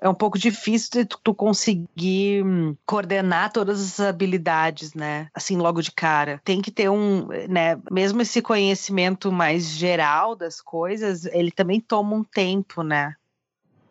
é 0.00 0.08
um 0.08 0.14
pouco 0.14 0.38
difícil 0.38 0.90
de 0.92 1.04
tu, 1.04 1.34
conseguir 1.34 2.44
hum, 2.44 2.76
coordenar 2.86 3.52
todas 3.52 3.80
as 3.80 3.98
habilidades, 3.98 4.94
né? 4.94 5.28
Assim, 5.34 5.56
logo 5.56 5.82
de 5.82 5.90
cara. 5.90 6.40
Tem 6.44 6.62
que 6.62 6.70
ter 6.70 6.88
um, 6.88 7.26
né? 7.48 7.80
Mesmo 7.90 8.22
esse 8.22 8.40
conhecimento 8.40 9.32
mais 9.32 9.66
geral 9.68 10.36
das 10.36 10.60
coisas, 10.60 11.24
ele 11.26 11.50
também 11.50 11.80
toma 11.80 12.14
um 12.14 12.22
tempo, 12.22 12.84
né? 12.84 13.14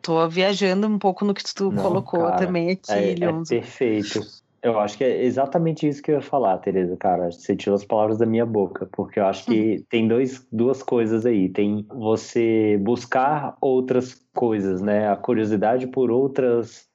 Tô 0.00 0.26
viajando 0.28 0.86
um 0.86 0.98
pouco 0.98 1.24
no 1.24 1.34
que 1.34 1.42
tu 1.52 1.70
Não, 1.70 1.82
colocou 1.82 2.20
cara, 2.20 2.36
também 2.36 2.70
aqui, 2.70 2.92
é, 2.92 3.12
é 3.12 3.32
perfeito. 3.46 4.43
Eu 4.64 4.80
acho 4.80 4.96
que 4.96 5.04
é 5.04 5.22
exatamente 5.22 5.86
isso 5.86 6.02
que 6.02 6.10
eu 6.10 6.14
ia 6.14 6.22
falar, 6.22 6.56
Tereza, 6.56 6.96
cara. 6.96 7.30
Você 7.30 7.54
tirou 7.54 7.74
as 7.74 7.84
palavras 7.84 8.16
da 8.16 8.24
minha 8.24 8.46
boca, 8.46 8.88
porque 8.90 9.20
eu 9.20 9.26
acho 9.26 9.44
que 9.44 9.76
uhum. 9.76 9.84
tem 9.90 10.08
dois, 10.08 10.48
duas 10.50 10.82
coisas 10.82 11.26
aí. 11.26 11.50
Tem 11.50 11.86
você 11.90 12.78
buscar 12.80 13.58
outras 13.60 14.14
coisas, 14.34 14.80
né? 14.80 15.06
A 15.10 15.16
curiosidade 15.16 15.86
por 15.86 16.10
outras 16.10 16.88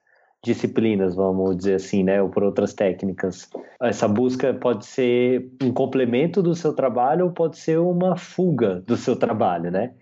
disciplinas, 0.44 1.14
vamos 1.14 1.58
dizer 1.58 1.74
assim, 1.74 2.02
né? 2.02 2.20
Ou 2.20 2.28
por 2.28 2.42
outras 2.42 2.74
técnicas. 2.74 3.48
Essa 3.80 4.08
busca 4.08 4.52
pode 4.52 4.84
ser 4.84 5.52
um 5.62 5.72
complemento 5.72 6.42
do 6.42 6.56
seu 6.56 6.72
trabalho 6.72 7.26
ou 7.26 7.30
pode 7.30 7.56
ser 7.56 7.78
uma 7.78 8.16
fuga 8.16 8.80
do 8.80 8.96
seu 8.96 9.14
trabalho, 9.14 9.70
né? 9.70 9.94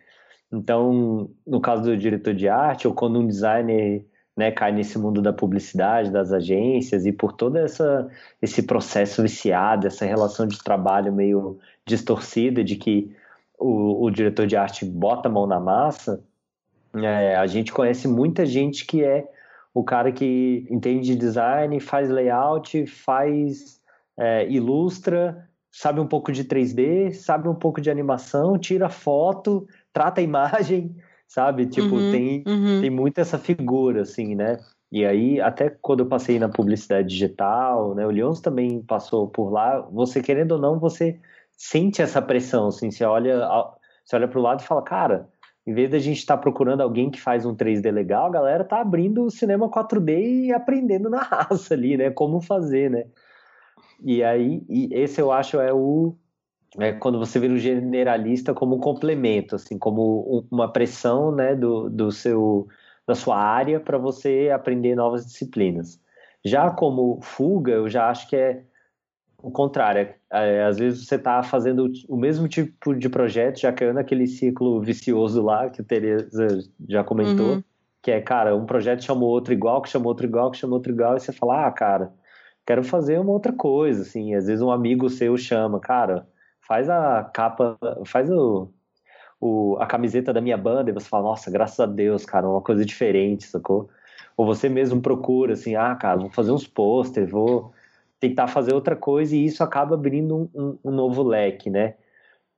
Então, 0.50 1.28
no 1.46 1.60
caso 1.60 1.82
do 1.82 1.98
diretor 1.98 2.32
de 2.32 2.48
arte, 2.48 2.88
ou 2.88 2.94
quando 2.94 3.18
um 3.18 3.26
designer 3.26 4.06
né, 4.38 4.52
cai 4.52 4.70
nesse 4.70 4.96
mundo 4.96 5.20
da 5.20 5.32
publicidade, 5.32 6.12
das 6.12 6.32
agências 6.32 7.04
e 7.04 7.10
por 7.10 7.32
todo 7.32 7.56
essa, 7.56 8.08
esse 8.40 8.62
processo 8.62 9.20
viciado, 9.20 9.88
essa 9.88 10.06
relação 10.06 10.46
de 10.46 10.62
trabalho 10.62 11.12
meio 11.12 11.58
distorcida 11.84 12.62
de 12.62 12.76
que 12.76 13.12
o, 13.58 14.04
o 14.04 14.10
diretor 14.12 14.46
de 14.46 14.56
arte 14.56 14.84
bota 14.84 15.28
a 15.28 15.32
mão 15.32 15.44
na 15.44 15.58
massa, 15.58 16.22
é, 16.94 17.34
a 17.34 17.48
gente 17.48 17.72
conhece 17.72 18.06
muita 18.06 18.46
gente 18.46 18.86
que 18.86 19.02
é 19.02 19.28
o 19.74 19.82
cara 19.82 20.12
que 20.12 20.64
entende 20.70 21.08
de 21.08 21.16
design, 21.16 21.80
faz 21.80 22.08
layout, 22.08 22.86
faz 22.86 23.80
é, 24.16 24.48
ilustra, 24.48 25.48
sabe 25.68 25.98
um 25.98 26.06
pouco 26.06 26.30
de 26.30 26.44
3D, 26.44 27.12
sabe 27.12 27.48
um 27.48 27.56
pouco 27.56 27.80
de 27.80 27.90
animação, 27.90 28.56
tira 28.56 28.88
foto, 28.88 29.66
trata 29.92 30.20
a 30.20 30.24
imagem, 30.24 30.94
sabe? 31.28 31.66
Tipo, 31.66 31.94
uhum, 31.94 32.10
tem, 32.10 32.44
uhum. 32.46 32.80
tem 32.80 32.90
muito 32.90 33.18
essa 33.18 33.38
figura, 33.38 34.02
assim, 34.02 34.34
né? 34.34 34.58
E 34.90 35.04
aí, 35.04 35.38
até 35.38 35.68
quando 35.68 36.00
eu 36.00 36.06
passei 36.06 36.38
na 36.38 36.48
publicidade 36.48 37.08
digital, 37.08 37.94
né? 37.94 38.06
O 38.06 38.10
Lyons 38.10 38.40
também 38.40 38.82
passou 38.82 39.28
por 39.28 39.50
lá. 39.50 39.80
Você, 39.92 40.22
querendo 40.22 40.52
ou 40.52 40.58
não, 40.58 40.78
você 40.80 41.20
sente 41.52 42.00
essa 42.00 42.22
pressão, 42.22 42.68
assim. 42.68 42.90
Você 42.90 43.04
olha, 43.04 43.46
você 44.02 44.16
olha 44.16 44.26
pro 44.26 44.40
lado 44.40 44.60
e 44.60 44.66
fala, 44.66 44.82
cara, 44.82 45.28
em 45.66 45.74
vez 45.74 45.90
da 45.90 45.98
gente 45.98 46.18
estar 46.18 46.38
tá 46.38 46.42
procurando 46.42 46.80
alguém 46.80 47.10
que 47.10 47.20
faz 47.20 47.44
um 47.44 47.54
3D 47.54 47.90
legal, 47.90 48.26
a 48.26 48.30
galera 48.30 48.64
tá 48.64 48.80
abrindo 48.80 49.24
o 49.24 49.30
cinema 49.30 49.68
4D 49.70 50.46
e 50.46 50.52
aprendendo 50.52 51.10
na 51.10 51.20
raça 51.20 51.74
ali, 51.74 51.98
né? 51.98 52.10
Como 52.10 52.40
fazer, 52.40 52.90
né? 52.90 53.04
E 54.02 54.24
aí, 54.24 54.64
e 54.68 54.88
esse 54.92 55.20
eu 55.20 55.30
acho 55.30 55.60
é 55.60 55.72
o, 55.72 56.16
é 56.76 56.92
quando 56.92 57.18
você 57.18 57.38
vira 57.38 57.54
o 57.54 57.58
generalista 57.58 58.52
como 58.52 58.76
um 58.76 58.80
complemento, 58.80 59.56
assim, 59.56 59.78
como 59.78 60.46
uma 60.50 60.70
pressão, 60.70 61.32
né, 61.32 61.54
do, 61.54 61.88
do 61.88 62.12
seu, 62.12 62.68
da 63.06 63.14
sua 63.14 63.38
área 63.38 63.80
para 63.80 63.96
você 63.96 64.50
aprender 64.52 64.94
novas 64.94 65.24
disciplinas. 65.24 66.00
Já 66.44 66.70
como 66.70 67.20
fuga, 67.22 67.72
eu 67.72 67.88
já 67.88 68.10
acho 68.10 68.28
que 68.28 68.36
é 68.36 68.62
o 69.42 69.50
contrário. 69.50 70.00
É, 70.00 70.16
é 70.30 70.64
às 70.64 70.78
vezes 70.78 71.06
você 71.06 71.14
está 71.14 71.42
fazendo 71.42 71.90
o 72.08 72.16
mesmo 72.16 72.46
tipo 72.46 72.94
de 72.94 73.08
projeto, 73.08 73.60
já 73.60 73.72
caiu 73.72 73.94
naquele 73.94 74.26
ciclo 74.26 74.80
vicioso 74.80 75.42
lá 75.42 75.70
que 75.70 75.80
a 75.80 75.84
Tereza 75.84 76.48
já 76.86 77.02
comentou, 77.02 77.54
uhum. 77.54 77.64
que 78.02 78.10
é, 78.10 78.20
cara, 78.20 78.54
um 78.54 78.66
projeto 78.66 79.04
chamou 79.04 79.30
outro 79.30 79.52
igual, 79.54 79.80
que 79.80 79.88
chamou 79.88 80.08
outro 80.08 80.26
igual, 80.26 80.50
que 80.50 80.58
chamou 80.58 80.76
outro 80.76 80.92
igual, 80.92 81.16
e 81.16 81.20
você 81.20 81.32
fala, 81.32 81.66
ah, 81.66 81.70
cara, 81.72 82.12
quero 82.66 82.84
fazer 82.84 83.18
uma 83.18 83.32
outra 83.32 83.52
coisa, 83.52 84.02
assim. 84.02 84.34
Às 84.34 84.46
vezes 84.46 84.60
um 84.60 84.70
amigo 84.70 85.08
seu 85.08 85.36
chama, 85.38 85.80
cara, 85.80 86.26
faz 86.68 86.88
a 86.88 87.24
capa, 87.24 87.78
faz 88.04 88.30
o, 88.30 88.68
o, 89.40 89.76
a 89.80 89.86
camiseta 89.86 90.32
da 90.32 90.40
minha 90.40 90.56
banda 90.56 90.90
e 90.90 90.94
você 90.94 91.08
fala, 91.08 91.24
nossa, 91.24 91.50
graças 91.50 91.80
a 91.80 91.86
Deus, 91.86 92.24
cara, 92.24 92.48
uma 92.48 92.60
coisa 92.60 92.84
diferente, 92.84 93.44
sacou? 93.44 93.88
Ou 94.36 94.46
você 94.46 94.68
mesmo 94.68 95.00
procura, 95.00 95.54
assim, 95.54 95.74
ah, 95.74 95.96
cara, 95.96 96.20
vou 96.20 96.30
fazer 96.30 96.52
uns 96.52 96.66
posters, 96.66 97.30
vou, 97.30 97.72
tentar 98.20 98.48
fazer 98.48 98.74
outra 98.74 98.96
coisa 98.96 99.34
e 99.34 99.44
isso 99.44 99.62
acaba 99.62 99.94
abrindo 99.94 100.36
um, 100.36 100.48
um, 100.54 100.78
um 100.84 100.90
novo 100.90 101.22
leque, 101.22 101.70
né? 101.70 101.94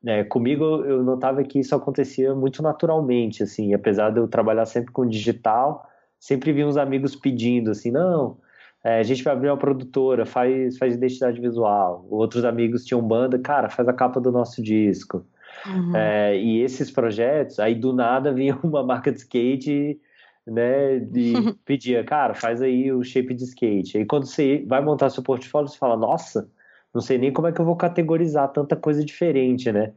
É, 0.05 0.25
comigo 0.25 0.65
eu 0.65 1.03
notava 1.03 1.45
que 1.45 1.59
isso 1.59 1.75
acontecia 1.75 2.35
muito 2.35 2.63
naturalmente, 2.63 3.43
assim, 3.43 3.75
apesar 3.75 4.11
de 4.11 4.19
eu 4.19 4.27
trabalhar 4.27 4.65
sempre 4.65 4.93
com 4.93 5.07
digital, 5.07 5.87
sempre 6.19 6.53
vi 6.53 6.65
uns 6.65 6.79
amigos 6.79 7.15
pedindo 7.15 7.71
assim, 7.71 7.91
não, 7.91 8.39
é, 8.85 8.99
a 8.99 9.03
gente 9.03 9.23
vai 9.23 9.33
abrir 9.35 9.49
uma 9.49 9.57
produtora, 9.57 10.25
faz, 10.25 10.79
faz 10.79 10.95
identidade 10.95 11.41
visual. 11.41 12.07
Outros 12.11 12.45
amigos 12.45 12.85
tinham 12.85 13.03
banda, 13.03 13.39
cara, 13.39 13.69
faz 13.69 13.87
a 13.89 13.93
capa 13.93 14.21
do 14.21 14.33
nosso 14.33 14.63
disco. 14.63 15.25
Uhum. 15.67 15.95
É, 15.95 16.37
e 16.39 16.63
esses 16.63 16.91
projetos, 16.91 17.59
aí 17.59 17.75
do 17.75 17.93
nada 17.93 18.33
vinha 18.35 18.59
uma 18.63 18.83
marca 18.83 19.13
de 19.13 19.19
skate, 19.19 20.01
né, 20.47 20.99
de 20.99 21.35
pedia, 21.65 22.03
cara, 22.03 22.35
faz 22.35 22.63
aí 22.63 22.91
o 22.93 23.05
shape 23.05 23.35
de 23.35 23.45
skate. 23.45 23.99
Aí 23.99 24.07
quando 24.07 24.27
você 24.27 24.65
vai 24.67 24.81
montar 24.81 25.11
seu 25.11 25.23
portfólio, 25.23 25.69
você 25.69 25.77
fala, 25.77 25.97
nossa, 25.97 26.49
não 26.95 27.01
sei 27.01 27.19
nem 27.19 27.33
como 27.33 27.49
é 27.49 27.53
que 27.53 27.61
eu 27.61 27.65
vou 27.65 27.77
categorizar 27.77 28.49
tanta 28.49 28.75
coisa 28.77 29.05
diferente, 29.05 29.71
né? 29.71 29.93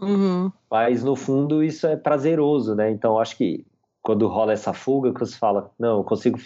Uhum. 0.00 0.50
Mas 0.70 1.04
no 1.04 1.14
fundo 1.14 1.62
isso 1.62 1.86
é 1.86 1.96
prazeroso, 1.96 2.74
né? 2.74 2.90
Então 2.90 3.18
acho 3.18 3.36
que 3.36 3.64
quando 4.02 4.26
rola 4.26 4.52
essa 4.52 4.72
fuga, 4.72 5.12
que 5.12 5.20
você 5.20 5.36
fala, 5.36 5.70
não, 5.78 5.98
eu 5.98 6.04
consigo, 6.04 6.38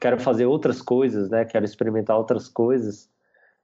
quero 0.00 0.18
fazer 0.18 0.46
outras 0.46 0.80
coisas, 0.80 1.28
né? 1.28 1.44
Quero 1.44 1.64
experimentar 1.64 2.16
outras 2.16 2.48
coisas. 2.48 3.08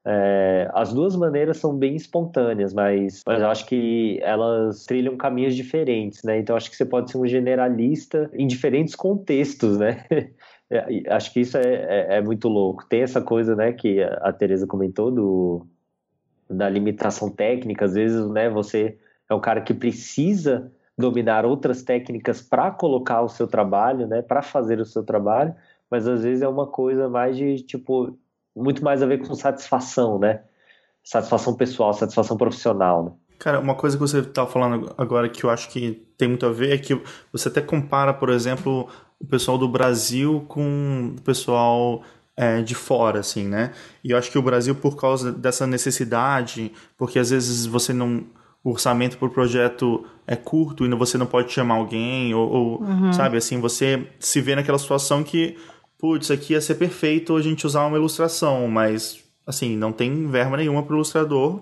É, 0.09 0.71
as 0.73 0.93
duas 0.93 1.17
maneiras 1.17 1.57
são 1.57 1.77
bem 1.77 1.97
espontâneas, 1.97 2.73
mas, 2.73 3.25
mas 3.27 3.43
eu 3.43 3.49
acho 3.49 3.67
que 3.67 4.21
elas 4.23 4.85
trilham 4.85 5.17
caminhos 5.17 5.57
diferentes, 5.57 6.23
né? 6.23 6.39
Então 6.39 6.55
acho 6.55 6.71
que 6.71 6.77
você 6.77 6.85
pode 6.85 7.11
ser 7.11 7.19
um 7.19 7.27
generalista 7.27 8.31
em 8.33 8.47
diferentes 8.47 8.95
contextos, 8.95 9.79
né? 9.79 10.05
É, 10.69 11.15
acho 11.15 11.33
que 11.33 11.39
isso 11.39 11.57
é, 11.57 11.63
é, 11.63 12.17
é, 12.17 12.21
muito 12.21 12.49
louco. 12.49 12.85
Tem 12.89 13.03
essa 13.03 13.23
coisa, 13.23 13.55
né, 13.55 13.73
que 13.73 14.03
a 14.03 14.33
Teresa 14.33 14.67
comentou 14.67 15.13
do 15.13 15.65
da 16.51 16.69
limitação 16.69 17.31
técnica. 17.31 17.85
Às 17.85 17.95
vezes, 17.95 18.29
né, 18.31 18.51
você 18.51 18.99
é 19.31 19.35
um 19.35 19.41
cara 19.41 19.61
que 19.61 19.73
precisa 19.73 20.73
dominar 20.99 21.45
outras 21.45 21.83
técnicas 21.83 22.41
para 22.41 22.71
colocar 22.73 23.23
o 23.23 23.29
seu 23.29 23.47
trabalho, 23.47 24.07
né, 24.07 24.23
para 24.23 24.43
fazer 24.43 24.81
o 24.81 24.85
seu 24.85 25.05
trabalho, 25.05 25.55
mas 25.91 26.07
às 26.07 26.23
vezes 26.23 26.43
é 26.43 26.49
uma 26.49 26.67
coisa 26.67 27.09
mais 27.09 27.37
de 27.37 27.63
tipo 27.63 28.19
muito 28.55 28.83
mais 28.83 29.03
a 29.03 29.07
ver 29.07 29.27
com 29.27 29.35
satisfação, 29.35 30.19
né? 30.19 30.43
Satisfação 31.05 31.55
pessoal, 31.55 31.93
satisfação 31.93 32.37
profissional, 32.37 33.05
né? 33.05 33.13
Cara, 33.39 33.61
uma 33.61 33.75
coisa 33.75 33.97
que 33.97 34.01
você 34.01 34.21
estava 34.21 34.49
falando 34.49 34.95
agora 34.97 35.29
que 35.29 35.45
eu 35.45 35.51
acho 35.51 35.69
que 35.69 36.07
tem 36.17 36.27
muito 36.27 36.47
a 36.47 36.51
ver 36.51 36.73
é 36.73 36.79
que 36.79 36.99
você 37.31 37.49
até 37.49 37.61
compara, 37.61 38.15
por 38.15 38.31
exemplo, 38.31 38.89
o 39.21 39.27
pessoal 39.27 39.59
do 39.59 39.69
Brasil 39.69 40.45
com 40.49 41.15
o 41.19 41.21
pessoal 41.21 42.03
é, 42.37 42.61
de 42.61 42.75
fora, 42.75 43.21
assim, 43.21 43.45
né? 43.45 43.73
E 44.05 44.11
eu 44.11 44.19
acho 44.19 44.31
que 44.31 44.39
o 44.39 44.43
Brasil, 44.43 44.75
por 44.75 44.97
causa 44.97 45.33
dessa 45.33 45.67
necessidade, 45.67 46.71
porque 46.97 47.19
às 47.19 47.31
vezes 47.31 47.67
você 47.67 47.93
não. 47.93 48.25
O 48.63 48.71
orçamento 48.71 49.17
para 49.17 49.29
o 49.29 49.31
projeto 49.31 50.05
é 50.27 50.35
curto 50.35 50.85
e 50.85 50.89
você 50.97 51.17
não 51.17 51.25
pode 51.27 51.53
chamar 51.53 51.77
alguém, 51.77 52.35
ou, 52.35 52.51
ou 52.51 52.83
uhum. 52.83 53.13
sabe, 53.13 53.37
assim, 53.37 53.61
você 53.61 54.09
se 54.19 54.41
vê 54.41 54.57
naquela 54.57 54.77
situação 54.77 55.23
que, 55.23 55.57
putz, 55.99 56.31
aqui 56.31 56.53
ia 56.53 56.61
ser 56.61 56.77
perfeito 56.77 57.37
a 57.37 57.43
gente 57.43 57.67
usar 57.67 57.87
uma 57.87 57.97
ilustração, 57.97 58.69
mas, 58.69 59.21
assim, 59.47 59.77
não 59.77 59.93
tem 59.93 60.29
verba 60.29 60.57
nenhuma 60.57 60.83
para 60.83 60.95
o 60.95 60.97
ilustrador. 60.97 61.61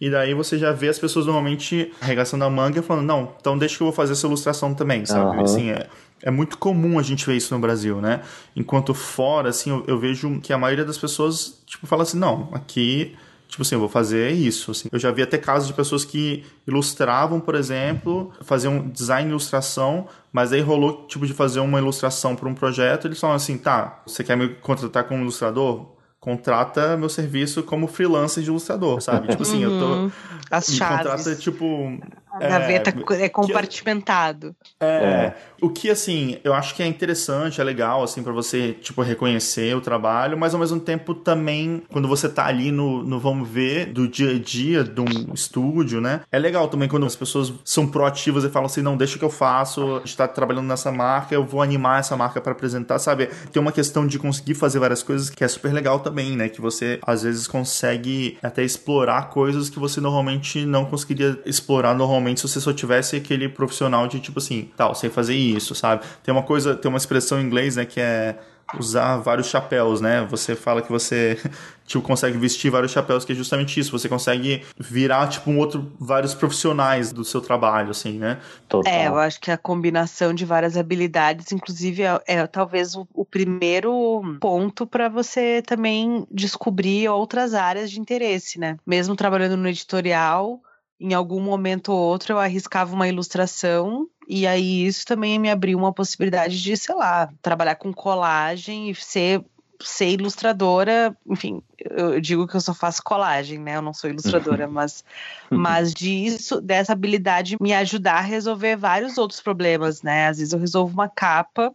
E 0.00 0.10
daí 0.10 0.34
você 0.34 0.58
já 0.58 0.72
vê 0.72 0.88
as 0.88 0.98
pessoas 0.98 1.26
normalmente 1.26 1.92
arregaçando 2.00 2.42
a 2.44 2.50
manga 2.50 2.80
e 2.80 2.82
falando, 2.82 3.06
não, 3.06 3.34
então 3.40 3.56
deixa 3.56 3.76
que 3.76 3.82
eu 3.84 3.86
vou 3.86 3.94
fazer 3.94 4.14
essa 4.14 4.26
ilustração 4.26 4.74
também, 4.74 5.06
sabe? 5.06 5.36
Uhum. 5.36 5.44
Assim, 5.44 5.70
é, 5.70 5.86
é 6.22 6.30
muito 6.30 6.58
comum 6.58 6.98
a 6.98 7.02
gente 7.02 7.24
ver 7.24 7.36
isso 7.36 7.54
no 7.54 7.60
Brasil, 7.60 8.00
né? 8.00 8.20
Enquanto 8.56 8.94
fora, 8.94 9.50
assim, 9.50 9.70
eu, 9.70 9.84
eu, 9.86 9.98
vejo 10.00 10.40
que 10.40 10.52
a 10.52 10.58
maioria 10.58 10.84
das 10.84 10.98
pessoas, 10.98 11.62
tipo, 11.66 11.86
fala 11.86 12.02
assim, 12.02 12.18
não, 12.18 12.48
aqui, 12.52 13.14
tipo 13.52 13.60
assim, 13.60 13.74
eu 13.74 13.80
vou 13.80 13.88
fazer 13.88 14.30
isso, 14.30 14.70
assim. 14.70 14.88
Eu 14.90 14.98
já 14.98 15.10
vi 15.10 15.20
até 15.20 15.36
casos 15.36 15.68
de 15.68 15.74
pessoas 15.74 16.06
que 16.06 16.42
ilustravam, 16.66 17.38
por 17.38 17.54
exemplo, 17.54 18.32
faziam 18.40 18.88
design 18.88 19.28
e 19.28 19.30
ilustração, 19.30 20.08
mas 20.32 20.54
aí 20.54 20.62
rolou, 20.62 21.06
tipo, 21.06 21.26
de 21.26 21.34
fazer 21.34 21.60
uma 21.60 21.78
ilustração 21.78 22.34
para 22.34 22.48
um 22.48 22.54
projeto, 22.54 23.06
eles 23.06 23.20
falam 23.20 23.36
assim, 23.36 23.58
tá, 23.58 24.00
você 24.06 24.24
quer 24.24 24.38
me 24.38 24.48
contratar 24.48 25.04
como 25.04 25.20
ilustrador? 25.20 25.92
contrata 26.18 26.96
meu 26.96 27.08
serviço 27.08 27.64
como 27.64 27.88
freelancer 27.88 28.44
de 28.44 28.48
ilustrador, 28.48 29.00
sabe? 29.00 29.26
Tipo 29.26 29.42
assim, 29.42 29.60
eu 29.60 29.70
tô. 29.70 29.86
Uhum. 29.86 30.12
As 30.48 30.68
me 30.68 30.76
chaves. 30.76 30.96
contrata, 30.98 31.34
tipo. 31.34 31.98
A 32.32 32.38
gaveta 32.38 32.90
é, 32.90 33.24
é 33.24 33.28
compartimentado. 33.28 34.54
É, 34.80 34.86
é, 34.86 35.34
O 35.60 35.68
que, 35.68 35.90
assim, 35.90 36.38
eu 36.44 36.54
acho 36.54 36.74
que 36.74 36.82
é 36.82 36.86
interessante, 36.86 37.60
é 37.60 37.64
legal, 37.64 38.02
assim, 38.02 38.22
para 38.22 38.32
você, 38.32 38.72
tipo, 38.72 39.02
reconhecer 39.02 39.76
o 39.76 39.80
trabalho, 39.80 40.38
mas 40.38 40.54
ao 40.54 40.60
mesmo 40.60 40.80
tempo 40.80 41.14
também, 41.14 41.82
quando 41.90 42.08
você 42.08 42.28
tá 42.28 42.46
ali 42.46 42.70
no, 42.70 43.02
no 43.02 43.18
vamos 43.18 43.48
ver, 43.48 43.86
do 43.86 44.08
dia 44.08 44.30
a 44.30 44.38
dia 44.38 44.84
de 44.84 45.00
um 45.00 45.34
estúdio, 45.34 46.00
né? 46.00 46.20
É 46.30 46.38
legal 46.38 46.68
também 46.68 46.88
quando 46.88 47.04
as 47.04 47.16
pessoas 47.16 47.52
são 47.64 47.86
proativas 47.86 48.44
e 48.44 48.48
falam 48.48 48.66
assim, 48.66 48.82
não, 48.82 48.96
deixa 48.96 49.18
que 49.18 49.24
eu 49.24 49.30
faço, 49.30 49.96
a 49.96 49.98
gente 49.98 50.16
tá 50.16 50.28
trabalhando 50.28 50.66
nessa 50.66 50.90
marca, 50.90 51.34
eu 51.34 51.44
vou 51.44 51.60
animar 51.60 52.00
essa 52.00 52.16
marca 52.16 52.40
para 52.40 52.52
apresentar, 52.52 52.98
sabe? 52.98 53.28
Tem 53.52 53.60
uma 53.60 53.72
questão 53.72 54.06
de 54.06 54.18
conseguir 54.18 54.54
fazer 54.54 54.78
várias 54.78 55.02
coisas 55.02 55.28
que 55.28 55.44
é 55.44 55.48
super 55.48 55.72
legal 55.72 56.00
também 56.00 56.22
também, 56.22 56.36
né? 56.36 56.48
Que 56.48 56.60
você 56.60 56.98
às 57.04 57.22
vezes 57.22 57.46
consegue 57.46 58.38
até 58.42 58.62
explorar 58.62 59.30
coisas 59.30 59.68
que 59.68 59.78
você 59.78 60.00
normalmente 60.00 60.64
não 60.64 60.84
conseguiria 60.84 61.40
explorar 61.44 61.94
normalmente 61.94 62.21
se 62.36 62.48
você 62.48 62.60
só 62.60 62.72
tivesse 62.72 63.16
aquele 63.16 63.48
profissional 63.48 64.06
de 64.06 64.20
tipo 64.20 64.38
assim, 64.38 64.70
tal, 64.76 64.94
sei 64.94 65.10
fazer 65.10 65.34
isso, 65.34 65.74
sabe? 65.74 66.04
Tem 66.22 66.32
uma 66.32 66.42
coisa, 66.42 66.74
tem 66.74 66.88
uma 66.88 66.98
expressão 66.98 67.40
em 67.40 67.44
inglês, 67.44 67.76
né, 67.76 67.84
que 67.84 68.00
é 68.00 68.38
usar 68.78 69.18
vários 69.18 69.48
chapéus, 69.48 70.00
né? 70.00 70.26
Você 70.30 70.54
fala 70.54 70.82
que 70.82 70.90
você 70.90 71.38
tipo, 71.86 72.02
consegue 72.02 72.38
vestir 72.38 72.70
vários 72.70 72.92
chapéus, 72.92 73.24
que 73.24 73.32
é 73.32 73.34
justamente 73.34 73.78
isso. 73.78 73.96
Você 73.96 74.08
consegue 74.08 74.64
virar, 74.78 75.28
tipo, 75.28 75.50
um 75.50 75.58
outro, 75.58 75.92
vários 75.98 76.34
profissionais 76.34 77.12
do 77.12 77.24
seu 77.24 77.40
trabalho, 77.40 77.90
assim, 77.90 78.18
né? 78.18 78.38
Total. 78.68 78.92
É, 78.92 79.08
eu 79.08 79.18
acho 79.18 79.40
que 79.40 79.50
a 79.50 79.58
combinação 79.58 80.32
de 80.32 80.44
várias 80.44 80.76
habilidades, 80.76 81.52
inclusive, 81.52 82.02
é, 82.02 82.20
é 82.26 82.46
talvez 82.46 82.94
o, 82.94 83.06
o, 83.12 83.24
primeiro 83.24 84.22
ponto 84.40 84.86
para 84.86 85.08
você 85.08 85.62
também 85.66 86.26
descobrir 86.30 87.08
outras 87.08 87.54
áreas 87.54 87.90
de 87.90 88.00
interesse, 88.00 88.58
né? 88.58 88.76
Mesmo 88.86 89.16
trabalhando 89.16 89.56
no 89.56 89.68
editorial, 89.68 90.60
em 91.02 91.14
algum 91.14 91.40
momento 91.40 91.92
ou 91.92 91.98
outro 91.98 92.34
eu 92.34 92.38
arriscava 92.38 92.94
uma 92.94 93.08
ilustração 93.08 94.08
e 94.28 94.46
aí 94.46 94.86
isso 94.86 95.04
também 95.04 95.38
me 95.38 95.50
abriu 95.50 95.76
uma 95.76 95.92
possibilidade 95.92 96.62
de, 96.62 96.76
sei 96.76 96.94
lá, 96.94 97.28
trabalhar 97.42 97.74
com 97.74 97.92
colagem 97.92 98.90
e 98.90 98.94
ser 98.94 99.44
ser 99.84 100.10
ilustradora, 100.10 101.16
enfim, 101.26 101.60
eu 101.76 102.20
digo 102.20 102.46
que 102.46 102.54
eu 102.54 102.60
só 102.60 102.72
faço 102.72 103.02
colagem, 103.02 103.58
né? 103.58 103.76
Eu 103.76 103.82
não 103.82 103.92
sou 103.92 104.08
ilustradora, 104.08 104.68
mas, 104.68 105.04
mas 105.50 105.92
disso, 105.92 106.60
dessa 106.60 106.92
habilidade 106.92 107.56
me 107.60 107.74
ajudar 107.74 108.18
a 108.18 108.20
resolver 108.20 108.76
vários 108.76 109.18
outros 109.18 109.40
problemas, 109.40 110.00
né? 110.00 110.28
Às 110.28 110.38
vezes 110.38 110.52
eu 110.52 110.60
resolvo 110.60 110.94
uma 110.94 111.08
capa 111.08 111.74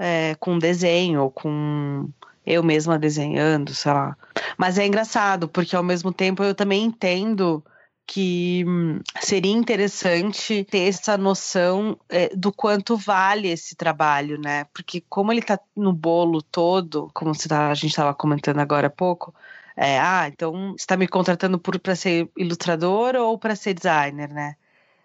é, 0.00 0.34
com 0.40 0.58
desenho, 0.58 1.22
ou 1.22 1.30
com 1.30 2.08
eu 2.44 2.60
mesma 2.62 2.98
desenhando, 2.98 3.72
sei 3.72 3.92
lá. 3.92 4.16
Mas 4.58 4.76
é 4.76 4.84
engraçado, 4.84 5.48
porque 5.48 5.76
ao 5.76 5.82
mesmo 5.82 6.12
tempo 6.12 6.42
eu 6.42 6.56
também 6.56 6.82
entendo 6.82 7.62
que 8.06 8.64
hum, 8.66 9.00
seria 9.20 9.52
interessante 9.52 10.64
ter 10.64 10.88
essa 10.88 11.16
noção 11.16 11.98
é, 12.08 12.28
do 12.34 12.52
quanto 12.52 12.96
vale 12.96 13.48
esse 13.48 13.74
trabalho, 13.76 14.38
né? 14.40 14.64
Porque 14.74 15.02
como 15.08 15.32
ele 15.32 15.40
está 15.40 15.58
no 15.76 15.92
bolo 15.92 16.42
todo, 16.42 17.10
como 17.14 17.32
tá, 17.36 17.70
a 17.70 17.74
gente 17.74 17.90
estava 17.90 18.14
comentando 18.14 18.58
agora 18.58 18.88
há 18.88 18.90
pouco, 18.90 19.34
é, 19.76 19.98
ah, 19.98 20.28
então 20.28 20.74
está 20.76 20.96
me 20.96 21.08
contratando 21.08 21.58
para 21.58 21.96
ser 21.96 22.30
ilustrador 22.36 23.14
ou 23.16 23.38
para 23.38 23.56
ser 23.56 23.74
designer, 23.74 24.28
né? 24.28 24.56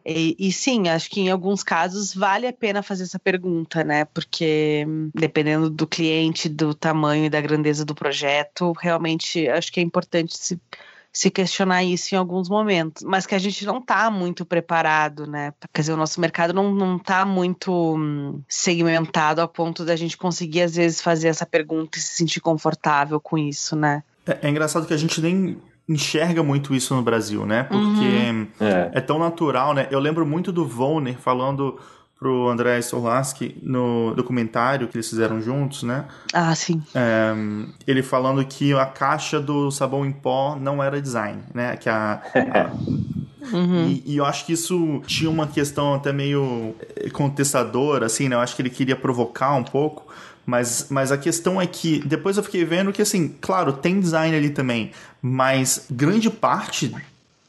E, 0.09 0.35
e, 0.39 0.53
sim, 0.53 0.87
acho 0.87 1.09
que 1.09 1.19
em 1.19 1.29
alguns 1.29 1.63
casos 1.63 2.13
vale 2.13 2.47
a 2.47 2.53
pena 2.53 2.81
fazer 2.81 3.03
essa 3.03 3.19
pergunta, 3.19 3.83
né? 3.83 4.05
Porque 4.05 4.85
hum, 4.87 5.11
dependendo 5.13 5.69
do 5.69 5.85
cliente, 5.85 6.47
do 6.47 6.73
tamanho 6.73 7.25
e 7.25 7.29
da 7.29 7.41
grandeza 7.41 7.83
do 7.83 7.93
projeto, 7.93 8.71
realmente 8.79 9.47
acho 9.49 9.71
que 9.71 9.81
é 9.81 9.83
importante 9.83 10.37
se 10.37 10.59
se 11.17 11.31
questionar 11.31 11.83
isso 11.83 12.13
em 12.13 12.17
alguns 12.17 12.47
momentos, 12.47 13.01
mas 13.03 13.25
que 13.25 13.33
a 13.33 13.39
gente 13.39 13.65
não 13.65 13.79
está 13.79 14.11
muito 14.11 14.45
preparado, 14.45 15.25
né? 15.25 15.51
Quer 15.73 15.81
dizer, 15.81 15.93
o 15.93 15.97
nosso 15.97 16.21
mercado 16.21 16.53
não, 16.53 16.71
não 16.71 16.99
tá 16.99 17.25
muito 17.25 17.71
hum, 17.97 18.39
segmentado 18.47 19.41
a 19.41 19.47
ponto 19.47 19.83
da 19.83 19.95
gente 19.95 20.15
conseguir, 20.15 20.61
às 20.61 20.75
vezes, 20.75 21.01
fazer 21.01 21.29
essa 21.29 21.43
pergunta 21.43 21.97
e 21.97 22.01
se 22.01 22.17
sentir 22.17 22.39
confortável 22.39 23.19
com 23.19 23.35
isso, 23.35 23.75
né? 23.75 24.03
É, 24.27 24.37
é 24.43 24.49
engraçado 24.49 24.85
que 24.85 24.93
a 24.93 24.97
gente 24.97 25.19
nem 25.19 25.57
enxerga 25.89 26.43
muito 26.43 26.75
isso 26.75 26.93
no 26.93 27.01
Brasil, 27.01 27.47
né? 27.47 27.63
Porque 27.63 27.81
uhum. 27.81 28.47
é. 28.59 28.91
é. 28.93 29.01
tão 29.01 29.17
natural, 29.17 29.73
né? 29.73 29.87
Eu 29.89 29.99
lembro 29.99 30.23
muito 30.23 30.51
do 30.51 30.67
Volner 30.67 31.17
falando 31.17 31.79
pro 32.19 32.49
André 32.49 32.81
Sorlaski 32.81 33.57
no 33.61 34.13
documentário 34.15 34.87
que 34.87 34.97
eles 34.97 35.09
fizeram 35.09 35.41
juntos, 35.41 35.83
né? 35.83 36.05
Ah, 36.33 36.53
sim. 36.55 36.81
É, 36.95 37.33
ele 37.85 38.01
falando 38.01 38.43
que 38.43 38.73
a 38.73 38.85
caixa 38.85 39.39
do 39.39 39.69
sabão 39.69 40.05
em 40.05 40.11
pó 40.11 40.57
não 40.59 40.81
era 40.81 41.01
design, 41.01 41.43
né? 41.53 41.77
Que 41.77 41.89
a, 41.89 42.21
a 42.33 42.71
Uhum. 43.51 43.87
E, 43.87 44.03
e, 44.05 44.17
eu 44.17 44.25
acho 44.25 44.45
que 44.45 44.53
isso 44.53 45.01
tinha 45.05 45.29
uma 45.29 45.47
questão 45.47 45.93
até 45.93 46.11
meio 46.11 46.75
contestadora, 47.13 48.05
assim, 48.05 48.27
né? 48.27 48.35
Eu 48.35 48.39
acho 48.39 48.55
que 48.55 48.61
ele 48.61 48.69
queria 48.69 48.95
provocar 48.95 49.55
um 49.55 49.63
pouco, 49.63 50.05
Mas, 50.45 50.87
mas 50.89 51.11
a 51.11 51.17
questão 51.17 51.61
é 51.61 51.67
que 51.67 51.99
depois 52.05 52.37
eu 52.37 52.43
fiquei 52.43 52.63
vendo 52.65 52.91
que, 52.91 53.01
assim, 53.01 53.35
claro, 53.41 53.73
tem 53.73 53.99
design 53.99 54.35
ali 54.35 54.49
também, 54.49 54.91
mas 55.21 55.85
grande 55.89 56.29
parte 56.29 56.93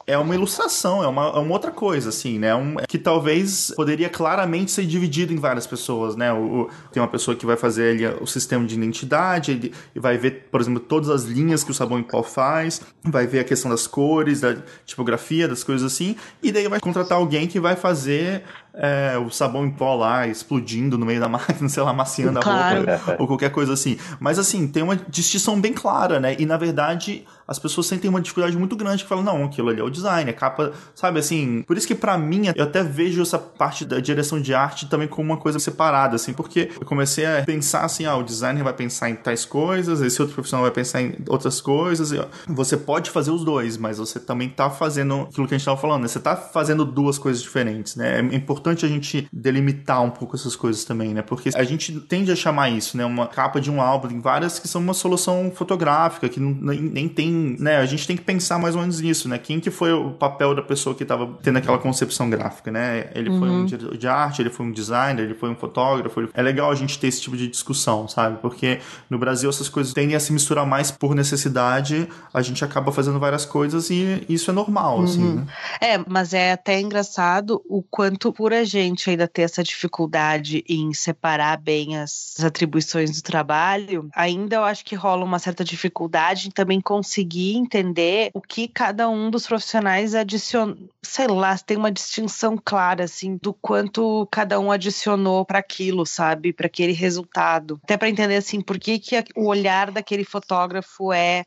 é 0.09 0.17
uma 0.17 0.35
ilustração, 0.35 1.05
é 1.05 1.07
uma, 1.07 1.27
é 1.27 1.39
uma 1.39 1.53
outra 1.53 1.71
coisa, 1.71 2.09
assim, 2.09 2.39
né? 2.39 2.55
Um, 2.55 2.77
que 2.89 2.97
talvez 2.97 3.71
poderia 3.77 4.09
claramente 4.09 4.71
ser 4.71 4.87
dividido 4.87 5.35
em 5.35 5.37
várias 5.37 5.67
pessoas, 5.67 6.17
né? 6.17 6.33
O, 6.33 6.63
o, 6.63 6.71
tem 6.91 7.03
uma 7.03 7.09
pessoa 7.09 7.37
que 7.37 7.45
vai 7.45 7.59
fazer 7.59 7.91
ali 7.91 8.07
o 8.23 8.27
sistema 8.27 8.65
de 8.65 8.75
identidade, 8.75 9.51
ele, 9.51 9.75
vai 9.95 10.17
ver, 10.17 10.49
por 10.51 10.63
exemplo, 10.63 10.81
todas 10.81 11.11
as 11.11 11.25
linhas 11.25 11.63
que 11.63 11.71
o 11.71 11.75
sabão 11.75 11.99
em 11.99 12.03
pó 12.03 12.23
faz, 12.23 12.81
vai 13.05 13.27
ver 13.27 13.41
a 13.41 13.45
questão 13.45 13.71
das 13.71 13.87
cores, 13.87 14.41
da 14.41 14.57
tipografia, 14.87 15.47
das 15.47 15.63
coisas 15.63 15.93
assim, 15.93 16.17
e 16.43 16.51
daí 16.51 16.67
vai 16.69 16.81
contratar 16.81 17.19
alguém 17.19 17.47
que 17.47 17.61
vai 17.61 17.77
fazer 17.77 18.45
é, 18.79 19.19
o 19.19 19.29
sabão 19.29 19.67
em 19.67 19.71
pó 19.71 19.97
lá 19.97 20.29
explodindo 20.29 20.97
no 20.97 21.05
meio 21.05 21.21
da 21.21 21.29
máquina, 21.29 21.67
sei 21.69 21.83
lá, 21.83 21.93
maciando 21.93 22.39
claro. 22.39 22.89
a 22.89 22.97
roupa 22.97 23.17
ou 23.19 23.27
qualquer 23.27 23.51
coisa 23.51 23.73
assim. 23.73 23.99
Mas 24.21 24.39
assim, 24.39 24.69
tem 24.69 24.83
uma 24.83 24.97
distinção 24.97 25.61
bem 25.61 25.73
clara, 25.73 26.21
né? 26.21 26.37
E 26.39 26.47
na 26.47 26.57
verdade, 26.57 27.27
as 27.47 27.59
pessoas 27.59 27.87
sentem 27.87 28.09
uma 28.09 28.21
dificuldade 28.21 28.57
muito 28.57 28.77
grande 28.77 29.03
que 29.03 29.09
falam, 29.09 29.25
não, 29.25 29.45
aquilo 29.45 29.71
ali 29.71 29.81
é 29.81 29.83
o 29.83 29.91
design, 29.91 30.31
é 30.31 30.33
capa, 30.33 30.73
sabe 30.95 31.19
assim. 31.19 31.63
Por 31.67 31.77
isso 31.77 31.87
que 31.87 31.95
para 31.95 32.17
mim, 32.17 32.53
eu 32.55 32.65
até 32.65 32.83
vejo 32.83 33.21
essa 33.21 33.39
parte 33.39 33.85
da 33.85 33.99
direção 33.99 34.41
de 34.41 34.55
arte 34.55 34.87
também 34.87 35.09
como 35.09 35.33
uma 35.33 35.39
coisa 35.39 35.59
separada, 35.59 36.15
assim, 36.15 36.33
porque 36.33 36.71
eu 36.79 36.87
comecei 36.87 37.27
a 37.27 37.43
pensar 37.43 37.85
assim, 37.85 38.07
ah, 38.07 38.17
o 38.17 38.23
designer 38.23 38.63
vai 38.63 38.75
pensar 38.75 39.11
em 39.11 39.17
tais 39.17 39.45
coisas, 39.45 40.01
esse 40.03 40.21
outro 40.21 40.35
profissional 40.35 40.63
vai 40.63 40.73
pensar 40.73 41.01
em 41.03 41.17
outras 41.27 41.61
coisas. 41.61 42.13
Você 42.47 42.77
pode 42.77 43.11
fazer 43.11 43.31
os 43.31 43.45
dois, 43.45 43.77
mas 43.77 43.99
você 43.99 44.21
também 44.21 44.49
tá 44.49 44.71
fazendo 44.71 45.23
aquilo 45.23 45.49
que 45.49 45.55
a 45.55 45.59
gente 45.59 45.65
tava 45.65 45.81
falando, 45.81 46.03
né? 46.03 46.09
Você 46.09 46.21
tá 46.21 46.37
fazendo 46.37 46.85
duas 46.85 47.19
coisas 47.19 47.43
diferentes, 47.43 47.97
né? 47.97 48.19
É 48.19 48.37
importante 48.37 48.68
importante 48.69 48.85
a 48.85 48.89
gente 48.89 49.29
delimitar 49.33 50.03
um 50.03 50.11
pouco 50.11 50.37
essas 50.37 50.55
coisas 50.55 50.85
também, 50.85 51.15
né? 51.15 51.23
Porque 51.23 51.51
a 51.55 51.65
gente 51.65 51.93
tende 52.01 52.31
a 52.31 52.37
chamar 52.37 52.71
isso, 52.71 52.97
né? 52.97 53.05
Uma 53.05 53.27
capa 53.27 53.61
de 53.61 53.71
um 53.71 53.81
álbum, 53.81 54.09
tem 54.09 54.21
várias 54.21 54.59
que 54.59 54.69
são 54.69 54.81
uma 54.81 54.95
solução 54.95 55.51
fotográfica, 55.55 56.29
que 56.29 56.39
não, 56.39 56.51
nem 56.51 57.09
tem, 57.09 57.57
né? 57.59 57.77
A 57.79 57.87
gente 57.87 58.07
tem 58.07 58.17
que 58.17 58.23
pensar 58.23 58.59
mais 58.59 58.75
ou 58.75 58.81
menos 58.81 59.01
nisso, 59.01 59.29
né? 59.29 59.39
Quem 59.39 59.61
que 59.61 59.71
foi 59.71 59.93
o 59.93 60.11
papel 60.11 60.55
da 60.55 60.63
pessoa 60.63 60.95
que 60.95 61.03
estava 61.03 61.27
tendo 61.43 61.59
aquela 61.59 61.79
concepção 61.79 62.29
gráfica, 62.29 62.71
né? 62.71 63.11
Ele 63.15 63.31
uhum. 63.31 63.39
foi 63.39 63.49
um 63.49 63.53
uhum. 63.53 63.65
diretor 63.67 63.97
de 63.97 64.09
arte, 64.09 64.43
ele 64.43 64.51
foi 64.51 64.67
um 64.67 64.73
designer, 64.73 65.23
ele 65.23 65.35
foi 65.35 65.51
um 65.51 65.57
fotógrafo. 65.57 66.21
Ele... 66.21 66.29
É 66.35 66.43
legal 66.43 66.71
a 66.71 66.75
gente 66.75 66.99
ter 66.99 67.09
esse 67.09 67.21
tipo 67.21 67.37
de 67.37 67.49
discussão, 67.49 68.07
sabe? 68.09 68.39
Porque 68.41 68.81
no 69.09 69.19
Brasil 69.19 69.49
essas 69.49 69.69
coisas 69.69 69.93
tendem 69.93 70.17
a 70.17 70.21
se 70.21 70.33
misturar 70.33 70.67
mais 70.67 70.91
por 70.91 71.15
necessidade, 71.15 72.09
a 72.33 72.43
gente 72.43 72.65
acaba 72.65 72.93
fazendo 72.93 73.19
várias 73.19 73.45
coisas 73.45 73.91
e 73.91 74.25
isso 74.29 74.51
é 74.51 74.55
normal, 74.55 75.03
assim, 75.03 75.23
uhum. 75.23 75.29
assim, 75.29 75.37
né? 75.37 75.47
É, 75.81 75.99
mas 76.07 76.35
é 76.35 76.53
até 76.53 76.81
engraçado 76.81 77.63
o 77.69 77.83
quanto 77.83 78.33
por 78.33 78.48
a 78.53 78.65
gente 78.65 79.11
ainda 79.11 79.29
ter 79.29 79.43
essa 79.43 79.63
dificuldade 79.63 80.65
em 80.69 80.93
separar 80.93 81.57
bem 81.59 81.97
as 81.99 82.37
atribuições 82.43 83.11
do 83.11 83.23
trabalho, 83.23 84.09
ainda 84.15 84.57
eu 84.57 84.65
acho 84.65 84.85
que 84.85 84.95
rola 84.95 85.25
uma 85.25 85.39
certa 85.39 85.65
dificuldade 85.65 86.49
em 86.49 86.51
também 86.51 86.81
conseguir 86.81 87.57
entender 87.57 88.31
o 88.35 88.41
que 88.41 88.69
cada 88.69 89.09
um 89.09 89.31
dos 89.31 89.47
profissionais 89.47 90.15
adiciona, 90.15 90.77
sei 91.03 91.27
lá, 91.27 91.57
tem 91.59 91.77
uma 91.77 91.93
distinção 91.93 92.59
clara 92.63 93.05
assim 93.05 93.39
do 93.41 93.53
quanto 93.53 94.27
cada 94.31 94.59
um 94.59 94.71
adicionou 94.71 95.45
para 95.45 95.59
aquilo, 95.59 96.05
sabe, 96.07 96.53
para 96.53 96.67
aquele 96.67 96.93
resultado. 96.93 97.81
Até 97.85 97.97
para 97.97 98.09
entender 98.09 98.37
assim 98.37 98.61
por 98.61 98.79
que, 98.79 98.99
que 98.99 99.23
o 99.37 99.47
olhar 99.47 99.91
daquele 99.91 100.25
fotógrafo 100.25 101.13
é 101.13 101.45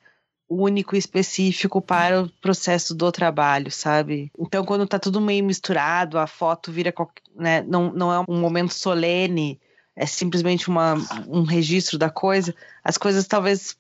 único 0.52 0.96
e 0.96 1.00
específico 1.00 1.82
para 1.82 2.24
o 2.24 2.30
processo 2.42 2.94
do 2.94 3.12
trabalho, 3.12 3.72
sabe? 3.72 4.32
Então, 4.38 4.66
quando 4.66 4.88
tá 4.88 5.00
tudo 5.00 5.22
meio 5.22 5.44
misturado, 5.44 6.18
a 6.18 6.28
foto 6.28 6.72
vira, 6.72 6.94
né, 7.36 7.64
não, 7.68 7.92
não 7.94 8.14
é 8.14 8.26
um 8.28 8.40
momento 8.40 8.74
solene, 8.74 9.60
é 9.96 10.06
simplesmente 10.06 10.68
uma, 10.68 10.96
um 11.28 11.44
registro 11.44 11.98
da 11.98 12.10
coisa, 12.10 12.54
as 12.84 12.98
coisas 12.98 13.28
talvez 13.28 13.78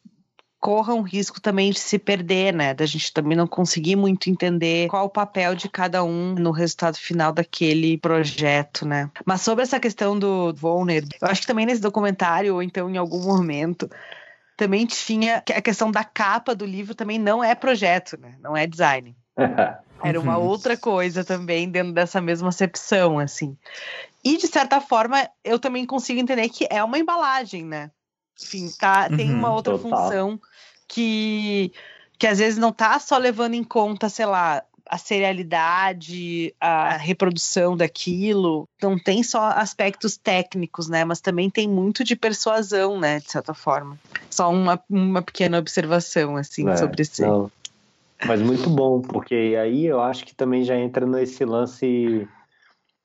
corram 0.61 1.01
risco 1.01 1.41
também 1.41 1.72
de 1.72 1.80
se 1.80 1.97
perder, 1.97 2.53
né? 2.53 2.72
Da 2.74 2.86
gente 2.86 3.11
também 3.11 3.36
não 3.36 3.47
conseguir 3.47 3.95
muito 3.95 4.30
entender 4.30 4.88
qual 4.89 5.07
o 5.07 5.09
papel 5.09 5.55
de 5.55 5.67
cada 5.67 6.03
um 6.03 6.36
no 6.36 6.51
resultado 6.51 6.97
final 6.97 7.34
daquele 7.34 7.97
projeto, 7.97 8.86
né? 8.86 9.09
Mas 9.26 9.41
sobre 9.41 9.63
essa 9.63 9.80
questão 9.80 10.17
do 10.17 10.53
Volner, 10.53 11.03
eu 11.19 11.28
acho 11.28 11.41
que 11.41 11.47
também 11.47 11.65
nesse 11.65 11.82
documentário, 11.82 12.53
ou 12.53 12.61
então 12.61 12.88
em 12.88 12.97
algum 12.97 13.24
momento, 13.24 13.89
também 14.62 14.86
tinha 14.86 15.38
a 15.38 15.59
questão 15.59 15.89
da 15.89 16.03
capa 16.03 16.53
do 16.53 16.68
livro 16.68 16.93
também 16.93 17.18
não 17.18 17.43
é 17.43 17.55
projeto, 17.55 18.16
né? 18.22 18.36
Não 18.39 18.55
é 18.55 18.68
design. 18.68 19.16
Era 20.03 20.20
uma 20.20 20.38
outra 20.38 20.78
coisa 20.78 21.24
também 21.24 21.68
dentro 21.68 21.91
dessa 21.91 22.22
mesma 22.22 22.49
acepção, 22.49 23.18
assim. 23.18 23.57
E 24.24 24.38
de 24.38 24.45
certa 24.45 24.80
forma, 24.80 25.28
eu 25.43 25.57
também 25.57 25.84
consigo 25.84 26.20
entender 26.20 26.47
que 26.49 26.68
é 26.70 26.84
uma 26.84 26.99
embalagem, 26.99 27.66
né? 27.66 27.89
Enfim, 28.39 28.70
tá, 28.80 29.07
uhum, 29.09 29.18
tem 29.18 29.34
uma 29.34 29.51
outra 29.51 29.76
total. 29.80 30.03
função 30.03 30.39
que 30.88 31.74
que 32.20 32.28
às 32.28 32.38
vezes 32.38 32.59
não 32.59 32.72
tá 32.72 32.99
só 32.99 33.18
levando 33.18 33.55
em 33.55 33.64
conta, 33.64 34.09
sei 34.09 34.28
lá, 34.28 34.64
a 34.92 34.98
serialidade, 34.98 36.54
a 36.60 36.98
reprodução 36.98 37.78
daquilo. 37.78 38.68
Não 38.84 39.00
tem 39.00 39.24
só 39.24 39.48
aspectos 39.52 40.18
técnicos, 40.18 40.89
né? 40.89 41.06
Mas 41.06 41.22
também 41.22 41.50
tem 41.50 41.66
muito 41.66 42.04
de 42.04 42.14
persuasão, 42.14 43.00
né? 43.00 43.20
De 43.20 43.32
certa 43.32 43.54
forma. 43.54 43.98
Só 44.30 44.52
uma, 44.52 44.78
uma 44.89 45.22
pequena 45.22 45.58
observação, 45.58 46.36
assim, 46.36 46.68
é, 46.68 46.76
sobre 46.76 47.06
si. 47.06 47.22
Não. 47.22 47.50
Mas 48.26 48.42
muito 48.42 48.70
bom, 48.70 49.02
porque 49.02 49.56
aí 49.58 49.86
eu 49.86 50.02
acho 50.02 50.26
que 50.26 50.36
também 50.36 50.66
já 50.66 50.76
entra 50.76 51.06
nesse 51.06 51.46
lance 51.46 52.28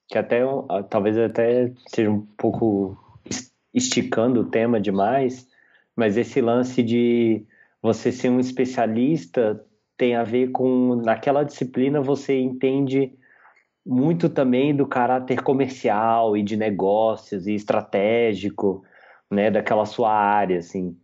que 0.08 0.18
até 0.18 0.42
talvez 0.90 1.16
até 1.16 1.72
seja 1.86 2.10
um 2.10 2.26
pouco 2.36 2.98
esticando 3.72 4.40
o 4.40 4.44
tema 4.44 4.80
demais, 4.80 5.46
mas 5.94 6.16
esse 6.16 6.40
lance 6.40 6.82
de 6.82 7.44
você 7.80 8.10
ser 8.10 8.28
um 8.28 8.40
especialista 8.40 9.64
tem 9.96 10.14
a 10.14 10.24
ver 10.24 10.50
com 10.50 10.96
naquela 10.96 11.42
disciplina 11.42 12.00
você 12.00 12.38
entende 12.38 13.12
muito 13.84 14.28
também 14.28 14.74
do 14.74 14.86
caráter 14.86 15.42
comercial 15.42 16.36
e 16.36 16.42
de 16.42 16.56
negócios 16.56 17.46
e 17.46 17.54
estratégico, 17.54 18.82
né, 19.30 19.50
daquela 19.50 19.86
sua 19.86 20.12
área, 20.12 20.58
assim. 20.58 20.96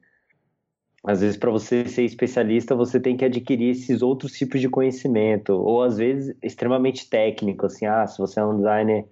Às 1.04 1.20
vezes, 1.20 1.36
para 1.36 1.50
você 1.50 1.84
ser 1.86 2.04
especialista, 2.04 2.74
você 2.74 3.00
tem 3.00 3.16
que 3.16 3.24
adquirir 3.24 3.70
esses 3.70 4.02
outros 4.02 4.32
tipos 4.32 4.60
de 4.60 4.68
conhecimento, 4.68 5.52
ou 5.52 5.82
às 5.82 5.96
vezes 5.96 6.36
extremamente 6.42 7.08
técnico, 7.08 7.66
assim, 7.66 7.86
ah, 7.86 8.06
se 8.06 8.18
você 8.18 8.40
é 8.40 8.44
um 8.44 8.56
designer 8.56 9.04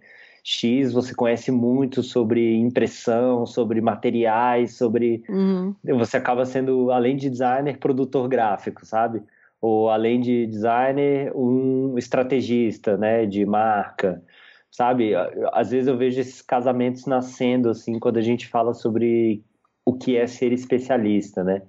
X, 0.42 0.92
você 0.92 1.14
conhece 1.14 1.50
muito 1.50 2.02
sobre 2.02 2.56
impressão, 2.56 3.44
sobre 3.44 3.80
materiais, 3.80 4.76
sobre. 4.76 5.22
Uhum. 5.28 5.74
Você 5.98 6.16
acaba 6.16 6.44
sendo, 6.44 6.90
além 6.90 7.16
de 7.16 7.28
designer, 7.28 7.78
produtor 7.78 8.28
gráfico, 8.28 8.86
sabe? 8.86 9.22
Ou 9.60 9.90
além 9.90 10.20
de 10.20 10.46
designer, 10.46 11.32
um 11.36 11.98
estrategista, 11.98 12.96
né, 12.96 13.26
de 13.26 13.44
marca, 13.44 14.22
sabe? 14.70 15.12
Às 15.52 15.70
vezes 15.70 15.88
eu 15.88 15.96
vejo 15.96 16.20
esses 16.20 16.40
casamentos 16.40 17.06
nascendo 17.06 17.68
assim 17.68 17.98
quando 17.98 18.16
a 18.18 18.22
gente 18.22 18.48
fala 18.48 18.72
sobre 18.72 19.44
o 19.84 19.94
que 19.96 20.16
é 20.16 20.26
ser 20.26 20.52
especialista, 20.52 21.44
né? 21.44 21.62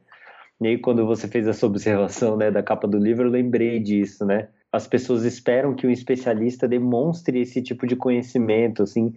E 0.62 0.68
aí 0.68 0.78
quando 0.78 1.06
você 1.06 1.28
fez 1.28 1.48
essa 1.48 1.66
observação, 1.66 2.38
né, 2.38 2.52
da 2.52 2.64
capa 2.64 2.88
do 2.88 2.98
livro, 2.98 3.28
eu 3.28 3.32
lembrei 3.32 3.80
disso, 3.80 4.26
né? 4.26 4.50
As 4.72 4.88
pessoas 4.88 5.26
esperam 5.26 5.76
que 5.76 5.86
um 5.86 5.92
especialista 5.92 6.68
demonstre 6.68 7.42
esse 7.42 7.62
tipo 7.62 7.86
de 7.86 7.96
conhecimento, 7.96 8.84
assim, 8.84 9.14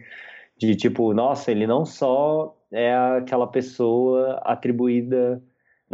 de 0.59 0.75
tipo, 0.75 1.15
nossa, 1.15 1.51
ele 1.51 1.67
não 1.67 1.85
só 1.85 2.57
é 2.73 2.95
aquela 2.95 3.47
pessoa 3.47 4.41
atribuída 4.45 5.41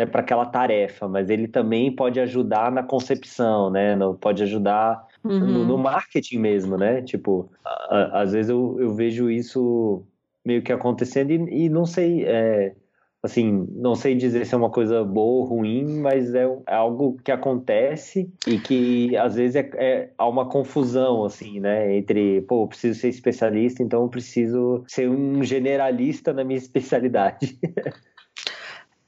né, 0.01 0.07
para 0.07 0.23
aquela 0.23 0.47
tarefa, 0.47 1.07
mas 1.07 1.29
ele 1.29 1.47
também 1.47 1.95
pode 1.95 2.19
ajudar 2.19 2.73
na 2.73 2.83
concepção, 2.83 3.69
né? 3.71 3.95
No, 3.95 4.15
pode 4.15 4.43
ajudar 4.43 5.07
uhum. 5.23 5.39
no, 5.39 5.65
no, 5.67 5.77
marketing 5.77 6.39
mesmo, 6.39 6.79
né? 6.79 7.03
Tipo, 7.03 7.51
a, 7.63 7.71
a, 7.71 8.23
às 8.23 8.33
vezes 8.33 8.49
eu, 8.49 8.79
eu 8.81 8.95
vejo 8.95 9.31
isso 9.31 10.03
meio 10.43 10.63
que 10.63 10.73
acontecendo 10.73 11.33
e, 11.33 11.67
e 11.67 11.69
não 11.69 11.85
sei, 11.85 12.25
é, 12.25 12.75
assim, 13.23 13.69
não 13.73 13.95
sei 13.95 14.15
dizer 14.15 14.47
se 14.47 14.55
é 14.55 14.57
uma 14.57 14.71
coisa 14.71 15.05
boa 15.05 15.43
ou 15.43 15.45
ruim, 15.45 16.01
mas 16.01 16.35
é, 16.35 16.45
é 16.67 16.75
algo 16.75 17.19
que 17.23 17.31
acontece 17.31 18.33
e 18.47 18.59
que 18.59 19.15
às 19.19 19.35
vezes 19.35 19.57
é, 19.57 19.71
é, 19.75 20.11
há 20.17 20.27
uma 20.27 20.49
confusão, 20.49 21.27
assim, 21.27 21.61
né? 21.61 21.95
Entre, 21.95 22.41
pô, 22.43 22.63
eu 22.65 22.69
preciso 22.69 22.99
ser 22.99 23.09
especialista, 23.09 23.83
então 23.83 24.05
eu 24.05 24.09
preciso 24.09 24.83
ser 24.89 25.11
um 25.11 25.45
generalista 25.45 26.33
na 26.33 26.43
minha 26.43 26.57
especialidade. 26.59 27.59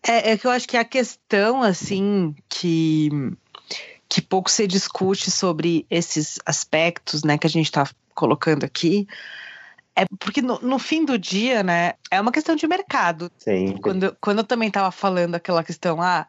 É, 0.06 0.32
é 0.32 0.38
que 0.38 0.46
eu 0.46 0.50
acho 0.50 0.68
que 0.68 0.76
a 0.76 0.84
questão, 0.84 1.62
assim, 1.62 2.34
que, 2.48 3.08
que 4.08 4.20
pouco 4.20 4.50
se 4.50 4.66
discute 4.66 5.30
sobre 5.30 5.86
esses 5.88 6.38
aspectos, 6.44 7.22
né, 7.22 7.38
que 7.38 7.46
a 7.46 7.50
gente 7.50 7.66
está 7.66 7.88
colocando 8.14 8.64
aqui, 8.64 9.06
é 9.94 10.04
porque 10.18 10.42
no, 10.42 10.58
no, 10.60 10.78
fim 10.78 11.04
do 11.04 11.18
dia, 11.18 11.62
né, 11.62 11.94
é 12.10 12.20
uma 12.20 12.32
questão 12.32 12.56
de 12.56 12.66
mercado. 12.66 13.30
Sim. 13.38 13.76
Quando, 13.76 14.16
quando 14.20 14.38
eu 14.38 14.44
também 14.44 14.68
estava 14.68 14.90
falando 14.90 15.34
aquela 15.34 15.62
questão, 15.62 16.00
ah, 16.00 16.26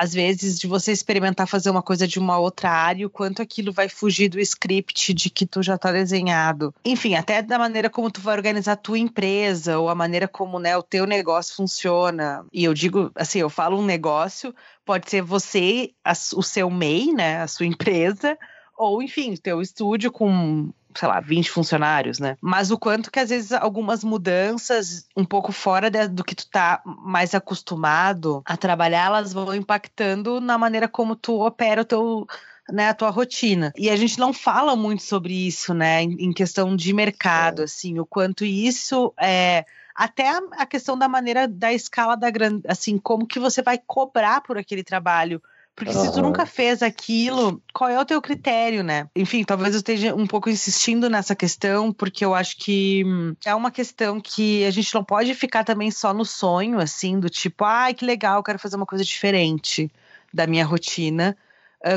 às 0.00 0.14
vezes, 0.14 0.58
de 0.58 0.66
você 0.66 0.92
experimentar 0.92 1.46
fazer 1.46 1.68
uma 1.68 1.82
coisa 1.82 2.08
de 2.08 2.18
uma 2.18 2.38
outra 2.38 2.70
área, 2.70 3.06
o 3.06 3.10
quanto 3.10 3.42
aquilo 3.42 3.70
vai 3.70 3.86
fugir 3.86 4.30
do 4.30 4.40
script 4.40 5.12
de 5.12 5.28
que 5.28 5.44
tu 5.44 5.62
já 5.62 5.74
está 5.74 5.92
desenhado. 5.92 6.74
Enfim, 6.82 7.16
até 7.16 7.42
da 7.42 7.58
maneira 7.58 7.90
como 7.90 8.10
tu 8.10 8.18
vai 8.18 8.34
organizar 8.34 8.72
a 8.72 8.76
tua 8.76 8.98
empresa, 8.98 9.78
ou 9.78 9.90
a 9.90 9.94
maneira 9.94 10.26
como 10.26 10.58
né, 10.58 10.74
o 10.74 10.82
teu 10.82 11.04
negócio 11.04 11.54
funciona. 11.54 12.46
E 12.50 12.64
eu 12.64 12.72
digo, 12.72 13.12
assim, 13.14 13.40
eu 13.40 13.50
falo 13.50 13.78
um 13.78 13.84
negócio, 13.84 14.54
pode 14.86 15.10
ser 15.10 15.20
você, 15.20 15.90
a, 16.02 16.12
o 16.12 16.42
seu 16.42 16.70
MEI, 16.70 17.12
né, 17.12 17.42
a 17.42 17.46
sua 17.46 17.66
empresa, 17.68 18.38
ou 18.78 19.02
enfim, 19.02 19.36
teu 19.36 19.60
estúdio 19.60 20.10
com 20.10 20.72
sei 20.94 21.08
lá, 21.08 21.20
20 21.20 21.50
funcionários, 21.50 22.18
né? 22.18 22.36
Mas 22.40 22.70
o 22.70 22.78
quanto 22.78 23.10
que 23.10 23.20
às 23.20 23.30
vezes 23.30 23.52
algumas 23.52 24.02
mudanças 24.02 25.06
um 25.16 25.24
pouco 25.24 25.52
fora 25.52 25.90
de, 25.90 26.08
do 26.08 26.24
que 26.24 26.34
tu 26.34 26.48
tá 26.48 26.82
mais 26.84 27.34
acostumado 27.34 28.42
a 28.44 28.56
trabalhar, 28.56 29.06
elas 29.06 29.32
vão 29.32 29.54
impactando 29.54 30.40
na 30.40 30.58
maneira 30.58 30.88
como 30.88 31.14
tu 31.16 31.40
opera 31.44 31.82
o 31.82 31.84
teu 31.84 32.26
né, 32.70 32.88
a 32.88 32.94
tua 32.94 33.10
rotina. 33.10 33.72
E 33.76 33.90
a 33.90 33.96
gente 33.96 34.18
não 34.18 34.32
fala 34.32 34.76
muito 34.76 35.02
sobre 35.02 35.34
isso, 35.46 35.74
né, 35.74 36.02
em, 36.02 36.32
questão 36.32 36.76
de 36.76 36.92
mercado, 36.92 37.62
é. 37.62 37.64
assim, 37.64 37.98
o 37.98 38.06
quanto 38.06 38.44
isso 38.44 39.12
é 39.18 39.64
até 39.94 40.30
a 40.52 40.64
questão 40.64 40.96
da 40.96 41.08
maneira 41.08 41.46
da 41.46 41.72
escala 41.72 42.16
da 42.16 42.30
grande, 42.30 42.62
assim, 42.66 42.96
como 42.96 43.26
que 43.26 43.38
você 43.38 43.60
vai 43.60 43.78
cobrar 43.78 44.40
por 44.40 44.56
aquele 44.56 44.84
trabalho 44.84 45.42
porque 45.74 45.96
uhum. 45.96 46.04
se 46.04 46.12
tu 46.12 46.20
nunca 46.20 46.44
fez 46.44 46.82
aquilo, 46.82 47.62
qual 47.72 47.88
é 47.88 47.98
o 47.98 48.04
teu 48.04 48.20
critério, 48.20 48.82
né? 48.82 49.08
Enfim, 49.16 49.44
talvez 49.44 49.74
eu 49.74 49.78
esteja 49.78 50.14
um 50.14 50.26
pouco 50.26 50.50
insistindo 50.50 51.08
nessa 51.08 51.34
questão, 51.34 51.92
porque 51.92 52.24
eu 52.24 52.34
acho 52.34 52.56
que 52.58 53.02
hum, 53.06 53.34
é 53.44 53.54
uma 53.54 53.70
questão 53.70 54.20
que 54.20 54.64
a 54.64 54.70
gente 54.70 54.94
não 54.94 55.02
pode 55.02 55.34
ficar 55.34 55.64
também 55.64 55.90
só 55.90 56.12
no 56.12 56.24
sonho, 56.24 56.78
assim, 56.78 57.18
do 57.18 57.30
tipo, 57.30 57.64
ai, 57.64 57.94
que 57.94 58.04
legal, 58.04 58.42
quero 58.42 58.58
fazer 58.58 58.76
uma 58.76 58.86
coisa 58.86 59.04
diferente 59.04 59.90
da 60.32 60.46
minha 60.46 60.64
rotina, 60.64 61.36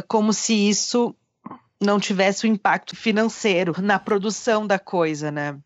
como 0.07 0.33
se 0.33 0.53
isso 0.69 1.15
não 1.79 1.99
tivesse 1.99 2.47
o 2.47 2.49
um 2.49 2.53
impacto 2.53 2.95
financeiro 2.95 3.75
na 3.79 3.99
produção 3.99 4.65
da 4.65 4.79
coisa, 4.79 5.29
né? 5.29 5.57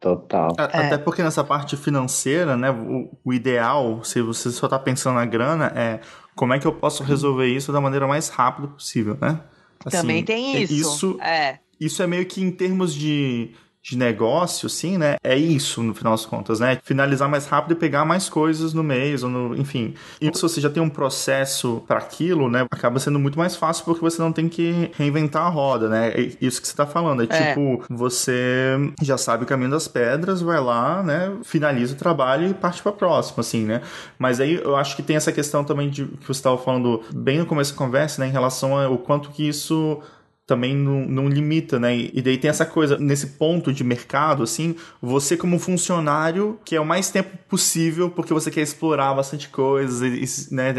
Total. 0.00 0.54
É. 0.58 0.62
Até 0.62 0.98
porque 0.98 1.22
nessa 1.22 1.42
parte 1.42 1.76
financeira, 1.76 2.56
né, 2.56 2.70
o, 2.70 3.10
o 3.24 3.32
ideal, 3.32 4.04
se 4.04 4.20
você 4.20 4.50
só 4.50 4.66
está 4.66 4.78
pensando 4.78 5.16
na 5.16 5.24
grana, 5.24 5.72
é 5.74 6.00
como 6.36 6.52
é 6.52 6.58
que 6.58 6.66
eu 6.66 6.72
posso 6.72 7.02
resolver 7.02 7.46
isso 7.46 7.72
da 7.72 7.80
maneira 7.80 8.06
mais 8.06 8.28
rápida 8.28 8.68
possível, 8.68 9.16
né? 9.20 9.40
Assim, 9.84 9.96
Também 9.96 10.22
tem 10.22 10.62
isso. 10.62 10.74
Isso 10.74 11.20
é. 11.20 11.58
isso 11.80 12.02
é 12.02 12.06
meio 12.06 12.26
que 12.26 12.42
em 12.42 12.50
termos 12.50 12.94
de 12.94 13.52
de 13.88 13.96
negócio, 13.96 14.68
sim, 14.68 14.98
né? 14.98 15.14
É 15.22 15.36
isso, 15.36 15.80
no 15.80 15.94
final 15.94 16.12
das 16.12 16.26
contas, 16.26 16.58
né? 16.58 16.76
Finalizar 16.82 17.28
mais 17.28 17.46
rápido 17.46 17.72
e 17.72 17.74
pegar 17.76 18.04
mais 18.04 18.28
coisas 18.28 18.74
no 18.74 18.82
mês, 18.82 19.22
ou 19.22 19.30
no, 19.30 19.56
enfim. 19.56 19.94
E 20.20 20.28
se 20.34 20.42
você 20.42 20.60
já 20.60 20.68
tem 20.68 20.82
um 20.82 20.88
processo 20.88 21.80
para 21.86 21.98
aquilo, 21.98 22.50
né? 22.50 22.66
Acaba 22.68 22.98
sendo 22.98 23.20
muito 23.20 23.38
mais 23.38 23.54
fácil 23.54 23.84
porque 23.84 24.00
você 24.00 24.20
não 24.20 24.32
tem 24.32 24.48
que 24.48 24.90
reinventar 24.96 25.46
a 25.46 25.48
roda, 25.48 25.88
né? 25.88 26.08
É 26.08 26.32
isso 26.40 26.60
que 26.60 26.66
você 26.66 26.74
tá 26.74 26.84
falando. 26.84 27.22
É, 27.22 27.26
é. 27.30 27.48
tipo, 27.48 27.84
você 27.88 28.74
já 29.00 29.16
sabe 29.16 29.44
o 29.44 29.46
caminho 29.46 29.70
das 29.70 29.86
pedras, 29.86 30.40
vai 30.40 30.60
lá, 30.60 31.00
né? 31.04 31.32
Finaliza 31.44 31.94
o 31.94 31.96
trabalho 31.96 32.48
e 32.48 32.54
parte 32.54 32.82
pra 32.82 32.90
próxima, 32.90 33.40
assim, 33.40 33.64
né? 33.64 33.82
Mas 34.18 34.40
aí 34.40 34.54
eu 34.54 34.74
acho 34.74 34.96
que 34.96 35.02
tem 35.02 35.14
essa 35.14 35.30
questão 35.30 35.62
também 35.62 35.88
de 35.88 36.06
que 36.06 36.26
você 36.26 36.40
estava 36.40 36.58
falando 36.58 37.04
bem 37.14 37.38
no 37.38 37.46
começo 37.46 37.70
da 37.70 37.78
conversa, 37.78 38.20
né? 38.20 38.26
Em 38.26 38.32
relação 38.32 38.76
ao 38.76 38.98
quanto 38.98 39.30
que 39.30 39.46
isso 39.46 40.02
também 40.46 40.76
não, 40.76 41.04
não, 41.04 41.28
limita, 41.28 41.78
né? 41.78 41.96
E 41.96 42.22
daí 42.22 42.38
tem 42.38 42.48
essa 42.48 42.64
coisa, 42.64 42.96
nesse 42.96 43.26
ponto 43.26 43.72
de 43.72 43.82
mercado, 43.82 44.44
assim, 44.44 44.76
você 45.02 45.36
como 45.36 45.58
funcionário, 45.58 46.58
que 46.64 46.76
é 46.76 46.80
o 46.80 46.86
mais 46.86 47.10
tempo 47.10 47.36
possível, 47.48 48.08
porque 48.10 48.32
você 48.32 48.50
quer 48.50 48.62
explorar 48.62 49.12
bastante 49.12 49.48
coisas, 49.48 50.00
e, 50.02 50.54
né? 50.54 50.72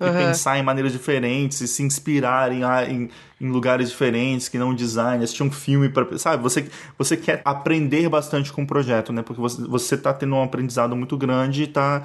E, 0.00 0.04
uhum. 0.04 0.12
pensar 0.12 0.58
em 0.58 0.62
maneiras 0.62 0.92
diferentes, 0.92 1.60
e 1.60 1.68
se 1.68 1.82
inspirar 1.82 2.50
em, 2.50 2.62
em, 2.90 3.10
em 3.40 3.48
lugares 3.48 3.90
diferentes, 3.90 4.48
que 4.48 4.58
não 4.58 4.74
design, 4.74 5.22
assistir 5.22 5.42
um 5.42 5.50
filme 5.50 5.88
para, 5.88 6.18
sabe? 6.18 6.42
Você 6.42 6.68
você 6.98 7.16
quer 7.16 7.42
aprender 7.44 8.08
bastante 8.08 8.52
com 8.52 8.62
o 8.62 8.66
projeto, 8.66 9.12
né? 9.12 9.22
Porque 9.22 9.40
você 9.40 9.62
você 9.62 9.96
tá 9.96 10.12
tendo 10.12 10.34
um 10.34 10.42
aprendizado 10.42 10.96
muito 10.96 11.16
grande 11.16 11.64
e 11.64 11.66
tá 11.66 12.02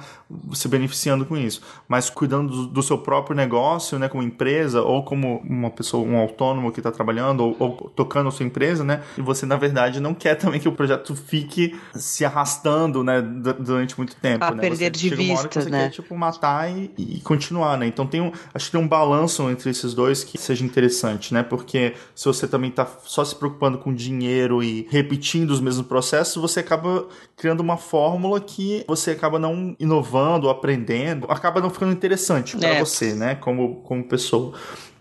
se 0.52 0.68
beneficiando 0.68 1.24
com 1.24 1.36
isso. 1.36 1.62
Mas 1.88 2.08
cuidando 2.08 2.52
do, 2.52 2.66
do 2.66 2.82
seu 2.82 2.98
próprio 2.98 3.34
negócio, 3.34 3.98
né, 3.98 4.08
como 4.08 4.22
empresa 4.22 4.82
ou 4.82 5.02
como 5.04 5.38
uma 5.44 5.70
pessoa, 5.70 6.06
um 6.06 6.16
autônomo 6.16 6.70
que 6.70 6.80
está 6.80 6.92
trabalhando 6.92 7.40
ou, 7.40 7.56
ou, 7.58 7.72
tocando 7.94 8.28
a 8.28 8.30
sua 8.30 8.46
empresa, 8.46 8.84
né? 8.84 9.02
E 9.16 9.22
você 9.22 9.46
na 9.46 9.56
verdade 9.56 9.98
não 10.00 10.14
quer 10.14 10.34
também 10.36 10.60
que 10.60 10.68
o 10.68 10.72
projeto 10.72 11.16
fique 11.16 11.78
se 11.94 12.24
arrastando, 12.24 13.02
né, 13.02 13.20
durante 13.20 13.96
muito 13.96 14.14
tempo, 14.16 14.44
a 14.44 14.52
né? 14.52 14.60
perder 14.60 14.84
você 14.84 14.90
de 14.90 15.14
vista, 15.14 15.64
né? 15.64 15.84
Quer, 15.84 15.90
tipo 15.90 16.16
matar 16.16 16.70
e, 16.70 16.92
e 16.96 17.20
continuar, 17.20 17.76
né? 17.80 17.86
Então 17.86 18.06
tem 18.06 18.20
um, 18.20 18.30
acho 18.54 18.66
que 18.66 18.72
tem 18.72 18.80
um 18.80 18.88
balanço 18.88 19.50
entre 19.50 19.70
esses 19.70 19.92
dois 19.92 20.22
que 20.22 20.38
seja 20.38 20.64
interessante 20.64 21.00
né? 21.30 21.42
Porque 21.42 21.94
se 22.14 22.24
você 22.24 22.46
também 22.46 22.70
está 22.70 22.86
só 23.04 23.24
se 23.24 23.34
preocupando 23.34 23.78
com 23.78 23.92
dinheiro 23.92 24.62
e 24.62 24.86
repetindo 24.90 25.50
os 25.50 25.60
mesmos 25.60 25.86
processos, 25.86 26.40
você 26.40 26.60
acaba 26.60 27.06
criando 27.36 27.60
uma 27.60 27.76
fórmula 27.76 28.40
que 28.40 28.84
você 28.86 29.12
acaba 29.12 29.38
não 29.38 29.74
inovando, 29.78 30.48
aprendendo, 30.48 31.26
acaba 31.30 31.60
não 31.60 31.70
ficando 31.70 31.92
interessante 31.92 32.56
para 32.56 32.68
é. 32.68 32.80
você, 32.80 33.14
né? 33.14 33.34
Como, 33.34 33.76
como 33.82 34.04
pessoa. 34.04 34.52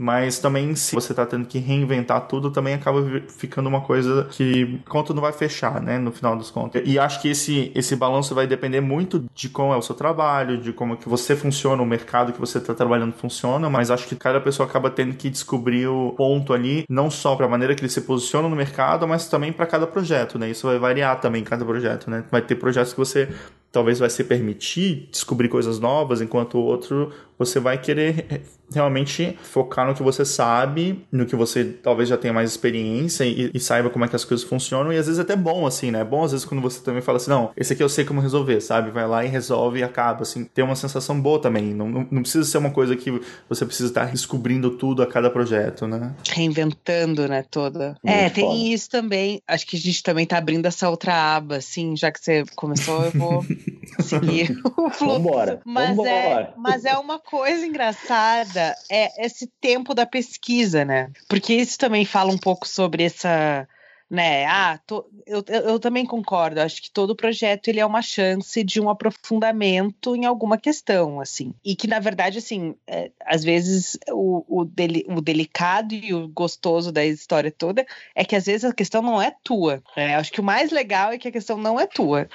Mas 0.02 0.40
também, 0.40 0.76
se 0.76 0.96
você 0.96 1.12
está 1.12 1.26
tendo 1.26 1.46
que 1.46 1.60
reinventar 1.60 2.26
tudo, 2.26 2.50
também 2.50 2.74
acaba 2.74 3.04
ficando 3.28 3.68
uma 3.68 3.82
coisa 3.82 4.30
que 4.32 4.80
conta 4.88 5.14
não 5.14 5.22
vai 5.22 5.34
fechar, 5.34 5.82
né? 5.82 5.98
No 6.00 6.10
final 6.10 6.38
dos 6.38 6.50
contos. 6.50 6.82
E 6.86 6.98
acho 6.98 7.22
que 7.22 7.28
esse, 7.28 7.70
esse 7.76 7.98
balanço 7.98 8.34
vai 8.34 8.48
depender 8.48 8.80
muito 8.80 9.26
de 9.36 9.50
como 9.50 9.74
é 9.74 9.78
o 9.78 9.82
seu 9.82 9.94
trabalho, 9.94 10.58
de 10.58 10.72
como 10.72 10.96
que 10.96 11.10
você 11.10 11.36
funciona, 11.36 11.84
o 11.84 11.86
mercado 11.86 12.32
que 12.32 12.40
você 12.40 12.60
está 12.60 12.74
trabalhando 12.74 13.12
funciona, 13.12 13.70
mas 13.70 13.92
acho 13.92 14.08
que 14.08 14.16
cada 14.16 14.40
pessoa 14.40 14.70
acaba 14.70 14.90
tendo 14.90 15.16
que 15.16 15.30
descobrir 15.30 15.88
o 15.88 16.14
ponto 16.16 16.54
ali, 16.54 16.86
não 16.90 17.12
só 17.12 17.36
para 17.36 17.48
a 17.48 17.50
maneira 17.50 17.76
que 17.76 17.82
ele 17.82 17.90
se 17.90 18.02
posiciona 18.02 18.48
no 18.48 18.56
mercado, 18.56 19.06
mas 19.06 19.28
também 19.28 19.52
para 19.52 19.66
cada 19.66 19.86
projeto, 19.86 20.40
né? 20.40 20.50
Isso 20.50 20.66
vai 20.66 20.80
variar 20.80 21.20
também 21.20 21.44
cada 21.44 21.66
projeto, 21.66 22.10
né? 22.10 22.24
Vai 22.32 22.42
ter 22.42 22.56
projetos 22.56 22.94
que 22.94 23.00
você 23.00 23.28
talvez 23.72 24.00
vai 24.00 24.10
se 24.10 24.24
permitir 24.24 25.10
descobrir 25.12 25.50
coisas 25.50 25.80
novas, 25.80 26.22
enquanto 26.22 26.58
o 26.58 26.62
outro 26.62 27.12
você 27.40 27.58
vai 27.58 27.78
querer 27.78 28.44
realmente 28.72 29.38
focar 29.42 29.88
no 29.88 29.96
que 29.96 30.04
você 30.04 30.26
sabe, 30.26 31.06
no 31.12 31.26
que 31.26 31.36
você 31.36 31.64
talvez 31.64 32.10
já 32.10 32.18
tenha 32.18 32.34
mais 32.34 32.52
experiência 32.52 33.24
e, 33.24 33.50
e, 33.54 33.60
saiba 33.60 33.90
como 33.90 34.06
é 34.06 34.08
que 34.08 34.16
as 34.16 34.26
coisas 34.26 34.46
funcionam. 34.46 34.92
E 34.92 34.98
às 34.98 35.06
vezes 35.08 35.20
é 35.20 35.22
até 35.22 35.36
bom, 35.36 35.66
assim, 35.66 35.90
né? 35.90 36.02
É 36.02 36.04
bom 36.04 36.24
às 36.24 36.32
vezes 36.32 36.46
quando 36.46 36.62
você 36.62 36.82
também 36.82 37.02
fala 37.02 37.18
assim, 37.18 37.30
não, 37.32 37.52
esse 37.56 37.74
aqui 37.74 37.82
eu 37.82 37.90
sei 37.90 38.04
como 38.04 38.20
resolver, 38.20 38.60
sabe? 38.62 38.92
Vai 38.92 39.08
lá 39.08 39.24
e 39.26 39.28
resolve 39.28 39.80
e 39.80 39.84
acaba, 39.84 40.24
assim. 40.24 40.44
Tem 40.44 40.64
uma 40.64 40.76
sensação 40.76 41.20
boa 41.20 41.42
também. 41.42 41.74
Não, 41.74 41.90
não, 41.90 42.08
não 42.12 42.22
precisa 42.22 42.44
ser 42.44 42.58
uma 42.58 42.72
coisa 42.72 42.96
que 42.96 43.22
você 43.48 43.66
precisa 43.66 43.90
estar 43.90 44.12
descobrindo 44.12 44.72
tudo 44.72 45.02
a 45.02 45.08
cada 45.08 45.30
projeto, 45.30 45.88
né? 45.88 46.14
Reinventando, 46.28 47.28
né, 47.28 47.44
toda. 47.50 47.96
Muito 48.04 48.16
é, 48.16 48.30
tem 48.30 48.46
foda. 48.46 48.58
isso 48.58 48.90
também. 48.90 49.42
Acho 49.48 49.66
que 49.66 49.78
a 49.78 49.80
gente 49.80 50.04
também 50.04 50.26
tá 50.26 50.38
abrindo 50.38 50.66
essa 50.66 50.90
outra 50.90 51.36
aba, 51.36 51.56
assim, 51.56 51.96
já 51.96 52.12
que 52.12 52.20
você 52.20 52.44
começou, 52.56 53.06
eu 53.06 53.12
vou 53.12 53.46
seguir 54.02 54.52
o 54.78 54.90
fluxo. 54.90 55.06
Vambora, 55.06 55.62
mas 55.66 55.96
vambora. 55.96 56.10
É, 56.10 56.54
mas 56.58 56.86
é 56.86 56.98
uma 56.98 57.20
coisa 57.20 57.66
engraçada 57.66 58.76
é 58.90 59.26
esse 59.26 59.48
tempo 59.60 59.94
da 59.94 60.06
pesquisa, 60.06 60.86
né? 60.86 61.12
Porque 61.28 61.54
isso 61.54 61.78
também 61.78 62.06
fala 62.06 62.32
um 62.32 62.38
pouco 62.38 62.68
sobre 62.68 63.04
essa 63.04 63.68
né? 64.10 64.46
Ah, 64.46 64.80
tô, 64.88 65.08
eu, 65.26 65.44
eu, 65.48 65.80
também 65.80 66.06
concordo. 66.06 66.60
Acho 66.60 66.82
que 66.82 66.90
todo 66.90 67.16
projeto 67.16 67.68
ele 67.68 67.80
é 67.80 67.86
uma 67.86 68.02
chance 68.02 68.64
de 68.64 68.82
um 68.82 68.90
aprofundamento 68.90 70.16
em 70.16 70.26
alguma 70.26 70.58
questão, 70.58 71.22
assim. 71.22 71.54
E 71.64 71.76
que 71.76 71.88
na 71.88 72.00
verdade, 72.00 72.40
assim, 72.40 72.76
é, 72.88 73.12
às 73.24 73.44
vezes 73.44 73.98
o, 74.10 74.44
o, 74.48 74.66
deli, 74.66 75.06
o, 75.08 75.22
delicado 75.22 75.94
e 75.94 76.14
o 76.14 76.28
gostoso 76.28 76.92
da 76.92 77.06
história 77.06 77.52
toda 77.52 77.86
é 78.16 78.26
que 78.26 78.36
às 78.36 78.48
vezes 78.48 78.66
a 78.66 78.74
questão 78.74 79.02
não 79.02 79.22
é 79.22 79.36
tua. 79.44 79.84
É, 79.96 80.16
acho 80.16 80.32
que 80.32 80.42
o 80.42 80.44
mais 80.44 80.72
legal 80.72 81.12
é 81.12 81.18
que 81.18 81.28
a 81.28 81.32
questão 81.32 81.58
não 81.58 81.80
é 81.80 81.86
tua. 81.86 82.28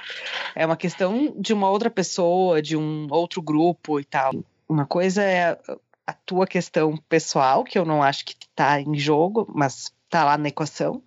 É 0.55 0.65
uma 0.65 0.77
questão 0.77 1.35
de 1.37 1.53
uma 1.53 1.69
outra 1.69 1.89
pessoa, 1.89 2.61
de 2.61 2.77
um 2.77 3.07
outro 3.11 3.41
grupo 3.41 3.99
e 3.99 4.05
tal. 4.05 4.33
Uma 4.67 4.85
coisa 4.85 5.21
é 5.21 5.57
a 6.07 6.13
tua 6.13 6.47
questão 6.47 6.95
pessoal, 7.09 7.63
que 7.63 7.77
eu 7.77 7.83
não 7.83 8.01
acho 8.01 8.25
que 8.25 8.35
está 8.39 8.79
em 8.79 8.95
jogo, 8.97 9.51
mas 9.53 9.91
está 10.05 10.23
lá 10.23 10.37
na 10.37 10.47
equação, 10.47 11.01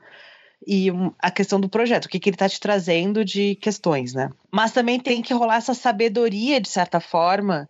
e 0.70 0.88
a 1.18 1.30
questão 1.30 1.58
do 1.58 1.66
projeto, 1.66 2.04
o 2.04 2.08
que, 2.10 2.20
que 2.20 2.28
ele 2.28 2.34
está 2.34 2.46
te 2.46 2.60
trazendo 2.60 3.24
de 3.24 3.54
questões, 3.54 4.12
né? 4.12 4.28
Mas 4.50 4.70
também 4.70 5.00
tem 5.00 5.22
que 5.22 5.32
rolar 5.32 5.56
essa 5.56 5.72
sabedoria, 5.72 6.60
de 6.60 6.68
certa 6.68 7.00
forma, 7.00 7.66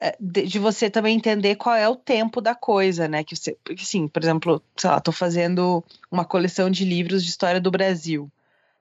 é, 0.00 0.16
de, 0.18 0.42
de, 0.42 0.58
você 0.58 0.90
também 0.90 1.16
entender 1.16 1.54
qual 1.54 1.76
é 1.76 1.88
o 1.88 1.94
tempo 1.94 2.40
da 2.40 2.52
coisa, 2.52 3.06
né? 3.06 3.22
Que 3.22 3.36
você, 3.36 3.56
porque, 3.62 3.82
assim, 3.82 4.08
por 4.08 4.20
exemplo, 4.24 4.60
sei 4.76 4.90
lá, 4.90 5.00
tô 5.00 5.12
fazendo 5.12 5.84
uma 6.10 6.24
coleção 6.24 6.68
de 6.68 6.84
livros 6.84 7.22
de 7.22 7.30
história 7.30 7.60
do 7.60 7.70
Brasil. 7.70 8.28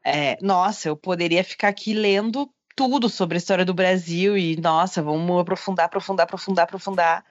É, 0.04 0.40
nossa, 0.42 0.90
eu 0.90 0.98
poderia 0.98 1.44
ficar 1.44 1.68
aqui 1.68 1.94
lendo 1.94 2.50
tudo 2.76 3.08
sobre 3.08 3.36
a 3.36 3.38
história 3.38 3.64
do 3.64 3.76
Brasil 3.76 4.36
e, 4.36 4.60
nossa, 4.60 5.04
vamos 5.04 5.40
aprofundar, 5.40 5.86
aprofundar, 5.86 6.24
aprofundar, 6.24 6.64
aprofundar, 6.64 7.26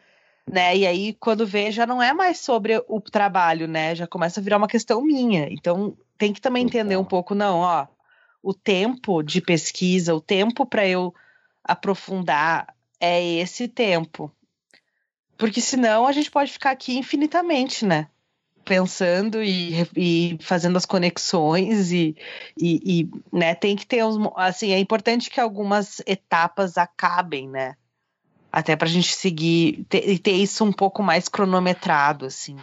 né? 0.51 0.77
E 0.77 0.87
aí, 0.87 1.15
quando 1.15 1.47
vê, 1.47 1.71
já 1.71 1.87
não 1.87 2.03
é 2.03 2.13
mais 2.13 2.39
sobre 2.39 2.83
o 2.89 3.01
trabalho, 3.01 3.67
né? 3.67 3.95
Já 3.95 4.07
começa 4.07 4.41
a 4.41 4.43
virar 4.43 4.59
uma 4.59 4.69
questão 4.69 5.03
minha. 5.03 5.49
Então, 5.51 5.97
tem 6.19 6.33
que 6.33 6.41
também 6.41 6.65
entender 6.65 6.97
um 6.97 7.05
pouco, 7.05 7.35
não, 7.35 7.61
ó, 7.61 7.87
o 8.43 8.53
tempo 8.53 9.23
de 9.23 9.41
pesquisa, 9.41 10.15
o 10.15 10.21
tempo 10.21 10.67
para 10.67 10.87
eu 10.87 11.15
aprofundar 11.65 12.75
é 13.01 13.23
esse 13.37 13.67
tempo. 13.67 14.31
Porque 15.37 15.61
senão 15.61 16.07
a 16.07 16.13
gente 16.13 16.31
pode 16.31 16.53
ficar 16.53 16.71
aqui 16.71 16.97
infinitamente, 16.97 17.85
né? 17.85 18.09
Pensando 18.65 19.43
e, 19.43 19.83
e 19.97 20.39
fazendo 20.41 20.77
as 20.77 20.87
conexões 20.87 21.93
e, 21.93 22.17
e, 22.57 23.01
e, 23.01 23.11
né, 23.33 23.55
tem 23.55 23.77
que 23.77 23.87
ter 23.87 24.05
uns. 24.05 24.17
Assim, 24.37 24.73
é 24.73 24.79
importante 24.79 25.29
que 25.29 25.41
algumas 25.41 26.01
etapas 26.07 26.79
acabem, 26.79 27.49
né? 27.49 27.77
Até 28.55 28.77
pra 28.77 28.87
gente 28.87 29.13
seguir 29.13 29.81
e 29.81 29.85
ter, 29.85 30.19
ter 30.21 30.31
isso 30.31 30.65
um 30.65 30.73
pouco 30.73 31.03
mais 31.03 31.29
cronometrado, 31.29 32.25
assim. 32.25 32.57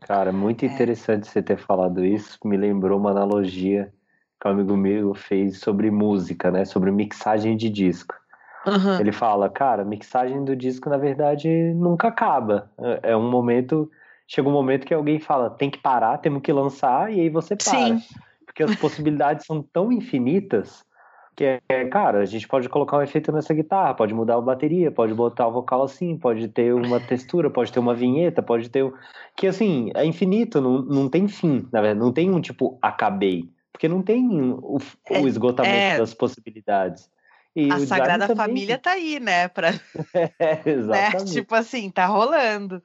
Cara, 0.00 0.32
muito 0.32 0.64
é. 0.64 0.68
interessante 0.68 1.28
você 1.28 1.42
ter 1.42 1.58
falado 1.58 2.02
isso. 2.02 2.38
Me 2.42 2.56
lembrou 2.56 2.98
uma 2.98 3.10
analogia 3.10 3.92
que 4.40 4.48
um 4.48 4.52
amigo 4.52 4.74
meu 4.74 5.14
fez 5.14 5.60
sobre 5.60 5.90
música, 5.90 6.50
né? 6.50 6.64
Sobre 6.64 6.90
mixagem 6.90 7.58
de 7.58 7.68
disco. 7.68 8.14
Uhum. 8.66 8.98
Ele 8.98 9.12
fala, 9.12 9.50
cara, 9.50 9.84
mixagem 9.84 10.42
do 10.42 10.56
disco, 10.56 10.88
na 10.88 10.96
verdade, 10.96 11.46
nunca 11.74 12.08
acaba. 12.08 12.70
É, 12.78 13.10
é 13.12 13.16
um 13.16 13.30
momento. 13.30 13.90
Chega 14.26 14.48
um 14.48 14.52
momento 14.52 14.86
que 14.86 14.94
alguém 14.94 15.20
fala, 15.20 15.50
tem 15.50 15.70
que 15.70 15.78
parar, 15.78 16.16
temos 16.18 16.40
que 16.40 16.52
lançar, 16.54 17.12
e 17.12 17.20
aí 17.20 17.28
você 17.28 17.54
para. 17.54 17.70
Sim. 17.70 18.02
Porque 18.46 18.62
as 18.62 18.74
possibilidades 18.76 19.44
são 19.44 19.62
tão 19.62 19.92
infinitas 19.92 20.86
que 21.36 21.60
é, 21.68 21.84
cara, 21.84 22.20
a 22.20 22.24
gente 22.24 22.48
pode 22.48 22.66
colocar 22.66 22.96
um 22.96 23.02
efeito 23.02 23.30
nessa 23.30 23.52
guitarra, 23.52 23.92
pode 23.92 24.14
mudar 24.14 24.36
a 24.36 24.40
bateria, 24.40 24.90
pode 24.90 25.12
botar 25.12 25.46
o 25.46 25.52
vocal 25.52 25.82
assim, 25.82 26.16
pode 26.16 26.48
ter 26.48 26.74
uma 26.74 26.98
textura, 27.06 27.50
pode 27.50 27.70
ter 27.70 27.78
uma 27.78 27.94
vinheta, 27.94 28.42
pode 28.42 28.70
ter. 28.70 28.90
Que 29.36 29.46
assim, 29.46 29.90
é 29.94 30.04
infinito, 30.06 30.62
não, 30.62 30.80
não 30.80 31.08
tem 31.10 31.28
fim, 31.28 31.68
na 31.70 31.82
verdade, 31.82 32.00
não 32.00 32.10
tem 32.10 32.30
um 32.30 32.40
tipo, 32.40 32.78
acabei. 32.80 33.50
Porque 33.70 33.86
não 33.86 34.00
tem 34.00 34.26
o, 34.40 34.78
o 34.78 34.80
é, 35.10 35.20
esgotamento 35.20 35.76
é, 35.76 35.98
das 35.98 36.14
possibilidades. 36.14 37.10
E 37.56 37.72
a 37.72 37.78
Sagrada 37.80 38.26
também... 38.26 38.46
Família 38.46 38.76
tá 38.76 38.90
aí, 38.90 39.18
né? 39.18 39.48
Pra... 39.48 39.72
É, 40.38 40.60
exatamente. 40.68 41.24
Né? 41.24 41.32
Tipo 41.32 41.54
assim, 41.54 41.90
tá 41.90 42.04
rolando. 42.04 42.82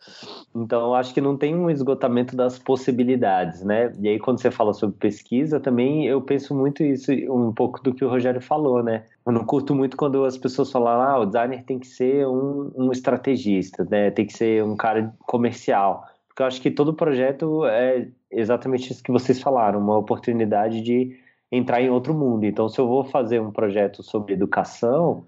Então, 0.56 0.96
acho 0.96 1.14
que 1.14 1.20
não 1.20 1.36
tem 1.36 1.54
um 1.54 1.70
esgotamento 1.70 2.36
das 2.36 2.58
possibilidades, 2.58 3.62
né? 3.64 3.94
E 4.00 4.08
aí, 4.08 4.18
quando 4.18 4.40
você 4.40 4.50
fala 4.50 4.74
sobre 4.74 4.96
pesquisa, 4.98 5.60
também 5.60 6.08
eu 6.08 6.22
penso 6.22 6.56
muito 6.56 6.84
isso, 6.84 7.12
um 7.12 7.52
pouco 7.52 7.84
do 7.84 7.94
que 7.94 8.06
o 8.06 8.10
Rogério 8.10 8.42
falou, 8.42 8.82
né? 8.82 9.04
Eu 9.26 9.34
não 9.34 9.44
curto 9.44 9.76
muito 9.76 9.98
quando 9.98 10.24
as 10.24 10.38
pessoas 10.38 10.72
falam, 10.72 11.02
ah, 11.02 11.20
o 11.20 11.26
designer 11.26 11.64
tem 11.64 11.78
que 11.78 11.88
ser 11.88 12.26
um, 12.26 12.72
um 12.76 12.92
estrategista, 12.92 13.86
né? 13.90 14.10
Tem 14.10 14.26
que 14.26 14.34
ser 14.34 14.64
um 14.64 14.78
cara 14.78 15.14
comercial. 15.20 16.06
Porque 16.30 16.42
eu 16.42 16.48
acho 16.48 16.62
que 16.62 16.72
todo 16.72 16.94
projeto 16.94 17.66
é 17.66 18.08
exatamente 18.32 18.92
isso 18.92 19.04
que 19.04 19.12
vocês 19.12 19.42
falaram, 19.42 19.80
uma 19.80 19.98
oportunidade 19.98 20.82
de 20.82 21.20
entrar 21.52 21.82
em 21.82 21.90
outro 21.90 22.14
mundo. 22.14 22.46
Então, 22.46 22.70
se 22.70 22.80
eu 22.80 22.88
vou 22.88 23.04
fazer 23.04 23.42
um 23.42 23.52
projeto 23.52 24.02
sobre 24.02 24.34
educação, 24.34 25.26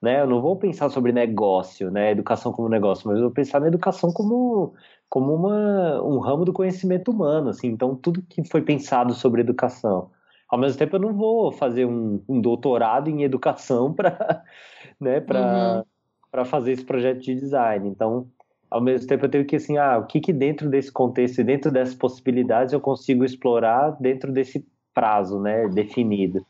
né, 0.00 0.20
eu 0.20 0.26
não 0.26 0.42
vou 0.42 0.56
pensar 0.56 0.90
sobre 0.90 1.12
negócio, 1.12 1.90
né, 1.90 2.10
educação 2.10 2.52
como 2.52 2.68
negócio, 2.68 3.08
mas 3.08 3.16
eu 3.16 3.24
vou 3.24 3.32
pensar 3.32 3.60
na 3.60 3.68
educação 3.68 4.12
como, 4.12 4.74
como 5.08 5.34
uma, 5.34 6.02
um 6.02 6.18
ramo 6.18 6.44
do 6.44 6.52
conhecimento 6.52 7.10
humano, 7.10 7.50
assim. 7.50 7.68
Então, 7.68 7.94
tudo 7.96 8.22
que 8.22 8.44
foi 8.44 8.62
pensado 8.62 9.14
sobre 9.14 9.40
educação. 9.40 10.10
Ao 10.48 10.58
mesmo 10.58 10.78
tempo, 10.78 10.96
eu 10.96 11.00
não 11.00 11.14
vou 11.14 11.50
fazer 11.52 11.86
um, 11.86 12.22
um 12.28 12.40
doutorado 12.40 13.08
em 13.08 13.22
educação 13.22 13.92
para 13.94 14.44
né, 15.00 15.20
para 15.20 15.84
uhum. 16.36 16.44
fazer 16.44 16.72
esse 16.72 16.84
projeto 16.84 17.20
de 17.20 17.34
design. 17.34 17.88
Então, 17.88 18.28
ao 18.70 18.80
mesmo 18.80 19.06
tempo 19.06 19.26
eu 19.26 19.30
tenho 19.30 19.46
que 19.46 19.56
assim, 19.56 19.76
ah, 19.76 19.98
o 19.98 20.06
que 20.06 20.20
que 20.20 20.32
dentro 20.32 20.68
desse 20.68 20.90
contexto 20.90 21.40
e 21.40 21.44
dentro 21.44 21.70
dessas 21.70 21.94
possibilidades 21.94 22.72
eu 22.72 22.80
consigo 22.80 23.24
explorar 23.24 23.96
dentro 24.00 24.32
desse 24.32 24.66
prazo, 24.92 25.40
né, 25.40 25.68
definido. 25.68 26.44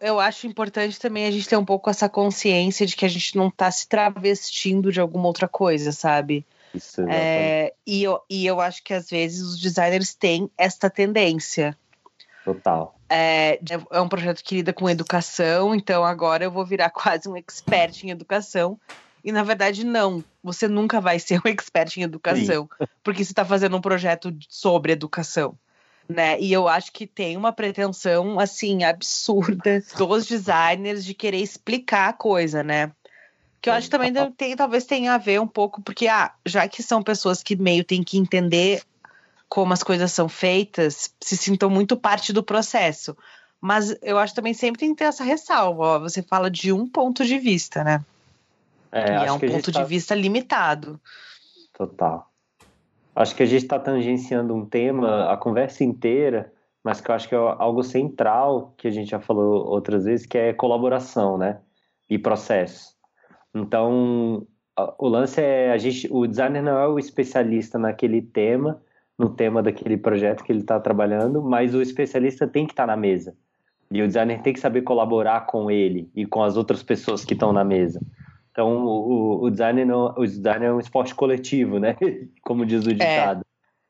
Eu 0.00 0.20
acho 0.20 0.46
importante 0.46 0.98
também 0.98 1.26
a 1.26 1.30
gente 1.30 1.48
ter 1.48 1.56
um 1.56 1.64
pouco 1.64 1.88
essa 1.88 2.08
consciência 2.08 2.84
de 2.86 2.96
que 2.96 3.04
a 3.04 3.08
gente 3.08 3.36
não 3.36 3.48
está 3.48 3.70
se 3.70 3.88
travestindo 3.88 4.92
de 4.92 5.00
alguma 5.00 5.26
outra 5.26 5.48
coisa, 5.48 5.92
sabe? 5.92 6.44
Isso, 6.74 7.02
é, 7.08 7.72
e, 7.86 8.02
eu, 8.02 8.20
e 8.28 8.44
eu 8.44 8.60
acho 8.60 8.82
que 8.82 8.92
às 8.92 9.08
vezes 9.08 9.40
os 9.40 9.60
designers 9.60 10.12
têm 10.12 10.50
esta 10.58 10.90
tendência. 10.90 11.76
Total. 12.44 12.98
É, 13.08 13.60
é 13.92 14.00
um 14.00 14.08
projeto 14.08 14.42
que 14.42 14.56
lida 14.56 14.72
com 14.72 14.90
educação, 14.90 15.74
então 15.74 16.04
agora 16.04 16.44
eu 16.44 16.50
vou 16.50 16.66
virar 16.66 16.90
quase 16.92 17.28
um 17.28 17.36
expert 17.36 18.04
em 18.04 18.10
educação. 18.10 18.78
E 19.22 19.32
na 19.32 19.42
verdade, 19.42 19.86
não. 19.86 20.22
Você 20.42 20.68
nunca 20.68 21.00
vai 21.00 21.18
ser 21.18 21.38
um 21.38 21.48
expert 21.48 21.96
em 21.96 22.02
educação, 22.02 22.68
Sim. 22.78 22.86
porque 23.02 23.24
você 23.24 23.32
está 23.32 23.44
fazendo 23.44 23.76
um 23.76 23.80
projeto 23.80 24.36
sobre 24.48 24.92
educação 24.92 25.56
né? 26.08 26.38
E 26.40 26.52
eu 26.52 26.68
acho 26.68 26.92
que 26.92 27.06
tem 27.06 27.36
uma 27.36 27.52
pretensão 27.52 28.38
assim 28.38 28.84
absurda 28.84 29.82
dos 29.96 30.26
designers 30.26 31.04
de 31.04 31.14
querer 31.14 31.38
explicar 31.38 32.08
a 32.08 32.12
coisa, 32.12 32.62
né? 32.62 32.92
Que 33.60 33.70
eu 33.70 33.74
acho 33.74 33.86
que 33.86 33.90
também 33.90 34.12
tem, 34.32 34.54
talvez 34.54 34.84
tenha 34.84 35.14
a 35.14 35.18
ver 35.18 35.40
um 35.40 35.46
pouco, 35.46 35.80
porque 35.80 36.06
ah, 36.06 36.32
já 36.44 36.68
que 36.68 36.82
são 36.82 37.02
pessoas 37.02 37.42
que 37.42 37.56
meio 37.56 37.82
têm 37.82 38.02
que 38.02 38.18
entender 38.18 38.82
como 39.48 39.72
as 39.72 39.82
coisas 39.82 40.12
são 40.12 40.28
feitas, 40.28 41.14
se 41.20 41.36
sintam 41.36 41.70
muito 41.70 41.96
parte 41.96 42.32
do 42.32 42.42
processo. 42.42 43.16
Mas 43.60 43.96
eu 44.02 44.18
acho 44.18 44.34
que 44.34 44.36
também 44.36 44.52
sempre 44.52 44.80
tem 44.80 44.90
que 44.90 44.98
ter 44.98 45.04
essa 45.04 45.24
ressalva. 45.24 45.82
Ó, 45.82 45.98
você 45.98 46.22
fala 46.22 46.50
de 46.50 46.72
um 46.72 46.86
ponto 46.86 47.24
de 47.24 47.38
vista, 47.38 47.82
né? 47.82 48.04
É, 48.92 49.22
e 49.22 49.26
é 49.26 49.32
um 49.32 49.38
ponto 49.38 49.72
de 49.72 49.78
tá... 49.78 49.84
vista 49.84 50.14
limitado. 50.14 51.00
Total. 51.72 52.30
Acho 53.14 53.34
que 53.36 53.42
a 53.42 53.46
gente 53.46 53.62
está 53.62 53.78
tangenciando 53.78 54.54
um 54.54 54.66
tema 54.66 55.30
a 55.30 55.36
conversa 55.36 55.84
inteira, 55.84 56.52
mas 56.82 57.00
que 57.00 57.10
eu 57.10 57.14
acho 57.14 57.28
que 57.28 57.34
é 57.34 57.38
algo 57.38 57.82
central, 57.82 58.74
que 58.76 58.88
a 58.88 58.90
gente 58.90 59.10
já 59.10 59.20
falou 59.20 59.66
outras 59.66 60.04
vezes, 60.04 60.26
que 60.26 60.36
é 60.36 60.52
colaboração, 60.52 61.38
né? 61.38 61.60
E 62.10 62.18
processo. 62.18 62.94
Então, 63.54 64.46
o 64.98 65.08
lance 65.08 65.40
é 65.40 65.70
a 65.70 65.78
gente, 65.78 66.08
o 66.10 66.26
designer 66.26 66.62
não 66.62 66.78
é 66.78 66.88
o 66.88 66.98
especialista 66.98 67.78
naquele 67.78 68.20
tema, 68.20 68.82
no 69.16 69.30
tema 69.30 69.62
daquele 69.62 69.96
projeto 69.96 70.42
que 70.42 70.50
ele 70.50 70.60
está 70.60 70.80
trabalhando, 70.80 71.40
mas 71.40 71.74
o 71.74 71.80
especialista 71.80 72.48
tem 72.48 72.66
que 72.66 72.72
estar 72.72 72.82
tá 72.82 72.88
na 72.88 72.96
mesa. 72.96 73.36
E 73.90 74.02
o 74.02 74.06
designer 74.06 74.42
tem 74.42 74.52
que 74.52 74.60
saber 74.60 74.82
colaborar 74.82 75.46
com 75.46 75.70
ele 75.70 76.10
e 76.14 76.26
com 76.26 76.42
as 76.42 76.56
outras 76.56 76.82
pessoas 76.82 77.24
que 77.24 77.34
estão 77.34 77.52
na 77.52 77.62
mesa. 77.62 78.00
Então, 78.54 78.86
o, 78.86 79.42
o, 79.42 79.50
design 79.50 79.84
não, 79.84 80.14
o 80.16 80.24
design 80.24 80.64
é 80.64 80.72
um 80.72 80.78
esporte 80.78 81.12
coletivo, 81.12 81.80
né? 81.80 81.96
Como 82.40 82.64
diz 82.64 82.86
o 82.86 82.90
é. 82.90 82.94
ditado. 82.94 83.40
É. 83.40 83.44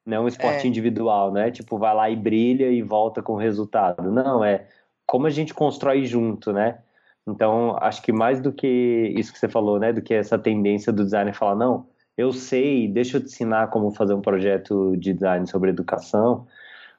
Não 0.07 0.17
é 0.17 0.21
um 0.21 0.29
esporte 0.29 0.65
é. 0.65 0.67
individual, 0.67 1.31
né? 1.31 1.51
Tipo, 1.51 1.77
vai 1.77 1.95
lá 1.95 2.09
e 2.09 2.17
brilha 2.17 2.71
e 2.71 2.81
volta 2.81 3.23
com 3.23 3.35
o 3.35 3.39
resultado. 3.39 4.11
Não, 4.11 4.43
é 4.43 4.67
como 5.07 5.27
a 5.27 5.31
gente 5.31 5.53
constrói 5.53 6.07
junto, 6.07 6.51
né? 6.51 6.79
Então, 7.27 7.77
acho 7.79 8.01
que 8.03 8.11
mais 8.11 8.41
do 8.41 8.53
que 8.53 9.12
isso 9.15 9.35
que 9.35 9.39
você 9.39 9.49
falou, 9.49 9.79
né? 9.79 9.93
Do 9.93 10.01
que 10.01 10.15
essa 10.15 10.39
tendência 10.39 10.91
do 10.91 11.05
designer 11.05 11.35
falar, 11.35 11.57
não, 11.57 11.87
eu 12.17 12.33
sei, 12.33 12.89
deixa 12.89 13.19
eu 13.19 13.21
te 13.21 13.27
ensinar 13.27 13.69
como 13.69 13.91
fazer 13.91 14.15
um 14.15 14.23
projeto 14.23 14.97
de 14.97 15.12
design 15.12 15.47
sobre 15.47 15.69
educação, 15.69 16.47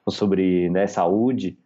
ou 0.04 0.12
sobre 0.12 0.70
né, 0.70 0.86
saúde. 0.86 1.58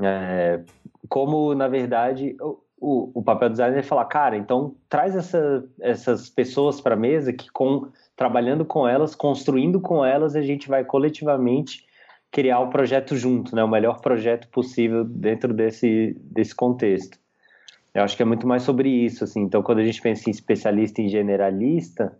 É, 0.00 0.64
como, 1.08 1.54
na 1.54 1.68
verdade, 1.68 2.36
o, 2.78 3.10
o 3.14 3.22
papel 3.22 3.48
do 3.48 3.52
designer 3.52 3.78
é 3.78 3.82
falar, 3.82 4.04
cara, 4.06 4.36
então 4.36 4.74
traz 4.88 5.16
essa, 5.16 5.64
essas 5.80 6.28
pessoas 6.28 6.80
para 6.80 6.94
a 6.94 6.98
mesa 6.98 7.32
que 7.32 7.50
com 7.50 7.88
trabalhando 8.14 8.64
com 8.64 8.88
elas, 8.88 9.14
construindo 9.14 9.80
com 9.80 10.04
elas, 10.04 10.34
a 10.34 10.42
gente 10.42 10.68
vai 10.68 10.84
coletivamente 10.84 11.84
criar 12.30 12.60
o 12.60 12.70
projeto 12.70 13.16
junto, 13.16 13.54
né? 13.54 13.62
O 13.62 13.68
melhor 13.68 14.00
projeto 14.00 14.48
possível 14.48 15.04
dentro 15.04 15.54
desse, 15.54 16.16
desse 16.20 16.54
contexto. 16.54 17.18
Eu 17.94 18.02
acho 18.02 18.16
que 18.16 18.22
é 18.22 18.26
muito 18.26 18.46
mais 18.46 18.62
sobre 18.62 18.88
isso, 18.90 19.24
assim. 19.24 19.40
Então, 19.40 19.62
quando 19.62 19.78
a 19.78 19.84
gente 19.84 20.02
pensa 20.02 20.28
em 20.28 20.32
especialista 20.32 21.00
e 21.00 21.08
generalista, 21.08 22.16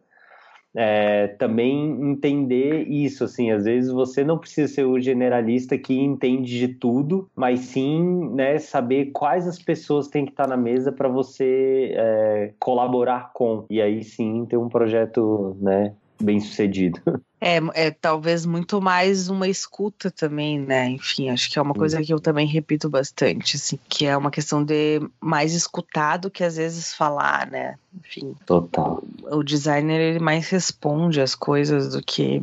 é, 0.77 1.29
também 1.39 1.91
entender 2.11 2.87
isso, 2.87 3.25
assim, 3.25 3.51
às 3.51 3.65
vezes 3.65 3.91
você 3.91 4.23
não 4.23 4.37
precisa 4.37 4.73
ser 4.73 4.85
o 4.85 5.01
generalista 5.01 5.79
que 5.79 5.99
entende 5.99 6.59
de 6.59 6.69
tudo, 6.69 7.29
mas 7.35 7.61
sim, 7.61 8.31
né, 8.35 8.59
saber 8.59 9.07
quais 9.07 9.49
as 9.49 9.59
pessoas 9.59 10.09
têm 10.09 10.27
que 10.27 10.33
estar 10.33 10.47
na 10.47 10.57
mesa 10.57 10.93
para 10.93 11.09
você 11.09 11.93
é, 11.95 12.53
colaborar 12.59 13.33
com, 13.33 13.65
e 13.71 13.81
aí 13.81 14.05
sim 14.05 14.45
ter 14.45 14.59
um 14.59 14.69
projeto, 14.69 15.57
né, 15.61 15.95
bem 16.21 16.41
sucedido. 16.41 17.01
É, 17.39 17.59
é 17.75 17.91
talvez 17.91 18.47
muito 18.47 18.81
mais 18.81 19.29
uma 19.29 19.47
escuta 19.47 20.11
também, 20.11 20.59
né? 20.59 20.89
Enfim, 20.89 21.29
acho 21.29 21.51
que 21.51 21.59
é 21.59 21.63
uma 21.63 21.75
coisa 21.75 22.03
que 22.03 22.13
eu 22.13 22.19
também 22.19 22.47
repito 22.47 22.89
bastante, 22.89 23.57
assim, 23.57 23.79
que 23.91 24.07
é 24.07 24.17
uma 24.17 24.31
questão 24.31 24.65
de 24.65 25.01
mais 25.21 25.53
escutar 25.53 26.17
do 26.17 26.31
que 26.31 26.43
às 26.43 26.57
vezes 26.57 26.95
falar, 26.95 27.49
né? 27.51 27.77
Enfim. 27.95 28.35
Total. 28.47 29.05
O 29.31 29.45
designer 29.45 30.01
ele 30.01 30.19
mais 30.19 30.49
responde 30.49 31.21
as 31.21 31.35
coisas 31.35 31.93
do 31.93 32.03
que 32.03 32.43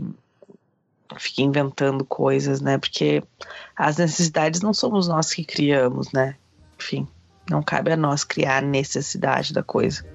fica 1.17 1.41
inventando 1.41 2.05
coisas, 2.05 2.61
né? 2.61 2.77
Porque 2.77 3.23
as 3.75 3.97
necessidades 3.97 4.61
não 4.61 4.73
somos 4.73 5.07
nós 5.07 5.33
que 5.33 5.43
criamos, 5.43 6.11
né? 6.11 6.35
Enfim, 6.79 7.07
não 7.49 7.63
cabe 7.63 7.91
a 7.91 7.97
nós 7.97 8.23
criar 8.23 8.59
a 8.59 8.61
necessidade 8.61 9.53
da 9.53 9.63
coisa. 9.63 10.05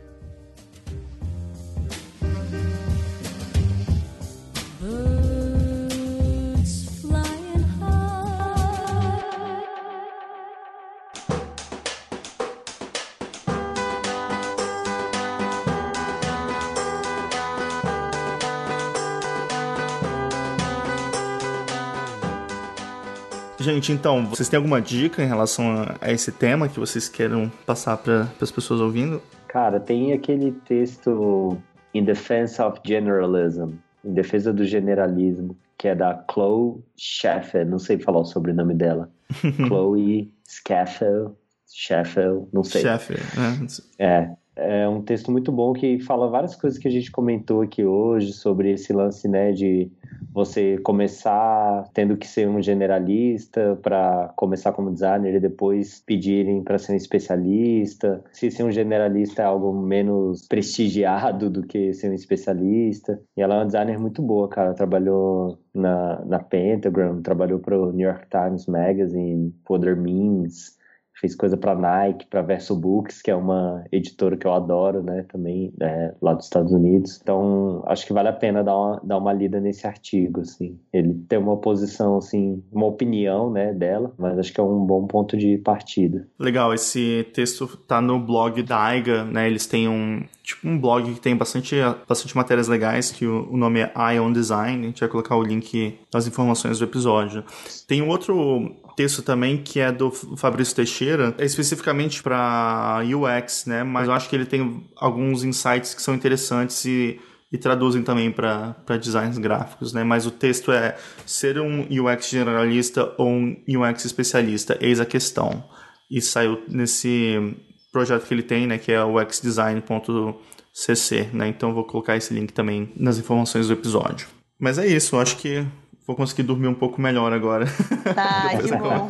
Gente, 23.78 23.92
então, 23.92 24.26
vocês 24.26 24.48
têm 24.48 24.56
alguma 24.56 24.82
dica 24.82 25.22
em 25.22 25.26
relação 25.28 25.86
a, 26.00 26.10
esse 26.10 26.32
tema 26.32 26.68
que 26.68 26.80
vocês 26.80 27.08
queiram 27.08 27.48
passar 27.64 27.96
para 27.96 28.26
as 28.40 28.50
pessoas 28.50 28.80
ouvindo? 28.80 29.22
Cara, 29.46 29.78
tem 29.78 30.12
aquele 30.12 30.50
texto 30.50 31.56
In 31.94 32.02
Defense 32.02 32.60
of 32.60 32.80
Generalism, 32.84 33.74
em 34.04 34.12
defesa 34.12 34.52
do 34.52 34.64
generalismo, 34.64 35.56
que 35.76 35.86
é 35.86 35.94
da 35.94 36.24
Chloe 36.28 36.82
Scheffel, 36.96 37.66
não 37.66 37.78
sei 37.78 38.00
falar 38.00 38.18
o 38.18 38.24
sobrenome 38.24 38.74
dela. 38.74 39.08
Chloe 39.68 40.34
Scheffel, 40.44 41.36
Scheffel, 41.72 42.48
não 42.52 42.64
sei. 42.64 42.82
Scheffel, 42.82 43.18
né? 43.36 43.66
É, 43.96 44.30
é 44.56 44.88
um 44.88 45.02
texto 45.02 45.30
muito 45.30 45.52
bom 45.52 45.72
que 45.72 46.00
fala 46.00 46.28
várias 46.28 46.56
coisas 46.56 46.80
que 46.80 46.88
a 46.88 46.90
gente 46.90 47.12
comentou 47.12 47.62
aqui 47.62 47.84
hoje 47.84 48.32
sobre 48.32 48.72
esse 48.72 48.92
lance, 48.92 49.28
né, 49.28 49.52
de 49.52 49.88
você 50.32 50.78
começar 50.78 51.84
tendo 51.92 52.16
que 52.16 52.26
ser 52.26 52.48
um 52.48 52.62
generalista 52.62 53.78
para 53.82 54.32
começar 54.36 54.72
como 54.72 54.92
designer 54.92 55.34
e 55.34 55.40
depois 55.40 56.02
pedirem 56.06 56.62
para 56.62 56.78
ser 56.78 56.92
um 56.92 56.96
especialista. 56.96 58.22
Se 58.32 58.50
ser 58.50 58.64
um 58.64 58.70
generalista 58.70 59.42
é 59.42 59.44
algo 59.44 59.72
menos 59.72 60.46
prestigiado 60.46 61.50
do 61.50 61.62
que 61.62 61.92
ser 61.92 62.10
um 62.10 62.14
especialista. 62.14 63.20
E 63.36 63.42
ela 63.42 63.54
é 63.54 63.58
uma 63.58 63.66
designer 63.66 63.98
muito 63.98 64.22
boa, 64.22 64.48
cara. 64.48 64.74
Trabalhou 64.74 65.58
na, 65.74 66.24
na 66.24 66.38
Pentagram, 66.38 67.22
trabalhou 67.22 67.58
para 67.58 67.78
o 67.78 67.92
New 67.92 68.06
York 68.06 68.26
Times 68.30 68.66
Magazine, 68.66 69.54
Other 69.68 69.96
Means 69.96 70.77
fez 71.20 71.34
coisa 71.34 71.56
para 71.56 71.74
Nike, 71.74 72.26
para 72.26 72.42
Verso 72.42 72.76
Books, 72.76 73.20
que 73.20 73.30
é 73.30 73.34
uma 73.34 73.84
editora 73.90 74.36
que 74.36 74.46
eu 74.46 74.52
adoro, 74.52 75.02
né, 75.02 75.24
também, 75.28 75.72
é, 75.80 76.14
lá 76.22 76.34
dos 76.34 76.44
Estados 76.44 76.72
Unidos. 76.72 77.18
Então, 77.20 77.82
acho 77.86 78.06
que 78.06 78.12
vale 78.12 78.28
a 78.28 78.32
pena 78.32 78.62
dar 78.62 78.76
uma, 78.76 79.00
dar 79.02 79.18
uma 79.18 79.32
lida 79.32 79.60
nesse 79.60 79.86
artigo, 79.86 80.40
assim. 80.40 80.78
Ele 80.92 81.14
tem 81.28 81.38
uma 81.38 81.56
posição, 81.56 82.16
assim, 82.18 82.62
uma 82.72 82.86
opinião, 82.86 83.50
né, 83.50 83.72
dela, 83.74 84.12
mas 84.16 84.38
acho 84.38 84.52
que 84.52 84.60
é 84.60 84.62
um 84.62 84.84
bom 84.84 85.06
ponto 85.06 85.36
de 85.36 85.58
partida. 85.58 86.26
Legal, 86.38 86.72
esse 86.72 87.26
texto 87.34 87.66
tá 87.86 88.00
no 88.00 88.20
blog 88.20 88.62
da 88.62 88.80
Aiga, 88.80 89.24
né, 89.24 89.46
eles 89.48 89.66
têm 89.66 89.88
um, 89.88 90.22
tipo, 90.42 90.68
um 90.68 90.78
blog 90.78 91.12
que 91.14 91.20
tem 91.20 91.36
bastante, 91.36 91.76
bastante 92.08 92.36
matérias 92.36 92.68
legais, 92.68 93.10
que 93.10 93.26
o, 93.26 93.48
o 93.50 93.56
nome 93.56 93.80
é 93.80 94.14
Ion 94.14 94.32
Design, 94.32 94.84
a 94.84 94.86
gente 94.86 95.00
vai 95.00 95.08
colocar 95.08 95.36
o 95.36 95.42
link 95.42 95.98
nas 96.12 96.26
informações 96.26 96.78
do 96.78 96.84
episódio. 96.84 97.44
Tem 97.86 98.00
um 98.00 98.08
outro 98.08 98.74
texto 98.98 99.22
também 99.22 99.56
que 99.58 99.78
é 99.78 99.92
do 99.92 100.10
Fabrício 100.10 100.74
Teixeira, 100.74 101.32
é 101.38 101.44
especificamente 101.44 102.20
para 102.20 103.00
UX, 103.04 103.64
né? 103.64 103.84
Mas 103.84 104.08
eu 104.08 104.12
acho 104.12 104.28
que 104.28 104.34
ele 104.34 104.44
tem 104.44 104.84
alguns 104.96 105.44
insights 105.44 105.94
que 105.94 106.02
são 106.02 106.16
interessantes 106.16 106.84
e, 106.84 107.20
e 107.52 107.56
traduzem 107.56 108.02
também 108.02 108.32
para 108.32 108.74
designs 109.00 109.38
gráficos, 109.38 109.92
né? 109.92 110.02
Mas 110.02 110.26
o 110.26 110.32
texto 110.32 110.72
é 110.72 110.96
ser 111.24 111.60
um 111.60 111.82
UX 111.82 112.28
generalista 112.28 113.14
ou 113.16 113.28
um 113.28 113.56
UX 113.68 114.04
especialista, 114.04 114.76
eis 114.80 114.98
a 114.98 115.06
questão. 115.06 115.62
E 116.10 116.20
saiu 116.20 116.60
nesse 116.66 117.54
projeto 117.92 118.26
que 118.26 118.34
ele 118.34 118.42
tem, 118.42 118.66
né? 118.66 118.78
Que 118.78 118.90
é 118.90 119.04
o 119.04 119.14
xdesign.cc, 119.30 121.28
né? 121.32 121.46
Então 121.46 121.72
vou 121.72 121.84
colocar 121.84 122.16
esse 122.16 122.34
link 122.34 122.52
também 122.52 122.92
nas 122.96 123.16
informações 123.16 123.68
do 123.68 123.74
episódio. 123.74 124.26
Mas 124.58 124.76
é 124.76 124.88
isso, 124.88 125.14
eu 125.14 125.20
acho 125.20 125.36
que 125.36 125.64
vou 126.08 126.16
conseguir 126.16 126.42
dormir 126.42 126.68
um 126.68 126.74
pouco 126.74 127.02
melhor 127.02 127.34
agora. 127.34 127.66
Tá, 128.14 128.56
que 128.56 128.74
bom. 128.74 129.06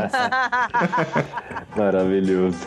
Maravilhoso. 1.78 2.59